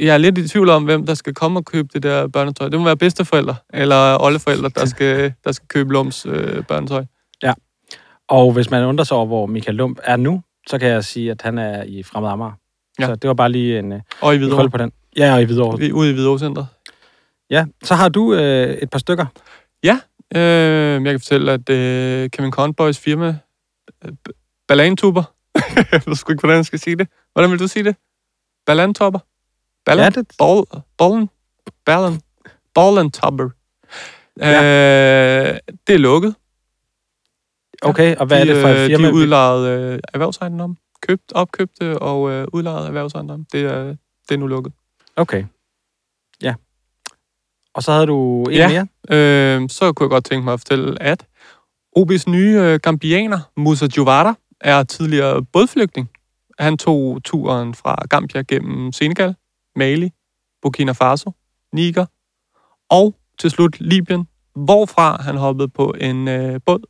jeg 0.00 0.14
er 0.14 0.18
lidt 0.18 0.38
i 0.38 0.48
tvivl 0.48 0.68
om, 0.68 0.84
hvem 0.84 1.06
der 1.06 1.14
skal 1.14 1.34
komme 1.34 1.58
og 1.58 1.64
købe 1.64 1.88
det 1.92 2.02
der 2.02 2.28
børnetøj. 2.28 2.68
Det 2.68 2.78
må 2.78 2.84
være 2.84 2.96
bedsteforældre, 2.96 3.54
eller 3.74 4.22
oldeforældre, 4.22 4.68
der 4.68 4.86
skal, 4.86 5.32
der 5.44 5.52
skal 5.52 5.68
købe 5.68 5.92
Lums 5.92 6.26
øh, 6.26 6.64
børnetøj. 6.64 7.04
Og 8.28 8.52
hvis 8.52 8.70
man 8.70 8.84
undrer 8.84 9.04
sig 9.04 9.16
over, 9.16 9.26
hvor 9.26 9.46
Michael 9.46 9.76
Lump 9.76 9.98
er 10.04 10.16
nu, 10.16 10.42
så 10.66 10.78
kan 10.78 10.88
jeg 10.88 11.04
sige, 11.04 11.30
at 11.30 11.42
han 11.42 11.58
er 11.58 11.82
i 11.82 12.02
Fremad 12.02 12.30
Amager. 12.30 12.52
Ja. 13.02 13.08
Ja. 13.08 13.12
Så 13.12 13.16
det 13.16 13.28
var 13.28 13.34
bare 13.34 13.52
lige 13.52 13.78
en, 13.78 13.92
øh, 13.92 14.00
Og 14.20 14.34
i 14.34 14.38
Hvidovre. 14.38 14.70
på 14.70 14.76
den. 14.76 14.92
Ja, 15.16 15.34
og 15.34 15.42
i 15.42 15.44
Hvidovre. 15.44 15.78
Vi- 15.78 15.92
Ude 15.92 16.10
i 16.10 16.12
Hvidovre 16.12 16.38
Center. 16.38 16.64
Ja, 17.50 17.64
så 17.84 17.94
har 17.94 18.08
du 18.08 18.34
øh, 18.34 18.68
et 18.74 18.90
par 18.90 18.98
stykker. 18.98 19.26
Øh, 20.36 20.40
jeg 21.04 21.04
kan 21.04 21.20
fortælle, 21.20 21.52
at 21.52 21.68
øh, 21.70 22.30
Kevin 22.30 22.50
Conboys 22.52 22.98
firma, 22.98 23.36
øh, 24.04 24.12
B- 24.12 24.28
Ballantuber, 24.68 25.22
jeg 25.92 26.02
ved 26.06 26.14
sgu 26.14 26.32
ikke, 26.32 26.40
hvordan 26.40 26.56
jeg 26.56 26.64
skal 26.66 26.78
sige 26.78 26.96
det. 26.96 27.08
Hvordan 27.32 27.50
vil 27.50 27.58
du 27.58 27.66
sige 27.68 27.84
det? 27.84 27.96
Ballantopper? 28.66 29.18
Ballan? 29.86 30.12
Ja, 30.14 30.20
det- 30.20 30.28
Ball, 30.38 30.64
ballen? 30.98 31.28
Ballen? 31.86 32.20
Ballantopper. 32.74 33.48
Ja. 34.40 34.62
Øh, 35.52 35.58
det 35.86 35.94
er 35.94 35.98
lukket. 35.98 36.34
Okay, 37.82 38.16
og 38.16 38.26
hvad 38.26 38.40
er 38.40 38.44
de, 38.44 38.50
det 38.54 38.62
for 38.62 38.68
øh, 38.68 38.76
et 38.76 38.86
firma? 38.90 39.08
De 39.08 39.14
udlejede 39.14 39.68
øh, 39.92 39.98
erhvervsejendom. 40.14 40.76
Købt, 41.06 41.32
opkøbte 41.34 41.98
og 41.98 42.30
øh, 42.30 42.46
udlejede 42.52 42.86
erhvervsejendom. 42.86 43.46
Det 43.52 43.60
er, 43.64 43.84
det 44.28 44.34
er 44.34 44.36
nu 44.36 44.46
lukket. 44.46 44.72
Okay. 45.16 45.44
Ja. 46.42 46.54
Og 47.74 47.82
så 47.82 47.92
havde 47.92 48.06
du 48.06 48.44
en 48.44 48.52
Ja. 48.52 48.68
mere. 48.68 48.86
Øh, 49.62 49.68
så 49.68 49.92
kunne 49.92 50.04
jeg 50.04 50.10
godt 50.10 50.24
tænke 50.24 50.44
mig 50.44 50.54
at 50.54 50.60
fortælle, 50.60 51.02
at 51.02 51.26
OB's 51.98 52.30
nye 52.30 52.58
øh, 52.60 52.80
gambianer, 52.82 53.38
Musa 53.56 53.86
Jovara, 53.96 54.34
er 54.60 54.82
tidligere 54.82 55.44
bådflygtning. 55.44 56.10
Han 56.58 56.78
tog 56.78 57.20
turen 57.24 57.74
fra 57.74 57.96
Gambia 58.10 58.42
gennem 58.42 58.92
Senegal, 58.92 59.34
Mali, 59.76 60.10
Burkina 60.62 60.92
Faso, 60.92 61.32
Niger 61.72 62.06
og 62.90 63.14
til 63.38 63.50
slut 63.50 63.80
Libyen, 63.80 64.28
hvorfra 64.54 65.22
han 65.22 65.36
hoppede 65.36 65.68
på 65.68 65.94
en 66.00 66.28
øh, 66.28 66.60
båd 66.66 66.80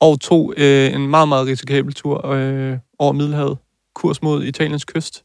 og 0.00 0.20
tog 0.20 0.54
øh, 0.56 0.92
en 0.94 1.06
meget, 1.08 1.28
meget 1.28 1.46
risikabel 1.46 1.94
tur 1.94 2.26
øh, 2.26 2.78
over 2.98 3.12
Middelhavet, 3.12 3.58
kurs 3.94 4.22
mod 4.22 4.44
Italiens 4.44 4.84
kyst. 4.84 5.24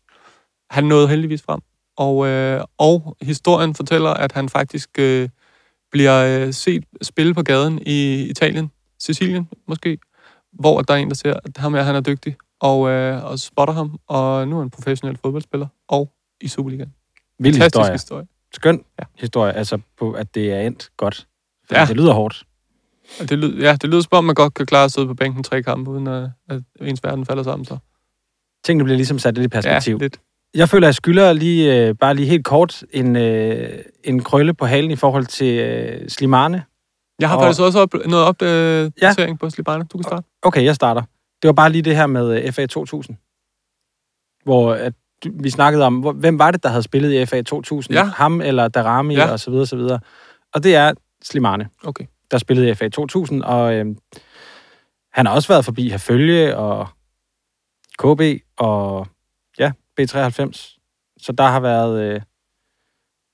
Han 0.70 0.84
nåede 0.84 1.08
heldigvis 1.08 1.42
frem. 1.42 1.60
Og, 1.98 2.28
øh, 2.28 2.64
og 2.78 3.18
historien 3.22 3.76
fortæller, 3.76 4.10
at 4.10 4.32
han 4.32 4.50
faktisk 4.50 4.90
øh, 5.00 5.30
bliver 5.92 6.46
øh, 6.48 6.54
set 6.54 6.84
spille 7.02 7.34
på 7.34 7.44
gaden 7.44 7.80
i 7.86 8.24
Italien, 8.30 8.72
Sicilien 9.00 9.50
måske, 9.68 9.98
hvor 10.52 10.82
der 10.82 10.94
er 10.94 10.98
en, 10.98 11.10
der 11.10 11.16
ser, 11.16 11.34
at 11.44 11.58
ham 11.58 11.74
her, 11.74 11.82
han 11.84 11.96
er 11.96 12.02
dygtig, 12.02 12.36
og, 12.60 12.90
øh, 12.90 13.24
og 13.26 13.40
spotter 13.40 13.74
ham, 13.74 14.00
og 14.08 14.48
nu 14.48 14.56
er 14.56 14.60
han 14.60 14.70
professionel 14.70 15.18
fodboldspiller, 15.24 15.68
og 15.88 16.12
i 16.42 16.48
Superligaen. 16.48 16.94
Vild 17.40 17.54
Fantastisk 17.54 17.78
historie. 17.78 17.92
historie. 17.94 18.28
Skøn 18.54 18.84
Ja. 19.00 19.04
historie, 19.20 19.54
altså 19.54 19.80
på, 20.00 20.12
at 20.12 20.36
det 20.36 20.52
er 20.54 20.60
endt 20.62 20.90
godt. 20.98 21.28
Ja. 21.72 21.86
Det 21.86 21.96
lyder 21.98 22.14
hårdt. 22.14 22.44
Og 23.20 23.30
det, 23.30 23.38
lyder, 23.40 23.62
ja, 23.68 23.76
det 23.82 23.90
lyder 23.90 24.02
som 24.02 24.10
om, 24.12 24.24
man 24.26 24.36
godt 24.36 24.54
kan 24.54 24.66
klare 24.66 24.84
at 24.86 24.92
sidde 24.92 25.08
på 25.08 25.14
bænken 25.14 25.44
tre 25.44 25.64
kampe, 25.64 25.92
uden 25.92 26.08
at, 26.08 26.30
at 26.50 26.62
ens 26.82 27.04
verden 27.04 27.26
falder 27.26 27.44
sammen. 27.44 27.66
Så. 27.66 27.78
Tingene 28.66 28.84
bliver 28.84 28.96
ligesom 28.98 29.20
sat 29.20 29.36
lidt 29.36 29.46
i 29.46 29.48
perspektiv. 29.48 29.98
Ja, 29.98 30.04
lidt. 30.04 30.20
Jeg 30.56 30.70
føler, 30.70 30.88
at 30.88 30.90
jeg 30.90 30.96
skylder 30.96 31.34
lige, 31.34 31.88
øh, 31.88 31.96
bare 31.96 32.14
lige 32.16 32.28
helt 32.28 32.46
kort 32.46 32.84
en, 32.92 33.16
øh, 33.16 33.80
en 34.04 34.24
krølle 34.24 34.54
på 34.54 34.66
halen 34.66 34.92
i 34.92 34.96
forhold 34.96 35.26
til 35.26 35.60
øh, 35.60 36.10
Slimane. 36.10 36.64
Jeg 37.20 37.30
har 37.30 37.36
Og- 37.38 37.44
faktisk 37.44 37.62
også 37.62 37.80
op, 37.80 37.94
noget 38.06 38.26
opdatering 38.26 39.40
på 39.40 39.50
Slibane. 39.50 39.84
Du 39.84 39.98
kan 39.98 40.04
starte. 40.04 40.24
Okay, 40.42 40.64
jeg 40.64 40.76
starter. 40.76 41.02
Det 41.42 41.48
var 41.48 41.54
bare 41.54 41.70
lige 41.72 41.82
det 41.82 41.96
her 41.96 42.08
med 42.08 42.44
øh, 42.46 42.52
FA 42.52 42.66
2000. 42.66 43.18
Hvor 44.44 44.74
at, 44.74 44.94
vi 45.32 45.50
snakkede 45.50 45.86
om, 45.86 45.96
hvor, 46.00 46.12
hvem 46.12 46.40
var 46.40 46.52
det, 46.52 46.64
der 46.64 46.70
havde 46.70 46.84
spillet 46.84 47.14
i 47.14 47.26
FA 47.26 47.42
2000? 47.42 47.96
Ja. 47.96 48.04
Ham 48.04 48.42
eller 48.42 48.68
Darami 48.68 49.14
Ja. 49.16 49.26
ja. 49.26 49.32
og 49.32 49.40
så 49.40 49.52
videre, 49.52 49.66
så 49.66 49.76
videre. 49.76 50.00
Og 50.54 50.64
det 50.64 50.76
er 50.76 50.94
Slimane, 51.24 51.70
Okay. 51.84 52.06
Der 52.32 52.38
spillede 52.38 52.70
i 52.70 52.74
FA 52.74 52.90
2000, 52.90 53.44
og 53.44 53.74
øh, 53.74 53.86
han 55.14 55.26
har 55.26 55.34
også 55.34 55.48
været 55.48 55.66
forbi 55.66 55.90
Herfølge 55.90 56.58
og 56.58 56.88
KB 58.00 58.22
og 58.58 59.08
ja, 59.60 59.72
B93. 60.02 60.78
Så 61.18 61.34
der 61.38 61.44
har 61.44 61.60
været 61.60 62.04
øh, 62.04 62.22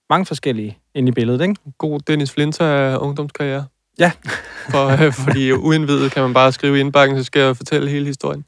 mange 0.09 0.25
forskellige 0.25 0.77
inde 0.95 1.09
i 1.09 1.11
billedet, 1.11 1.41
ikke? 1.41 1.55
God 1.77 1.99
Dennis 1.99 2.31
Flinter 2.31 2.97
ungdomskarriere. 2.97 3.65
Ja. 3.99 4.11
For, 4.71 5.05
øh, 5.05 5.13
fordi 5.13 5.51
uindvidet 5.51 6.11
kan 6.11 6.23
man 6.23 6.33
bare 6.33 6.51
skrive 6.51 6.77
i 6.77 6.79
indbakken, 6.79 7.17
så 7.17 7.23
skal 7.23 7.41
jeg 7.41 7.57
fortælle 7.57 7.89
hele 7.89 8.05
historien. 8.05 8.45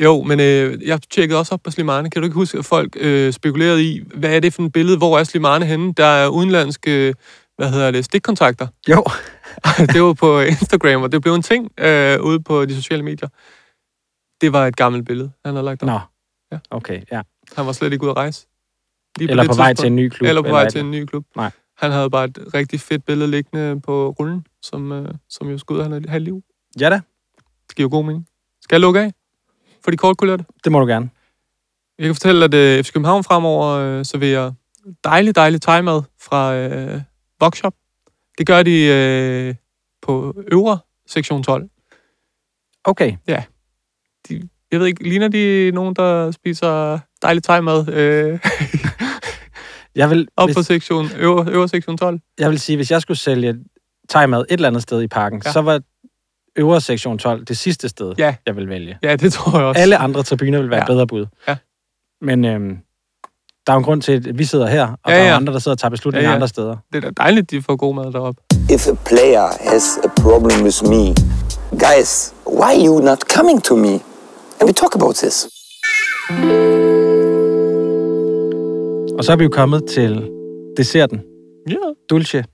Jo, 0.00 0.22
men 0.22 0.40
øh, 0.40 0.86
jeg 0.86 1.00
tjekkede 1.10 1.38
også 1.38 1.54
op 1.54 1.62
på 1.62 1.70
Slimane. 1.70 2.10
Kan 2.10 2.22
du 2.22 2.26
ikke 2.26 2.34
huske, 2.34 2.58
at 2.58 2.64
folk 2.64 2.96
øh, 3.00 3.32
spekulerede 3.32 3.84
i, 3.84 4.02
hvad 4.14 4.36
er 4.36 4.40
det 4.40 4.54
for 4.54 4.62
et 4.62 4.72
billede? 4.72 4.98
Hvor 4.98 5.18
er 5.18 5.24
Slimane 5.24 5.66
henne? 5.66 5.94
Der 5.96 6.04
er 6.04 6.28
udenlandske, 6.28 7.14
hvad 7.60 7.70
hedder 7.70 7.90
det, 7.90 8.04
stikkontakter. 8.04 8.66
Jo. 8.88 9.04
det 9.92 10.02
var 10.02 10.12
på 10.12 10.40
Instagram, 10.40 11.02
og 11.02 11.12
det 11.12 11.22
blev 11.22 11.34
en 11.34 11.42
ting 11.42 11.70
øh, 11.80 12.20
ude 12.20 12.42
på 12.42 12.64
de 12.66 12.74
sociale 12.74 13.02
medier. 13.02 13.28
Det 14.40 14.52
var 14.52 14.66
et 14.66 14.76
gammelt 14.76 15.06
billede, 15.06 15.30
han 15.44 15.54
havde 15.54 15.64
lagt 15.64 15.82
op. 15.82 15.86
Nå. 15.86 16.00
Ja. 16.52 16.58
Okay, 16.70 17.02
ja. 17.12 17.22
Han 17.56 17.66
var 17.66 17.72
slet 17.72 17.92
ikke 17.92 18.02
ude 18.04 18.10
at 18.10 18.16
rejse. 18.16 18.46
Lige 19.18 19.30
Eller 19.30 19.42
det 19.42 19.50
på 19.50 19.56
vej 19.56 19.74
til 19.74 19.86
en 19.86 19.96
ny 19.96 20.08
klub. 20.08 20.28
Eller 20.28 20.42
på 20.42 20.48
vej 20.48 20.62
et- 20.62 20.72
til 20.72 20.80
en 20.80 20.90
ny 20.90 21.04
klub. 21.04 21.24
Nej. 21.36 21.50
Han 21.76 21.90
havde 21.90 22.10
bare 22.10 22.24
et 22.24 22.38
rigtig 22.54 22.80
fedt 22.80 23.04
billede 23.04 23.30
liggende 23.30 23.80
på 23.80 24.10
rullen, 24.20 24.46
som, 24.62 24.92
øh, 24.92 25.14
som 25.28 25.48
jo 25.50 25.58
skulle 25.58 25.84
ud 25.88 25.92
af 25.92 26.02
have 26.08 26.20
liv. 26.20 26.42
Ja 26.80 26.90
da, 26.90 27.00
Det 27.68 27.76
giver 27.76 27.88
jo 27.88 27.96
god 27.96 28.04
mening. 28.04 28.26
Skal 28.62 28.74
jeg 28.76 28.80
lukke 28.80 29.00
af? 29.00 29.12
For 29.84 29.90
de 29.90 29.96
kort 29.96 30.16
kulørte. 30.16 30.44
det 30.64 30.72
må 30.72 30.80
du 30.80 30.86
gerne. 30.86 31.10
Jeg 31.98 32.06
kan 32.06 32.14
fortælle, 32.14 32.44
at 32.44 32.54
øh, 32.54 32.84
FC 32.84 32.92
København 32.92 33.24
fremover 33.24 33.66
øh, 33.68 34.04
serverer 34.04 34.52
dejlig, 35.04 35.36
dejlig 35.36 35.62
thai-mad 35.62 36.02
fra 36.20 36.54
øh, 36.54 37.00
Vokshop. 37.40 37.74
Det 38.38 38.46
gør 38.46 38.62
de 38.62 38.84
øh, 38.86 39.54
på 40.02 40.42
øvre 40.52 40.78
sektion 41.06 41.42
12. 41.42 41.68
Okay. 42.84 43.16
De, 44.28 44.48
jeg 44.72 44.80
ved 44.80 44.86
ikke, 44.86 45.08
ligner 45.08 45.28
de 45.28 45.70
nogen, 45.74 45.94
der 45.96 46.30
spiser 46.30 46.98
dejlig 47.22 47.42
thai-mad 47.42 47.88
øh, 47.88 48.38
Jeg 49.94 50.10
vil, 50.10 50.28
op 50.36 50.48
hvis, 50.48 50.56
på 50.56 50.62
sektion, 50.62 51.06
øvre, 51.18 51.50
øvre 51.52 51.68
sektion 51.68 51.98
12? 51.98 52.20
jeg 52.38 52.50
vil 52.50 52.60
sige, 52.60 52.76
hvis 52.76 52.90
jeg 52.90 53.02
skulle 53.02 53.18
sælge 53.18 53.54
thai-mad 54.08 54.40
et 54.40 54.46
eller 54.52 54.68
andet 54.68 54.82
sted 54.82 55.02
i 55.02 55.06
parken, 55.06 55.42
Ja. 55.44 55.48
ja. 55.48 55.52
så 55.52 55.60
var 55.62 55.80
øvre 56.56 56.80
sektion 56.80 57.18
12 57.18 57.44
det 57.44 57.58
sidste 57.58 57.88
sted, 57.88 58.14
Ja. 58.18 58.36
jeg 58.46 58.56
vil 58.56 58.68
vælge. 58.68 58.98
Ja, 59.02 59.16
det 59.16 59.32
tror 59.32 59.58
jeg 59.58 59.66
også. 59.66 59.80
Alle 59.80 59.96
andre 59.96 60.22
tribuner 60.22 60.60
vil 60.60 60.70
være 60.70 60.76
Ja. 60.78 60.82
ja. 60.82 60.86
bedre 60.92 61.06
bud. 61.06 61.26
Ja. 61.48 61.56
Men 62.20 62.44
øhm, 62.44 62.78
der 63.66 63.72
er 63.72 63.74
jo 63.74 63.78
en 63.78 63.84
grund 63.84 64.02
til, 64.02 64.12
at 64.12 64.38
vi 64.38 64.44
sidder 64.44 64.66
her, 64.66 64.86
og 65.04 65.12
Ja, 65.12 65.16
ja, 65.18 65.24
der 65.24 65.30
er 65.30 65.36
andre, 65.36 65.52
der 65.52 65.58
sidder 65.58 65.74
og 65.74 65.78
tager 65.78 65.90
beslutninger 65.90 66.28
Ja, 66.28 66.30
ja, 66.30 66.34
andre 66.34 66.48
steder. 66.48 66.76
Det 66.92 67.04
er 67.04 67.10
da 67.10 67.22
dejligt, 67.22 67.50
de 67.50 67.62
får 67.62 67.76
god 67.76 67.94
mad 67.94 68.12
deroppe. 68.12 68.42
If 68.70 68.88
a 68.88 68.94
player 69.06 69.70
has 69.70 69.98
a 70.04 70.08
problem 70.22 70.62
with 70.64 70.84
me, 70.84 71.04
guys, 71.70 72.34
why 72.46 72.62
are 72.74 72.86
you 72.86 73.00
not 73.00 73.18
coming 73.36 73.62
to 73.64 73.76
me? 73.76 73.92
And 74.60 74.64
we 74.68 74.72
talk 74.72 74.94
about 74.94 75.14
this. 75.14 75.48
Og 79.18 79.24
så 79.24 79.32
er 79.32 79.36
vi 79.36 79.44
jo 79.44 79.50
kommet 79.52 79.84
til 79.84 80.30
desserten, 80.76 81.22
Ja, 81.68 81.74
dulce. 82.10 82.44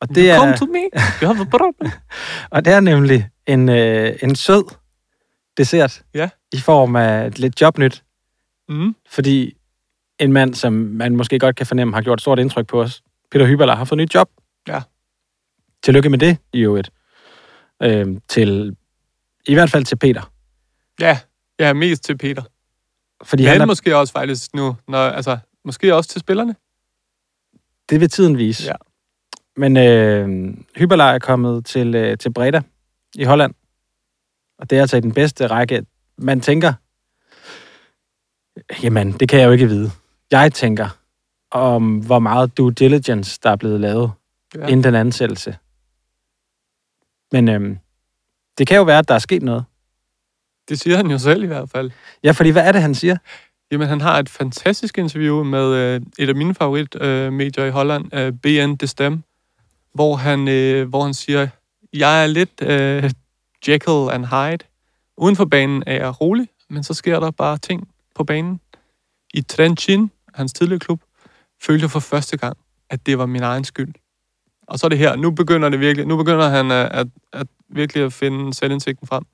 Og 0.00 0.08
det 0.08 0.16
det 0.16 0.36
come 0.38 0.52
er, 0.52 0.56
to 0.56 0.64
me. 0.66 0.78
Jeg 1.20 1.28
har 1.28 1.44
problem. 1.50 1.90
og 2.50 2.64
det 2.64 2.72
er 2.72 2.80
nemlig 2.80 3.28
en, 3.46 3.68
øh, 3.68 4.12
en 4.22 4.36
sød 4.36 4.64
dessert 5.56 6.02
Ja. 6.14 6.28
i 6.52 6.56
form 6.60 6.96
af 6.96 7.26
et 7.26 7.38
lidt 7.38 7.60
jobnyt. 7.60 8.02
Mm. 8.68 8.94
Fordi 9.10 9.52
en 10.18 10.32
mand, 10.32 10.54
som 10.54 10.72
man 10.72 11.16
måske 11.16 11.38
godt 11.38 11.56
kan 11.56 11.66
fornemme, 11.66 11.94
har 11.94 12.02
gjort 12.02 12.18
et 12.18 12.20
stort 12.20 12.38
indtryk 12.38 12.66
på 12.66 12.82
os, 12.82 13.02
Peter 13.30 13.46
Hyberler, 13.46 13.74
har 13.74 13.84
fået 13.84 13.98
nyt 13.98 14.14
job. 14.14 14.30
Ja. 14.68 14.82
Tillykke 15.82 16.10
med 16.10 16.18
det, 16.18 16.38
i 16.52 16.60
øvrigt. 16.60 16.90
Øhm, 17.82 18.20
til, 18.28 18.76
I 19.46 19.54
hvert 19.54 19.70
fald 19.70 19.84
til 19.84 19.96
Peter. 19.96 20.32
Ja, 21.00 21.18
ja, 21.58 21.72
mest 21.72 22.04
til 22.04 22.18
Peter. 22.18 22.42
Fordi 23.24 23.42
Men 23.42 23.52
han 23.52 23.60
er, 23.60 23.66
måske 23.66 23.96
også 23.96 24.12
faktisk 24.12 24.54
nu, 24.54 24.76
når, 24.88 24.98
altså, 24.98 25.38
måske 25.64 25.94
også 25.94 26.10
til 26.10 26.20
spillerne. 26.20 26.54
det 27.90 28.00
vil 28.00 28.10
tiden 28.10 28.38
vise. 28.38 28.66
Ja. 28.66 28.74
Men 29.56 29.76
øh, 29.76 30.54
Hyberler 30.76 31.04
er 31.04 31.18
kommet 31.18 31.66
til, 31.66 31.94
øh, 31.94 32.18
til 32.18 32.32
Breda 32.32 32.62
i 33.14 33.24
Holland. 33.24 33.54
Og 34.58 34.70
det 34.70 34.78
er 34.78 34.80
altså 34.80 34.96
i 34.96 35.00
den 35.00 35.12
bedste 35.12 35.46
række. 35.46 35.86
Man 36.18 36.40
tænker, 36.40 36.72
jamen, 38.82 39.12
det 39.12 39.28
kan 39.28 39.40
jeg 39.40 39.46
jo 39.46 39.52
ikke 39.52 39.68
vide. 39.68 39.90
Jeg 40.30 40.52
tænker 40.52 40.88
om, 41.50 41.98
hvor 41.98 42.18
meget 42.18 42.56
due 42.56 42.72
diligence, 42.72 43.40
der 43.42 43.50
er 43.50 43.56
blevet 43.56 43.80
lavet 43.80 44.10
Ja. 44.54 44.66
inden 44.66 44.84
den 44.84 44.94
ansættelse. 44.94 45.56
Men 47.32 47.48
øhm, 47.48 47.78
det 48.58 48.66
kan 48.66 48.76
jo 48.76 48.82
være, 48.82 48.98
at 48.98 49.08
der 49.08 49.14
er 49.14 49.18
sket 49.18 49.42
noget. 49.42 49.64
Det 50.68 50.80
siger 50.80 50.96
han 50.96 51.10
jo 51.10 51.18
selv 51.18 51.42
i 51.42 51.46
hvert 51.46 51.70
fald. 51.70 51.90
Ja, 52.22 52.30
fordi 52.30 52.50
hvad 52.50 52.62
er 52.62 52.72
det, 52.72 52.82
han 52.82 52.94
siger? 52.94 53.16
Jamen, 53.70 53.88
han 53.88 54.00
har 54.00 54.18
et 54.18 54.28
fantastisk 54.28 54.98
interview 54.98 55.42
med 55.44 55.74
øh, 55.74 56.00
et 56.18 56.28
af 56.28 56.34
mine 56.34 56.54
favoritmedier 56.54 57.26
øh, 57.26 57.32
medier 57.32 57.64
i 57.64 57.70
Holland, 57.70 58.14
øh, 58.14 58.32
BN 58.32 58.74
De 58.74 58.86
Stem, 58.86 59.22
hvor 59.94 60.16
han, 60.16 60.48
øh, 60.48 60.88
hvor 60.88 61.02
han 61.02 61.14
siger, 61.14 61.48
jeg 61.92 62.22
er 62.22 62.26
lidt 62.26 62.62
øh, 62.62 63.10
Jekyll 63.68 64.10
and 64.10 64.26
Hyde. 64.26 64.68
Uden 65.16 65.36
for 65.36 65.44
banen 65.44 65.82
er 65.86 65.94
jeg 65.94 66.20
rolig, 66.20 66.48
men 66.68 66.82
så 66.84 66.94
sker 66.94 67.20
der 67.20 67.30
bare 67.30 67.58
ting 67.58 67.88
på 68.14 68.24
banen. 68.24 68.60
I 69.34 69.40
Trenchin, 69.42 70.10
hans 70.36 70.52
tidligere 70.52 70.78
klub, 70.78 71.02
følte 71.62 71.82
jeg 71.82 71.90
for 71.90 72.00
første 72.00 72.36
gang, 72.36 72.56
at 72.90 73.06
det 73.06 73.18
var 73.18 73.26
min 73.26 73.42
egen 73.42 73.64
skyld. 73.64 73.94
Og 74.66 74.78
så 74.78 74.86
er 74.86 74.88
det 74.88 74.98
her. 74.98 75.16
Nu 75.16 75.30
begynder 75.30 75.68
det 75.68 75.80
virkelig. 75.80 76.06
Nu 76.06 76.16
begynder 76.16 76.48
han 76.48 76.70
at, 76.70 76.92
at, 76.92 77.06
at 77.32 77.46
virkelig 77.68 78.04
at 78.04 78.12
finde 78.12 78.54
selvindsigten 78.54 79.06
frem. 79.06 79.24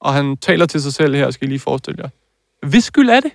Og 0.00 0.14
han 0.14 0.36
taler 0.36 0.66
til 0.66 0.82
sig 0.82 0.94
selv 0.94 1.14
her, 1.14 1.30
skal 1.30 1.48
I 1.48 1.50
lige 1.50 1.58
forestille 1.58 2.02
jer. 2.02 2.08
Hvis 2.66 2.84
skyld 2.84 3.08
er 3.08 3.20
det? 3.20 3.32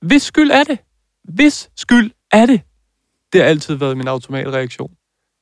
Hvis 0.00 0.22
skyld 0.22 0.50
er 0.50 0.64
det? 0.64 0.78
Hvis 1.24 1.70
skyld 1.76 2.10
er 2.30 2.46
det? 2.46 2.60
Det 3.32 3.40
har 3.40 3.48
altid 3.48 3.74
været 3.74 3.96
min 3.96 4.08
automatreaktion. 4.08 4.94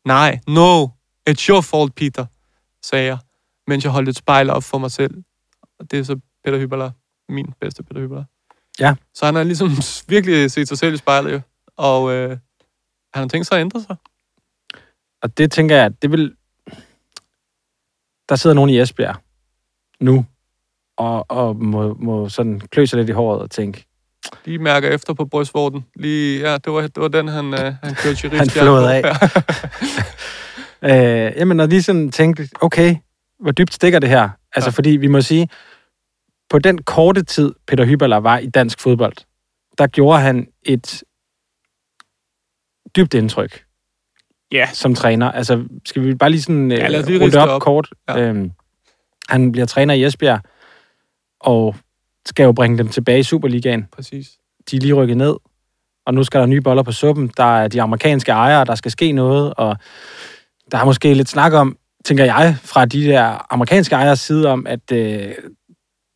Nej, 0.05 0.41
no, 0.49 0.89
it's 1.31 1.49
your 1.49 1.61
fault, 1.61 1.95
Peter, 1.95 2.27
sagde 2.83 3.07
jeg, 3.07 3.19
mens 3.67 3.85
jeg 3.85 3.93
holdt 3.93 4.09
et 4.09 4.17
spejl 4.17 4.51
op 4.51 4.65
for 4.65 4.79
mig 4.79 4.91
selv. 4.91 5.15
Og 5.79 5.91
det 5.91 5.99
er 5.99 6.03
så 6.03 6.21
Peter 6.45 6.59
Hyberler, 6.59 6.91
min 7.29 7.55
bedste 7.61 7.83
Peter 7.83 8.01
Hyberler. 8.01 8.25
Ja. 8.81 8.95
Så 9.15 9.25
han 9.25 9.35
har 9.35 9.43
ligesom 9.43 9.71
virkelig 10.15 10.51
set 10.51 10.69
sig 10.69 10.79
selv 10.79 10.95
i 10.95 10.97
spejlet, 10.97 11.33
jo. 11.33 11.41
og 11.77 12.13
øh, 12.13 12.31
han 13.15 13.23
har 13.23 13.29
tænkt 13.29 13.47
sig 13.47 13.57
at 13.57 13.61
ændre 13.61 13.81
sig. 13.81 13.97
Og 15.23 15.39
det 15.39 15.53
tænker 15.53 15.77
jeg, 15.77 16.03
det 16.03 16.13
vil... 16.13 16.35
Der 18.29 18.37
sidder 18.37 18.55
nogen 18.55 18.71
i 18.71 18.81
Esbjerg 18.81 19.17
nu, 20.01 20.27
og, 20.97 21.27
og 21.29 21.57
må, 21.57 21.95
må 21.95 22.29
sådan 22.29 22.61
klø 22.61 22.87
sig 22.87 22.99
lidt 22.99 23.09
i 23.09 23.13
håret 23.13 23.41
og 23.41 23.51
tænke, 23.51 23.87
lige 24.45 24.59
mærker 24.59 24.89
efter 24.89 25.15
på 25.15 25.25
brystvorten. 25.25 25.85
Lige, 25.97 26.41
ja, 26.41 26.53
det 26.53 26.73
var, 26.73 26.81
det 26.81 26.97
var 26.97 27.09
den, 27.09 27.29
han, 27.29 27.55
øh, 27.55 27.75
han 27.83 27.95
kørte 27.95 28.17
sheriff 28.17 28.39
Han 28.39 28.51
flåede 28.51 28.95
af. 28.95 29.03
øh, 31.27 31.33
jamen, 31.37 31.57
når 31.57 31.67
lige 31.67 31.83
sådan 31.83 32.11
tænkte, 32.11 32.49
okay, 32.61 32.97
hvor 33.41 33.51
dybt 33.51 33.75
stikker 33.75 33.99
det 33.99 34.09
her? 34.09 34.29
Altså, 34.55 34.71
ja. 34.71 34.73
fordi 34.73 34.91
vi 34.91 35.07
må 35.07 35.21
sige, 35.21 35.49
på 36.51 36.59
den 36.59 36.83
korte 36.83 37.23
tid, 37.23 37.53
Peter 37.67 37.85
Hyberler 37.85 38.17
var 38.17 38.39
i 38.39 38.47
dansk 38.47 38.81
fodbold, 38.81 39.17
der 39.79 39.87
gjorde 39.87 40.21
han 40.21 40.47
et 40.63 41.03
dybt 42.97 43.15
indtryk 43.15 43.65
Ja. 44.53 44.69
som 44.73 44.95
træner. 44.95 45.33
Altså, 45.33 45.65
skal 45.87 46.03
vi 46.05 46.15
bare 46.15 46.31
lige 46.31 46.43
sådan 46.43 46.71
Ja, 46.71 46.93
øh, 46.93 46.99
os 47.01 47.07
lige 47.07 47.25
ridse 47.25 47.41
op, 47.41 47.49
op. 47.49 47.61
kort? 47.63 47.89
Ja. 48.09 48.19
Øhm, 48.21 48.51
han 49.29 49.53
bliver 49.53 49.67
træner 49.67 49.95
i 49.95 50.05
Esbjerg, 50.05 50.41
og 51.41 51.77
skal 52.27 52.45
jo 52.45 52.53
bringe 52.53 52.79
dem 52.79 52.89
tilbage 52.89 53.19
i 53.19 53.23
Superligaen. 53.23 53.87
Præcis. 53.93 54.31
De 54.71 54.77
er 54.77 54.81
lige 54.81 54.95
rykket 54.95 55.17
ned, 55.17 55.37
og 56.07 56.15
nu 56.15 56.25
skal 56.25 56.41
der 56.41 56.47
nye 56.47 56.61
boller 56.61 56.83
på 56.83 56.93
suppen. 56.93 57.31
Der 57.37 57.59
er 57.59 57.69
de 57.69 57.83
amerikanske 57.83 58.33
ejere, 58.33 58.65
der 58.65 58.75
skal 58.75 58.91
ske 58.91 59.13
noget, 59.13 59.55
og 59.57 59.77
der 60.73 60.79
er 60.79 60.85
måske 60.85 61.15
lidt 61.15 61.29
snak 61.29 61.53
om, 61.53 61.77
tænker 62.05 62.25
jeg, 62.25 62.57
fra 62.63 62.85
de 62.85 63.05
der 63.05 63.53
amerikanske 63.53 63.95
ejers 63.95 64.21
side 64.21 64.49
om, 64.49 64.67
at 64.67 64.93
øh, 64.93 65.35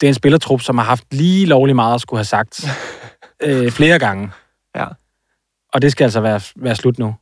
det 0.00 0.06
er 0.06 0.10
en 0.10 0.14
spillertrup, 0.14 0.60
som 0.60 0.78
har 0.78 0.84
haft 0.84 1.14
lige 1.14 1.46
lovlig 1.46 1.76
meget 1.76 1.94
at 1.94 2.00
skulle 2.00 2.18
have 2.18 2.24
sagt 2.24 2.66
øh, 3.46 3.70
flere 3.70 3.98
gange. 3.98 4.30
Ja. 4.76 4.86
Og 5.72 5.82
det 5.82 5.92
skal 5.92 6.04
altså 6.04 6.20
være, 6.20 6.40
være 6.56 6.76
slut 6.76 6.98
nu. 6.98 7.14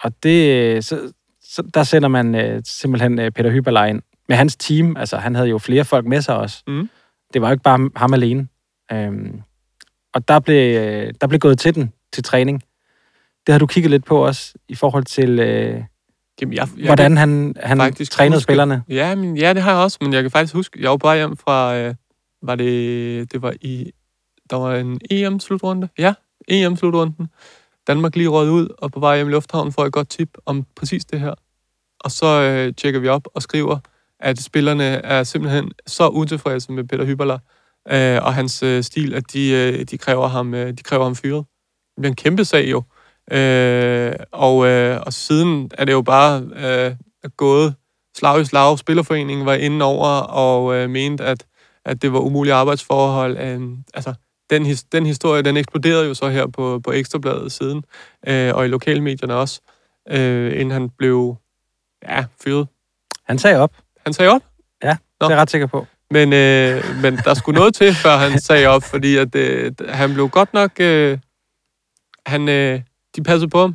Og 0.00 0.12
det, 0.22 0.84
så, 0.84 1.12
så 1.42 1.62
der 1.74 1.82
sender 1.82 2.08
man 2.08 2.34
øh, 2.34 2.62
simpelthen 2.64 3.18
øh, 3.18 3.30
Peter 3.30 3.50
Hyberlein 3.50 3.94
ind. 3.96 4.02
Med 4.28 4.36
hans 4.36 4.56
team, 4.56 4.96
altså 4.96 5.16
han 5.16 5.34
havde 5.34 5.48
jo 5.48 5.58
flere 5.58 5.84
folk 5.84 6.06
med 6.06 6.22
sig 6.22 6.36
også. 6.36 6.62
Mm. 6.66 6.90
Det 7.32 7.42
var 7.42 7.48
jo 7.48 7.52
ikke 7.52 7.62
bare 7.62 7.90
ham 7.96 8.14
alene. 8.14 8.48
Øhm, 8.92 9.42
og 10.14 10.28
der 10.28 10.40
blev, 10.40 10.76
øh, 10.76 11.14
der 11.20 11.26
blev 11.26 11.38
gået 11.38 11.58
til 11.58 11.74
den, 11.74 11.92
til 12.12 12.24
træning. 12.24 12.62
Det 13.46 13.52
har 13.52 13.58
du 13.58 13.66
kigget 13.66 13.90
lidt 13.90 14.04
på 14.04 14.26
også, 14.26 14.54
i 14.68 14.74
forhold 14.74 15.04
til, 15.04 15.38
øh, 15.38 15.82
Jamen, 16.42 16.54
jeg, 16.54 16.68
jeg 16.78 16.86
hvordan 16.86 17.16
han, 17.16 17.54
han 17.62 17.78
faktisk 17.78 18.12
trænede 18.12 18.36
huske- 18.36 18.42
spillerne. 18.42 18.82
Ja, 18.88 19.14
men, 19.14 19.36
ja, 19.36 19.52
det 19.54 19.62
har 19.62 19.72
jeg 19.72 19.80
også, 19.80 19.98
men 20.00 20.12
jeg 20.12 20.22
kan 20.22 20.30
faktisk 20.30 20.54
huske, 20.54 20.82
jeg 20.82 20.90
var 20.90 20.98
vej 21.02 21.16
hjem 21.16 21.36
fra, 21.36 21.76
øh, 21.76 21.94
var 22.42 22.54
det, 22.54 23.32
det 23.32 23.42
var 23.42 23.54
i, 23.60 23.90
der 24.50 24.56
var 24.56 24.74
en 24.76 25.00
EM-slutrunde. 25.10 25.88
Ja, 25.98 26.14
EM-slutrunden. 26.48 27.28
Danmark 27.86 28.16
lige 28.16 28.28
røget 28.28 28.50
ud, 28.50 28.68
og 28.78 28.92
på 28.92 29.00
vej 29.00 29.16
hjem 29.16 29.28
i 29.28 29.30
lufthavnen 29.30 29.72
får 29.72 29.82
jeg 29.82 29.86
et 29.86 29.92
godt 29.92 30.08
tip 30.08 30.28
om 30.46 30.66
præcis 30.76 31.04
det 31.04 31.20
her. 31.20 31.34
Og 32.00 32.10
så 32.10 32.26
øh, 32.42 32.74
tjekker 32.74 33.00
vi 33.00 33.08
op 33.08 33.28
og 33.34 33.42
skriver, 33.42 33.78
at 34.20 34.38
spillerne 34.38 34.84
er 34.84 35.22
simpelthen 35.22 35.72
så 35.86 36.08
utilfredse 36.08 36.72
med 36.72 36.84
Peter 36.84 37.04
Hyberler 37.04 37.38
øh, 37.90 38.24
og 38.24 38.34
hans 38.34 38.62
øh, 38.62 38.82
stil, 38.82 39.14
at 39.14 39.32
de, 39.32 39.50
øh, 39.50 39.84
de, 39.84 39.98
kræver 39.98 40.28
ham, 40.28 40.54
øh, 40.54 40.68
de 40.72 40.82
kræver 40.82 41.04
ham 41.04 41.14
fyret. 41.16 41.44
Det 41.96 42.02
bliver 42.02 42.10
en 42.10 42.16
kæmpe 42.16 42.44
sag 42.44 42.70
jo. 42.70 42.82
Øh, 43.30 44.12
og, 44.32 44.66
øh, 44.66 45.00
og 45.06 45.12
siden 45.12 45.70
er 45.78 45.84
det 45.84 45.92
jo 45.92 46.02
bare 46.02 46.42
øh, 46.56 46.96
gået 47.36 47.74
slag 48.16 48.40
i 48.40 48.44
slag. 48.44 48.78
Spillerforeningen 48.78 49.46
var 49.46 49.54
inde 49.54 49.84
over 49.84 50.08
og 50.20 50.74
øh, 50.74 50.90
mente, 50.90 51.24
at, 51.24 51.44
at 51.84 52.02
det 52.02 52.12
var 52.12 52.18
umulige 52.18 52.54
arbejdsforhold. 52.54 53.38
Øh, 53.38 53.60
altså, 53.94 54.14
den, 54.50 54.66
his, 54.66 54.84
den 54.84 55.06
historie, 55.06 55.42
den 55.42 55.56
eksploderede 55.56 56.06
jo 56.06 56.14
så 56.14 56.28
her 56.28 56.46
på, 56.46 56.80
på 56.84 56.92
Ekstrabladet 56.92 57.52
siden, 57.52 57.84
øh, 58.26 58.54
og 58.54 58.64
i 58.64 58.68
lokalmedierne 58.68 59.34
også, 59.34 59.60
øh, 60.10 60.52
inden 60.52 60.70
han 60.70 60.90
blev 60.90 61.36
ja, 62.08 62.24
fyret. 62.44 62.68
Han 63.24 63.38
sagde 63.38 63.58
op. 63.58 63.72
Han 64.04 64.12
sagde 64.12 64.30
op, 64.30 64.42
Ja, 64.82 64.96
Nå. 65.20 65.26
det 65.26 65.32
er 65.32 65.34
jeg 65.36 65.40
ret 65.42 65.50
sikker 65.50 65.66
på. 65.66 65.86
men, 66.10 66.32
øh, 66.32 66.84
men 67.02 67.16
der 67.16 67.34
skulle 67.34 67.58
noget 67.58 67.74
til, 67.74 67.94
før 67.94 68.16
han 68.16 68.40
sagde 68.40 68.66
op, 68.66 68.82
fordi 68.82 69.16
at, 69.16 69.34
øh, 69.34 69.72
han 69.88 70.14
blev 70.14 70.28
godt 70.28 70.54
nok... 70.54 70.70
Øh, 70.80 71.18
han, 72.26 72.48
øh, 72.48 72.80
de 73.16 73.22
passede 73.22 73.50
på 73.50 73.60
ham. 73.60 73.74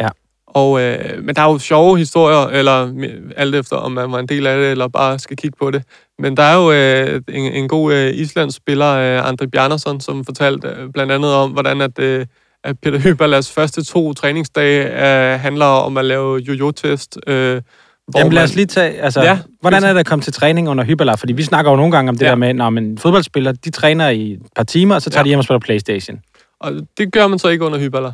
Ja. 0.00 0.08
Og, 0.46 0.80
øh, 0.80 1.24
men 1.24 1.34
der 1.36 1.42
er 1.42 1.52
jo 1.52 1.58
sjove 1.58 1.98
historier, 1.98 2.46
eller 2.46 2.92
alt 3.36 3.54
efter, 3.54 3.76
om 3.76 3.92
man 3.92 4.12
var 4.12 4.18
en 4.18 4.28
del 4.28 4.46
af 4.46 4.58
det, 4.58 4.70
eller 4.70 4.88
bare 4.88 5.18
skal 5.18 5.36
kigge 5.36 5.56
på 5.60 5.70
det. 5.70 5.82
Men 6.18 6.36
der 6.36 6.42
er 6.42 6.54
jo 6.54 6.72
øh, 6.72 7.22
en, 7.28 7.52
en 7.52 7.68
god 7.68 7.92
øh, 7.94 8.14
islandsk 8.14 8.56
spiller, 8.56 8.92
øh, 8.92 9.28
André 9.28 9.46
Bjarnason, 9.46 10.00
som 10.00 10.24
fortalte 10.24 10.68
øh, 10.68 10.88
blandt 10.92 11.12
andet 11.12 11.34
om, 11.34 11.50
hvordan 11.50 11.80
at, 11.80 11.98
øh, 11.98 12.26
at 12.64 12.76
Peter 12.82 12.98
Hyberlas 12.98 13.52
første 13.52 13.84
to 13.84 14.12
træningsdage 14.14 14.84
øh, 14.86 15.40
handler 15.40 15.66
om 15.66 15.96
at 15.96 16.04
lave 16.04 16.38
jojo-test. 16.38 17.18
Øh, 17.26 17.62
hvor 18.08 18.20
Jamen 18.20 18.32
lad 18.32 18.42
os 18.42 18.54
lige 18.54 18.66
tage, 18.66 19.00
altså, 19.00 19.22
Ja, 19.22 19.38
hvordan 19.60 19.84
er 19.84 19.92
det 19.92 20.00
at 20.00 20.06
komme 20.06 20.22
til 20.22 20.32
træning 20.32 20.68
under 20.68 20.84
Hyberler? 20.84 21.16
Fordi 21.16 21.32
vi 21.32 21.42
snakker 21.42 21.70
jo 21.70 21.76
nogle 21.76 21.92
gange 21.92 22.08
om 22.08 22.16
det 22.18 22.24
Ja. 22.24 22.30
der 22.30 22.34
med, 22.36 22.54
når 22.54 22.70
man 22.70 22.98
fodboldspiller, 22.98 23.52
de 23.52 23.70
træner 23.70 24.08
i 24.08 24.32
et 24.32 24.40
par 24.56 24.62
timer, 24.62 24.94
og 24.94 25.02
så 25.02 25.10
tager 25.10 25.20
Ja. 25.20 25.24
de 25.24 25.28
hjem 25.28 25.38
og 25.38 25.44
spiller 25.44 25.58
Playstation. 25.60 26.18
Og 26.60 26.72
det 26.98 27.12
gør 27.12 27.26
man 27.26 27.38
så 27.38 27.48
ikke 27.48 27.64
under 27.64 27.78
Hyberler. 27.78 28.12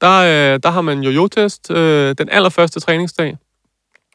Der, 0.00 0.18
øh, 0.20 0.60
der 0.62 0.70
har 0.70 0.80
man 0.80 1.02
jojo-test. 1.02 1.70
Øh, 1.70 2.14
den 2.18 2.28
allerførste 2.28 2.80
træningsdag 2.80 3.36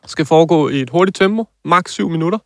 skal 0.06 0.26
foregå 0.26 0.70
i 0.70 0.82
et 0.82 0.90
hurtigt 0.90 1.18
tempo, 1.18 1.48
maks 1.66 1.92
7 1.92 2.10
minutter. 2.10 2.40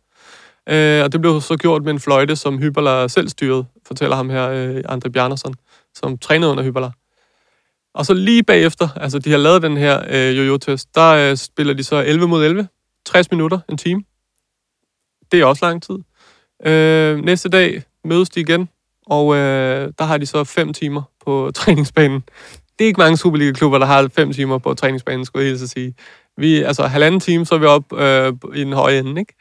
Øh, 0.68 1.04
og 1.04 1.12
det 1.12 1.20
blev 1.20 1.40
så 1.40 1.56
gjort 1.56 1.82
med 1.82 1.92
en 1.92 2.00
fløjte, 2.00 2.36
som 2.36 2.58
Hyberler 2.58 3.08
selv 3.08 3.28
styrede, 3.28 3.64
fortæller 3.86 4.16
ham 4.16 4.30
her, 4.30 4.48
øh, 4.48 4.82
André 4.88 5.08
Bjarnason, 5.08 5.54
som 5.94 6.18
trænede 6.18 6.50
under 6.50 6.64
Hyberler. 6.64 6.90
Og 7.94 8.06
så 8.06 8.14
lige 8.14 8.42
bagefter, 8.42 8.88
altså 8.96 9.18
de 9.18 9.30
har 9.30 9.38
lavet 9.38 9.62
den 9.62 9.76
her 9.76 10.02
øh, 10.08 10.38
jojo-test, 10.38 10.94
der 10.94 11.30
øh, 11.30 11.36
spiller 11.36 11.74
de 11.74 11.84
så 11.84 11.96
11 12.06 12.28
mod 12.28 12.44
11, 12.44 12.68
60 13.06 13.30
minutter, 13.30 13.58
en 13.68 13.76
time. 13.76 14.02
Det 15.32 15.40
er 15.40 15.44
også 15.44 15.66
lang 15.66 15.82
tid. 15.82 15.98
Øh, 16.66 17.18
næste 17.18 17.48
dag 17.48 17.82
mødes 18.04 18.30
de 18.30 18.40
igen, 18.40 18.68
og 19.06 19.36
øh, 19.36 19.92
der 19.98 20.04
har 20.04 20.18
de 20.18 20.26
så 20.26 20.44
5 20.44 20.72
timer 20.72 21.02
på 21.24 21.50
træningsbanen. 21.54 22.24
Det 22.80 22.84
er 22.84 22.88
ikke 22.88 23.00
mange 23.00 23.16
Superliga-klubber, 23.16 23.78
der 23.78 23.86
har 23.86 24.08
5 24.14 24.32
timer 24.32 24.58
på 24.58 24.74
træningsbanen, 24.74 25.24
skulle 25.24 25.44
jeg 25.44 25.50
hilse 25.50 25.68
sige. 25.68 25.94
Vi, 26.36 26.62
altså 26.62 26.86
halvanden 26.86 27.20
time, 27.20 27.46
så 27.46 27.54
er 27.54 27.58
vi 27.58 27.66
op 27.66 27.92
øh, 27.98 28.32
i 28.54 28.64
den 28.64 28.72
høje 28.72 28.98
ende, 28.98 29.20
ikke? 29.20 29.34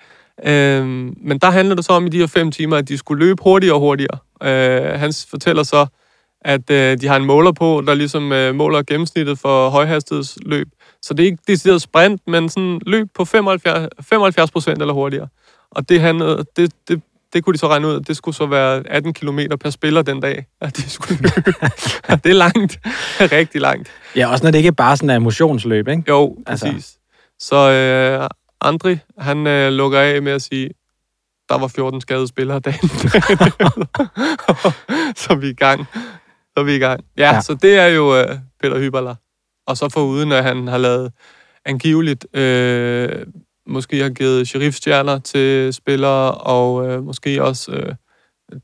Øhm, 0.43 1.13
men 1.21 1.39
der 1.39 1.49
handler 1.49 1.75
det 1.75 1.85
så 1.85 1.93
om 1.93 2.05
i 2.05 2.09
de 2.09 2.17
her 2.17 2.27
5 2.27 2.51
timer, 2.51 2.77
at 2.77 2.89
de 2.89 2.97
skulle 2.97 3.25
løbe 3.25 3.43
hurtigere 3.43 3.75
og 3.75 3.79
hurtigere. 3.79 4.17
Øh, 4.43 4.99
han 4.99 5.13
fortæller 5.29 5.63
så, 5.63 5.85
at 6.41 6.71
øh, 6.71 7.01
de 7.01 7.07
har 7.07 7.15
en 7.15 7.25
måler 7.25 7.51
på, 7.51 7.83
der 7.87 7.93
ligesom 7.93 8.31
øh, 8.31 8.55
måler 8.55 8.83
gennemsnittet 8.83 9.39
for 9.39 9.69
højhastighedsløb. 9.69 10.67
Så 11.01 11.13
det 11.13 11.23
er 11.23 11.27
ikke 11.27 11.43
decideret 11.47 11.81
sprint, 11.81 12.21
men 12.27 12.49
sådan 12.49 12.81
løb 12.85 13.07
på 13.15 13.25
75, 13.25 13.89
75 14.01 14.51
procent 14.51 14.81
eller 14.81 14.93
hurtigere. 14.93 15.27
Og 15.71 15.89
det, 15.89 16.01
handlede, 16.01 16.45
det, 16.55 16.71
det, 16.87 17.01
det 17.33 17.43
kunne 17.43 17.53
de 17.53 17.57
så 17.57 17.67
regne 17.67 17.87
ud, 17.87 17.95
at 17.99 18.07
det 18.07 18.17
skulle 18.17 18.35
så 18.35 18.45
være 18.45 18.83
18 18.87 19.13
km 19.13 19.39
per 19.59 19.69
spiller 19.69 20.01
den 20.01 20.19
dag, 20.19 20.45
at 20.61 20.77
de 20.77 20.89
skulle 20.89 21.19
løbe. 21.21 21.53
det 22.23 22.29
er 22.29 22.33
langt. 22.33 22.79
Rigtig 23.37 23.61
langt. 23.61 23.91
Ja, 24.15 24.31
også 24.31 24.43
når 24.43 24.51
det 24.51 24.57
ikke 24.57 24.71
bare 24.71 24.97
sådan 24.97 25.09
er 25.09 25.19
motionsløb, 25.19 25.87
ikke? 25.87 26.03
Jo, 26.07 26.37
Altså. 26.47 26.65
præcis. 26.65 26.97
Så 27.39 27.71
øh, 27.71 28.27
Andri, 28.61 28.97
han 29.17 29.47
øh, 29.47 29.71
lukker 29.71 29.99
af 29.99 30.21
med 30.21 30.31
at 30.31 30.41
sige, 30.41 30.69
der 31.49 31.57
var 31.57 31.67
14 31.67 32.01
skadede 32.01 32.27
spillere 32.27 32.59
dagen. 32.59 32.89
så 35.21 35.27
er 35.29 35.35
vi 35.35 35.49
i 35.49 35.53
gang. 35.53 35.85
Så 36.53 36.57
er 36.57 36.63
vi 36.63 36.75
i 36.75 36.79
gang. 36.79 37.03
Ja, 37.17 37.23
ja. 37.23 37.33
Ja. 37.33 37.41
så 37.41 37.53
det 37.53 37.77
er 37.77 37.87
jo 37.87 38.17
øh, 38.17 38.37
Peter 38.61 38.79
Hyberler. 38.79 39.15
Og 39.67 39.77
så 39.77 39.89
foruden, 39.89 40.31
at 40.31 40.43
han 40.43 40.67
har 40.67 40.77
lavet 40.77 41.11
angiveligt, 41.65 42.37
øh, 42.37 43.25
måske 43.69 44.01
har 44.01 44.09
givet 44.09 44.47
sheriffstjerner 44.47 45.19
til 45.19 45.73
spillere, 45.73 46.31
og 46.31 46.87
øh, 46.87 47.03
måske 47.03 47.43
også 47.43 47.71
øh, 47.71 47.95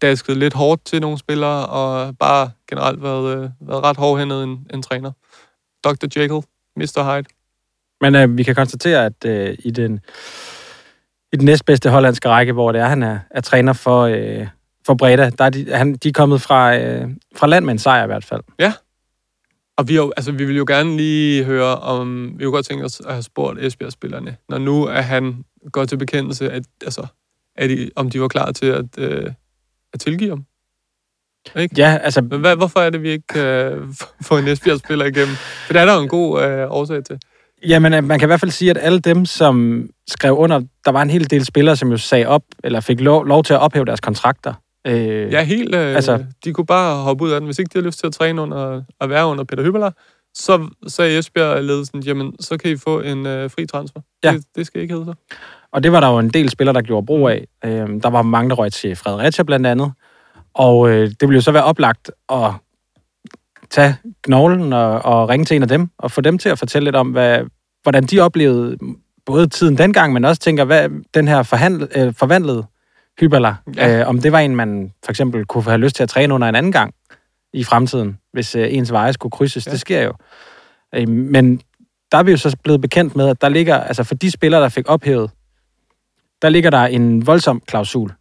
dasket 0.01 0.37
lidt 0.37 0.53
hårdt 0.53 0.85
til 0.85 1.01
nogle 1.01 1.17
spillere, 1.17 1.65
og 1.65 2.17
bare 2.17 2.51
generelt 2.69 3.03
været, 3.03 3.37
øh, 3.37 3.49
været 3.61 3.83
ret 3.83 3.97
hårdhændet 3.97 4.43
en, 4.43 4.67
en 4.73 4.81
træner. 4.81 5.11
Dr. 5.83 6.19
Jekyll, 6.19 6.41
Mr. 6.75 7.13
Hyde. 7.13 7.27
Men 8.01 8.15
øh, 8.15 8.37
vi 8.37 8.43
kan 8.43 8.55
konstatere, 8.55 9.05
at 9.05 9.25
øh, 9.25 9.57
i 9.59 9.71
den 9.71 9.99
i 11.33 11.37
den 11.37 11.45
næstbedste 11.45 11.89
hollandske 11.89 12.29
række, 12.29 12.53
hvor 12.53 12.71
det 12.71 12.81
er, 12.81 12.85
han 12.85 13.03
er, 13.03 13.19
er 13.31 13.41
træner 13.41 13.73
for, 13.73 14.01
øh, 14.01 14.47
for 14.85 14.93
Breda, 14.93 15.29
der 15.29 15.45
er 15.45 15.49
de, 15.49 15.73
han, 15.73 15.93
de 15.93 16.07
er 16.07 16.13
kommet 16.13 16.41
fra, 16.41 16.77
øh, 16.77 17.09
fra 17.35 17.47
land 17.47 17.65
med 17.65 17.71
en 17.71 17.79
sejr 17.79 18.03
i 18.03 18.07
hvert 18.07 18.25
fald. 18.25 18.41
Og 19.77 19.87
vi, 19.87 19.95
jo, 19.95 20.13
altså, 20.17 20.31
vi 20.31 20.45
vil 20.45 20.57
jo 20.57 20.65
gerne 20.67 20.97
lige 20.97 21.43
høre 21.43 21.75
om... 21.75 22.33
Vi 22.37 22.43
kunne 22.43 22.53
godt 22.53 22.65
tænke 22.65 22.85
os 22.85 22.99
at 22.99 23.11
have 23.11 23.23
spurgt 23.23 23.59
Esbjerg-spillerne, 23.59 24.37
når 24.49 24.57
nu 24.57 24.83
er 24.83 25.01
han 25.01 25.43
går 25.71 25.85
til 25.85 25.97
bekendelse, 25.97 26.51
at, 26.51 26.63
altså, 26.81 27.07
er 27.55 27.67
de, 27.67 27.91
om 27.95 28.09
de 28.09 28.21
var 28.21 28.27
klar 28.27 28.51
til 28.51 28.65
at, 28.65 28.85
øh, 28.97 29.31
at 29.93 29.99
tilgive 29.99 30.29
ham. 30.29 30.45
Ikke? 31.55 31.75
Ja, 31.77 31.97
altså, 31.97 32.21
Men 32.21 32.39
hvad, 32.39 32.55
hvorfor 32.55 32.79
er 32.79 32.89
det, 32.89 33.01
vi 33.01 33.09
ikke 33.09 33.41
øh, 33.41 33.81
få 34.27 34.37
en 34.37 34.47
Esbjerg-spiller 34.47 35.05
igennem? 35.05 35.35
For 35.35 35.73
det 35.73 35.81
er 35.81 35.85
der 35.85 35.95
jo 35.95 36.01
en 36.01 36.07
god 36.07 36.43
øh, 36.43 36.71
årsag 36.71 37.03
til. 37.03 37.19
jamen, 37.67 37.93
øh, 37.93 38.03
man 38.03 38.19
kan 38.19 38.25
i 38.25 38.29
hvert 38.29 38.39
fald 38.39 38.51
sige, 38.51 38.71
at 38.71 38.77
alle 38.77 38.99
dem, 38.99 39.25
som 39.25 39.85
skrev 40.07 40.37
under, 40.37 40.61
der 40.85 40.91
var 40.91 41.01
en 41.01 41.09
hel 41.09 41.29
del 41.29 41.45
spillere, 41.45 41.75
som 41.75 41.91
jo 41.91 41.97
sagde 41.97 42.25
op, 42.25 42.43
eller 42.63 42.79
fik 42.79 42.99
lov, 42.99 43.25
lov 43.25 43.43
til 43.43 43.53
at 43.53 43.59
ophæve 43.59 43.85
deres 43.85 43.99
kontrakter. 44.01 44.53
Øh, 44.87 45.31
Ja, 45.31 45.43
helt... 45.43 45.75
Øh, 45.75 45.95
altså, 45.95 46.25
de 46.45 46.53
kunne 46.53 46.65
bare 46.65 47.03
hoppe 47.03 47.23
ud 47.23 47.31
af 47.31 47.39
den. 47.39 47.45
Hvis 47.45 47.59
ikke 47.59 47.69
de 47.73 47.77
har 47.79 47.85
lyst 47.85 47.99
til 47.99 48.07
at 48.07 48.13
træne 48.13 48.41
under, 48.41 48.81
at 49.01 49.09
være 49.09 49.25
under 49.25 49.43
Peter 49.43 49.63
Hyberler, 49.63 49.91
så 50.33 50.67
sagde 50.87 51.17
Esbjerg-ledelsen, 51.17 52.03
jamen, 52.03 52.35
så 52.39 52.57
kan 52.57 52.71
I 52.71 52.77
få 52.77 53.01
en 53.01 53.25
øh, 53.25 53.49
fri 53.49 53.65
transfer. 53.65 54.01
Ja. 54.23 54.33
Det, 54.33 54.43
det 54.55 54.65
skal 54.65 54.81
ikke 54.81 54.93
hedde 54.93 55.05
så. 55.05 55.35
Og 55.71 55.83
det 55.83 55.91
var 55.91 55.99
der 55.99 56.11
jo 56.11 56.19
en 56.19 56.29
del 56.29 56.49
spillere, 56.49 56.73
der 56.73 56.81
gjorde 56.81 57.05
brug 57.05 57.29
af. 57.29 57.47
Øh, 57.65 57.71
der 58.03 58.09
var 58.09 58.21
mange, 58.21 58.49
der 58.49 58.55
røg 58.55 58.73
til 58.73 58.95
Fredericia 58.95 59.43
blandt 59.43 59.67
andet. 59.67 59.91
Og 60.53 60.89
øh, 60.89 61.07
det 61.07 61.21
ville 61.21 61.35
jo 61.35 61.41
så 61.41 61.51
være 61.51 61.63
oplagt 61.63 62.11
at 62.29 62.51
tage 63.69 63.95
knoglen 64.21 64.73
og, 64.73 65.05
og 65.05 65.29
ringe 65.29 65.45
til 65.45 65.55
en 65.55 65.61
af 65.61 65.67
dem, 65.67 65.89
og 65.97 66.11
få 66.11 66.21
dem 66.21 66.37
til 66.37 66.49
at 66.49 66.59
fortælle 66.59 66.85
lidt 66.85 66.95
om, 66.95 67.11
hvad, 67.11 67.39
hvordan 67.83 68.03
de 68.03 68.19
oplevede 68.19 68.77
både 69.25 69.47
tiden 69.47 69.77
dengang, 69.77 70.13
men 70.13 70.25
også 70.25 70.41
tænker, 70.41 70.63
hvad 70.63 70.89
den 71.13 71.27
her 71.27 71.43
forhandle, 71.43 71.87
øh, 71.97 72.13
forvandlede 72.13 72.63
hyperler, 73.19 73.55
Ja. 73.75 73.99
øh, 73.99 74.07
om 74.07 74.21
det 74.21 74.31
var 74.31 74.39
en, 74.39 74.55
man 74.55 74.93
for 75.05 75.11
eksempel 75.11 75.45
kunne 75.45 75.63
have 75.63 75.77
lyst 75.77 75.95
til 75.95 76.03
at 76.03 76.09
træne 76.09 76.33
under 76.33 76.49
en 76.49 76.55
anden 76.55 76.71
gang 76.71 76.93
i 77.53 77.63
fremtiden, 77.63 78.19
hvis 78.33 78.55
øh, 78.55 78.73
ens 78.73 78.91
veje 78.91 79.13
skulle 79.13 79.31
krydses. 79.31 79.67
Ja. 79.67 79.71
Det 79.71 79.79
sker 79.79 80.01
jo. 80.03 80.13
Øh, 80.95 81.09
men 81.09 81.61
der 82.11 82.17
er 82.17 82.23
vi 82.23 82.31
jo 82.31 82.37
så 82.37 82.57
blevet 82.63 82.81
bekendt 82.81 83.15
med, 83.15 83.27
at 83.29 83.41
der 83.41 83.49
ligger, 83.49 83.75
altså 83.77 84.03
for 84.03 84.15
de 84.15 84.31
spillere, 84.31 84.61
der 84.61 84.69
fik 84.69 84.89
ophævet, 84.89 85.31
der 86.41 86.49
ligger 86.49 86.69
der 86.69 86.85
en 86.85 87.27
voldsom 87.27 87.61
klausul. 87.67 88.11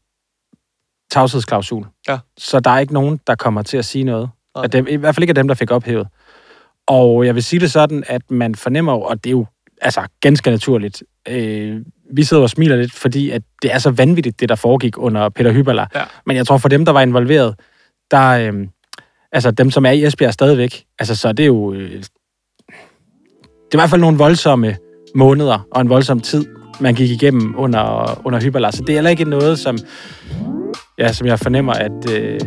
Tavshedsklausul. 1.10 1.86
Ja. 2.08 2.18
Så 2.38 2.60
der 2.60 2.70
er 2.70 2.78
ikke 2.78 2.94
nogen, 2.94 3.20
der 3.26 3.34
kommer 3.34 3.62
til 3.62 3.76
at 3.76 3.84
sige 3.84 4.04
noget. 4.04 4.30
Nej. 4.54 4.64
At 4.64 4.72
dem, 4.72 4.86
I 4.88 4.96
hvert 4.96 5.14
fald 5.14 5.22
ikke 5.22 5.30
af 5.30 5.34
dem, 5.34 5.48
der 5.48 5.54
fik 5.54 5.70
ophævet. 5.70 6.08
Og 6.86 7.26
jeg 7.26 7.34
vil 7.34 7.42
sige 7.42 7.60
det 7.60 7.72
sådan, 7.72 8.04
at 8.06 8.30
man 8.30 8.54
fornemmer 8.54 8.92
jo, 8.92 9.00
og 9.00 9.24
det 9.24 9.30
er 9.30 9.32
jo 9.32 9.46
altså 9.82 10.06
ganske 10.20 10.50
naturligt, 10.50 11.02
øh, 11.28 11.80
vi 12.12 12.24
sidder 12.24 12.42
og 12.42 12.50
smiler 12.50 12.76
lidt, 12.76 12.92
fordi 12.92 13.30
at 13.30 13.42
det 13.62 13.74
er 13.74 13.78
så 13.78 13.90
vanvittigt, 13.90 14.40
det 14.40 14.48
der 14.48 14.54
foregik 14.54 14.98
under 14.98 15.28
Peter 15.28 15.52
Hyberler. 15.52 15.86
Ja. 15.94 16.02
Men 16.26 16.36
jeg 16.36 16.46
tror, 16.46 16.58
for 16.58 16.68
dem, 16.68 16.84
der 16.84 16.92
var 16.92 17.00
involveret, 17.00 17.54
der, 18.10 18.30
øh, 18.30 18.66
altså 19.32 19.50
dem, 19.50 19.70
som 19.70 19.86
er 19.86 19.90
i 19.90 20.04
Esbjerg 20.04 20.32
stadigvæk, 20.32 20.84
altså 20.98 21.16
så 21.16 21.28
er 21.28 21.32
det 21.32 21.46
jo, 21.46 21.72
øh, 21.74 21.90
det 21.90 23.74
er 23.74 23.76
i 23.76 23.80
hvert 23.80 23.90
fald 23.90 24.00
nogle 24.00 24.18
voldsomme 24.18 24.76
måneder 25.14 25.66
og 25.70 25.80
en 25.80 25.88
voldsom 25.88 26.20
tid, 26.20 26.44
man 26.80 26.94
gik 26.94 27.10
igennem 27.10 27.54
under, 27.58 28.20
under 28.26 28.40
Hyberler. 28.40 28.70
Så 28.70 28.82
det 28.82 28.88
er 28.88 28.94
heller 28.94 29.10
ikke 29.10 29.24
noget, 29.24 29.58
som, 29.58 29.78
ja, 30.98 31.12
som 31.12 31.26
jeg 31.26 31.38
fornemmer, 31.38 31.72
at, 31.72 32.10
øh, 32.12 32.40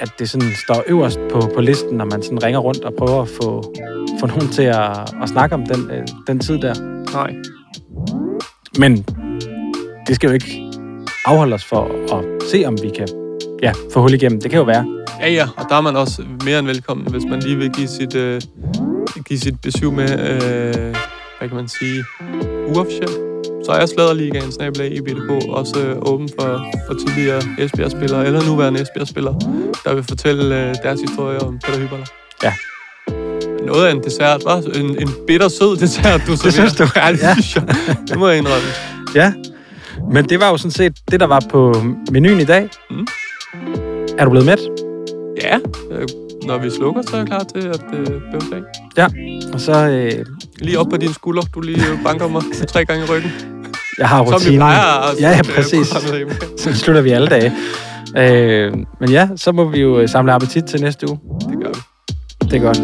at 0.00 0.12
det 0.18 0.30
sådan 0.30 0.48
står 0.64 0.84
øverst 0.86 1.18
på, 1.32 1.50
på 1.54 1.60
listen, 1.60 1.96
når 1.96 2.04
man 2.04 2.22
sådan 2.22 2.42
ringer 2.42 2.60
rundt 2.60 2.84
og 2.84 2.94
prøver 2.98 3.22
at 3.22 3.28
få, 3.28 3.74
få 4.20 4.26
nogen 4.26 4.48
til 4.48 4.62
at, 4.62 5.14
at 5.22 5.28
snakke 5.28 5.54
om 5.54 5.66
den, 5.66 5.90
øh, 5.90 6.06
den 6.26 6.38
tid 6.38 6.58
der. 6.58 6.74
Nej. 7.12 7.34
Men 8.78 9.04
det 10.06 10.16
skal 10.16 10.26
jo 10.28 10.34
ikke 10.34 10.70
afholde 11.26 11.54
os 11.54 11.64
for 11.64 12.14
at 12.16 12.24
se, 12.50 12.64
om 12.64 12.78
vi 12.82 12.90
kan 12.96 13.08
ja, 13.62 13.72
få 13.92 14.00
hul 14.00 14.14
igennem. 14.14 14.40
Det 14.40 14.50
kan 14.50 14.58
jo 14.58 14.64
være. 14.64 14.86
Ja, 15.20 15.30
ja, 15.30 15.48
og 15.56 15.66
der 15.68 15.76
er 15.76 15.80
man 15.80 15.96
også 15.96 16.22
mere 16.44 16.58
end 16.58 16.66
velkommen, 16.66 17.06
hvis 17.10 17.24
man 17.24 17.40
lige 17.40 17.56
vil 17.56 17.70
give 17.72 17.88
sit, 17.88 18.14
øh, 18.16 18.40
give 19.28 19.38
sit 19.38 19.60
besøg 19.60 19.92
med, 19.92 20.10
øh, 20.10 20.94
hvad 21.38 21.48
kan 21.48 21.56
man 21.56 21.68
sige, 21.68 22.04
uofficielt. 22.66 23.18
Så 23.66 23.72
er 23.72 23.86
Sladderligaen, 23.86 24.52
snabelag 24.52 24.92
IBDK, 24.92 25.30
også 25.48 25.80
øh, 25.80 25.96
åben 26.12 26.28
for, 26.38 26.64
for 26.86 26.94
tidligere 26.94 27.42
Esbjerg-spillere, 27.58 28.26
eller 28.26 28.46
nuværende 28.46 28.82
Esbjerg-spillere, 28.82 29.40
der 29.84 29.94
vil 29.94 30.04
fortælle 30.04 30.68
øh, 30.68 30.74
deres 30.82 31.00
historie 31.00 31.38
om 31.42 31.58
Peter 31.58 31.78
Hyberler. 31.78 32.06
Ja. 32.42 32.52
Noget 33.66 33.86
af 33.86 33.92
en 33.92 34.02
dessert, 34.02 34.42
hva'? 34.42 34.78
En, 34.80 34.98
en 35.00 35.08
bitter 35.26 35.48
sød 35.48 35.76
dessert, 35.76 36.22
du 36.26 36.36
serverer. 36.36 36.52
synes 36.52 36.74
du? 36.74 36.86
Ja, 36.96 37.12
det 37.12 37.22
Ja. 37.22 37.32
synes 37.32 37.56
jeg. 37.56 37.76
Det 38.08 38.18
må 38.18 38.28
jeg 38.28 38.38
indrømme. 38.38 38.68
Ja, 39.14 39.32
men 40.12 40.24
det 40.28 40.40
var 40.40 40.48
jo 40.50 40.56
sådan 40.56 40.70
set 40.70 40.92
det, 41.10 41.20
der 41.20 41.26
var 41.26 41.42
på 41.50 41.74
menuen 42.10 42.40
i 42.40 42.44
dag. 42.44 42.68
Mm. 42.90 43.06
Er 44.18 44.24
du 44.24 44.30
blevet 44.30 44.46
mæt? 44.46 44.58
Ja, 45.42 45.56
øh, 45.90 46.08
når 46.46 46.58
vi 46.58 46.70
slukker, 46.70 47.02
så 47.02 47.16
er 47.16 47.18
jeg 47.18 47.26
klar 47.26 47.38
til 47.54 47.68
at 47.68 47.82
øh, 47.94 48.06
bøvse 48.06 48.54
af. 48.54 48.60
Ja. 48.96 49.06
Og 49.52 49.60
så, 49.60 49.72
øh, 49.88 50.12
Lige 50.58 50.78
op 50.78 50.86
på 50.90 50.96
dine 50.96 51.14
skuldre. 51.14 51.42
Du 51.54 51.60
lige 51.60 51.76
øh, 51.92 52.02
banker 52.04 52.28
mig 52.28 52.42
tre 52.72 52.84
gange 52.84 53.04
i 53.04 53.08
ryggen. 53.10 53.32
jeg 53.98 54.08
har 54.08 54.16
Som 54.24 54.26
vi 54.30 54.34
rutinen. 54.34 54.58
plejer 54.58 55.10
at 55.10 55.20
Ja, 55.20 55.30
ja, 55.30 55.38
øh, 55.38 55.54
præcis. 55.54 55.86
Så 56.58 56.74
slutter 56.74 57.02
vi 57.02 57.10
alle 57.10 57.28
dage. 57.28 57.52
Øh, 58.16 58.72
men 59.00 59.10
ja, 59.10 59.28
så 59.36 59.52
må 59.52 59.64
vi 59.64 59.80
jo 59.80 60.06
samle 60.06 60.32
appetit 60.32 60.64
til 60.64 60.80
næste 60.80 61.08
uge. 61.10 61.18
Det 61.50 61.58
gør 61.62 61.68
vi. 61.74 61.80
Det 62.50 62.54
er 62.54 62.60
godt. 62.60 62.78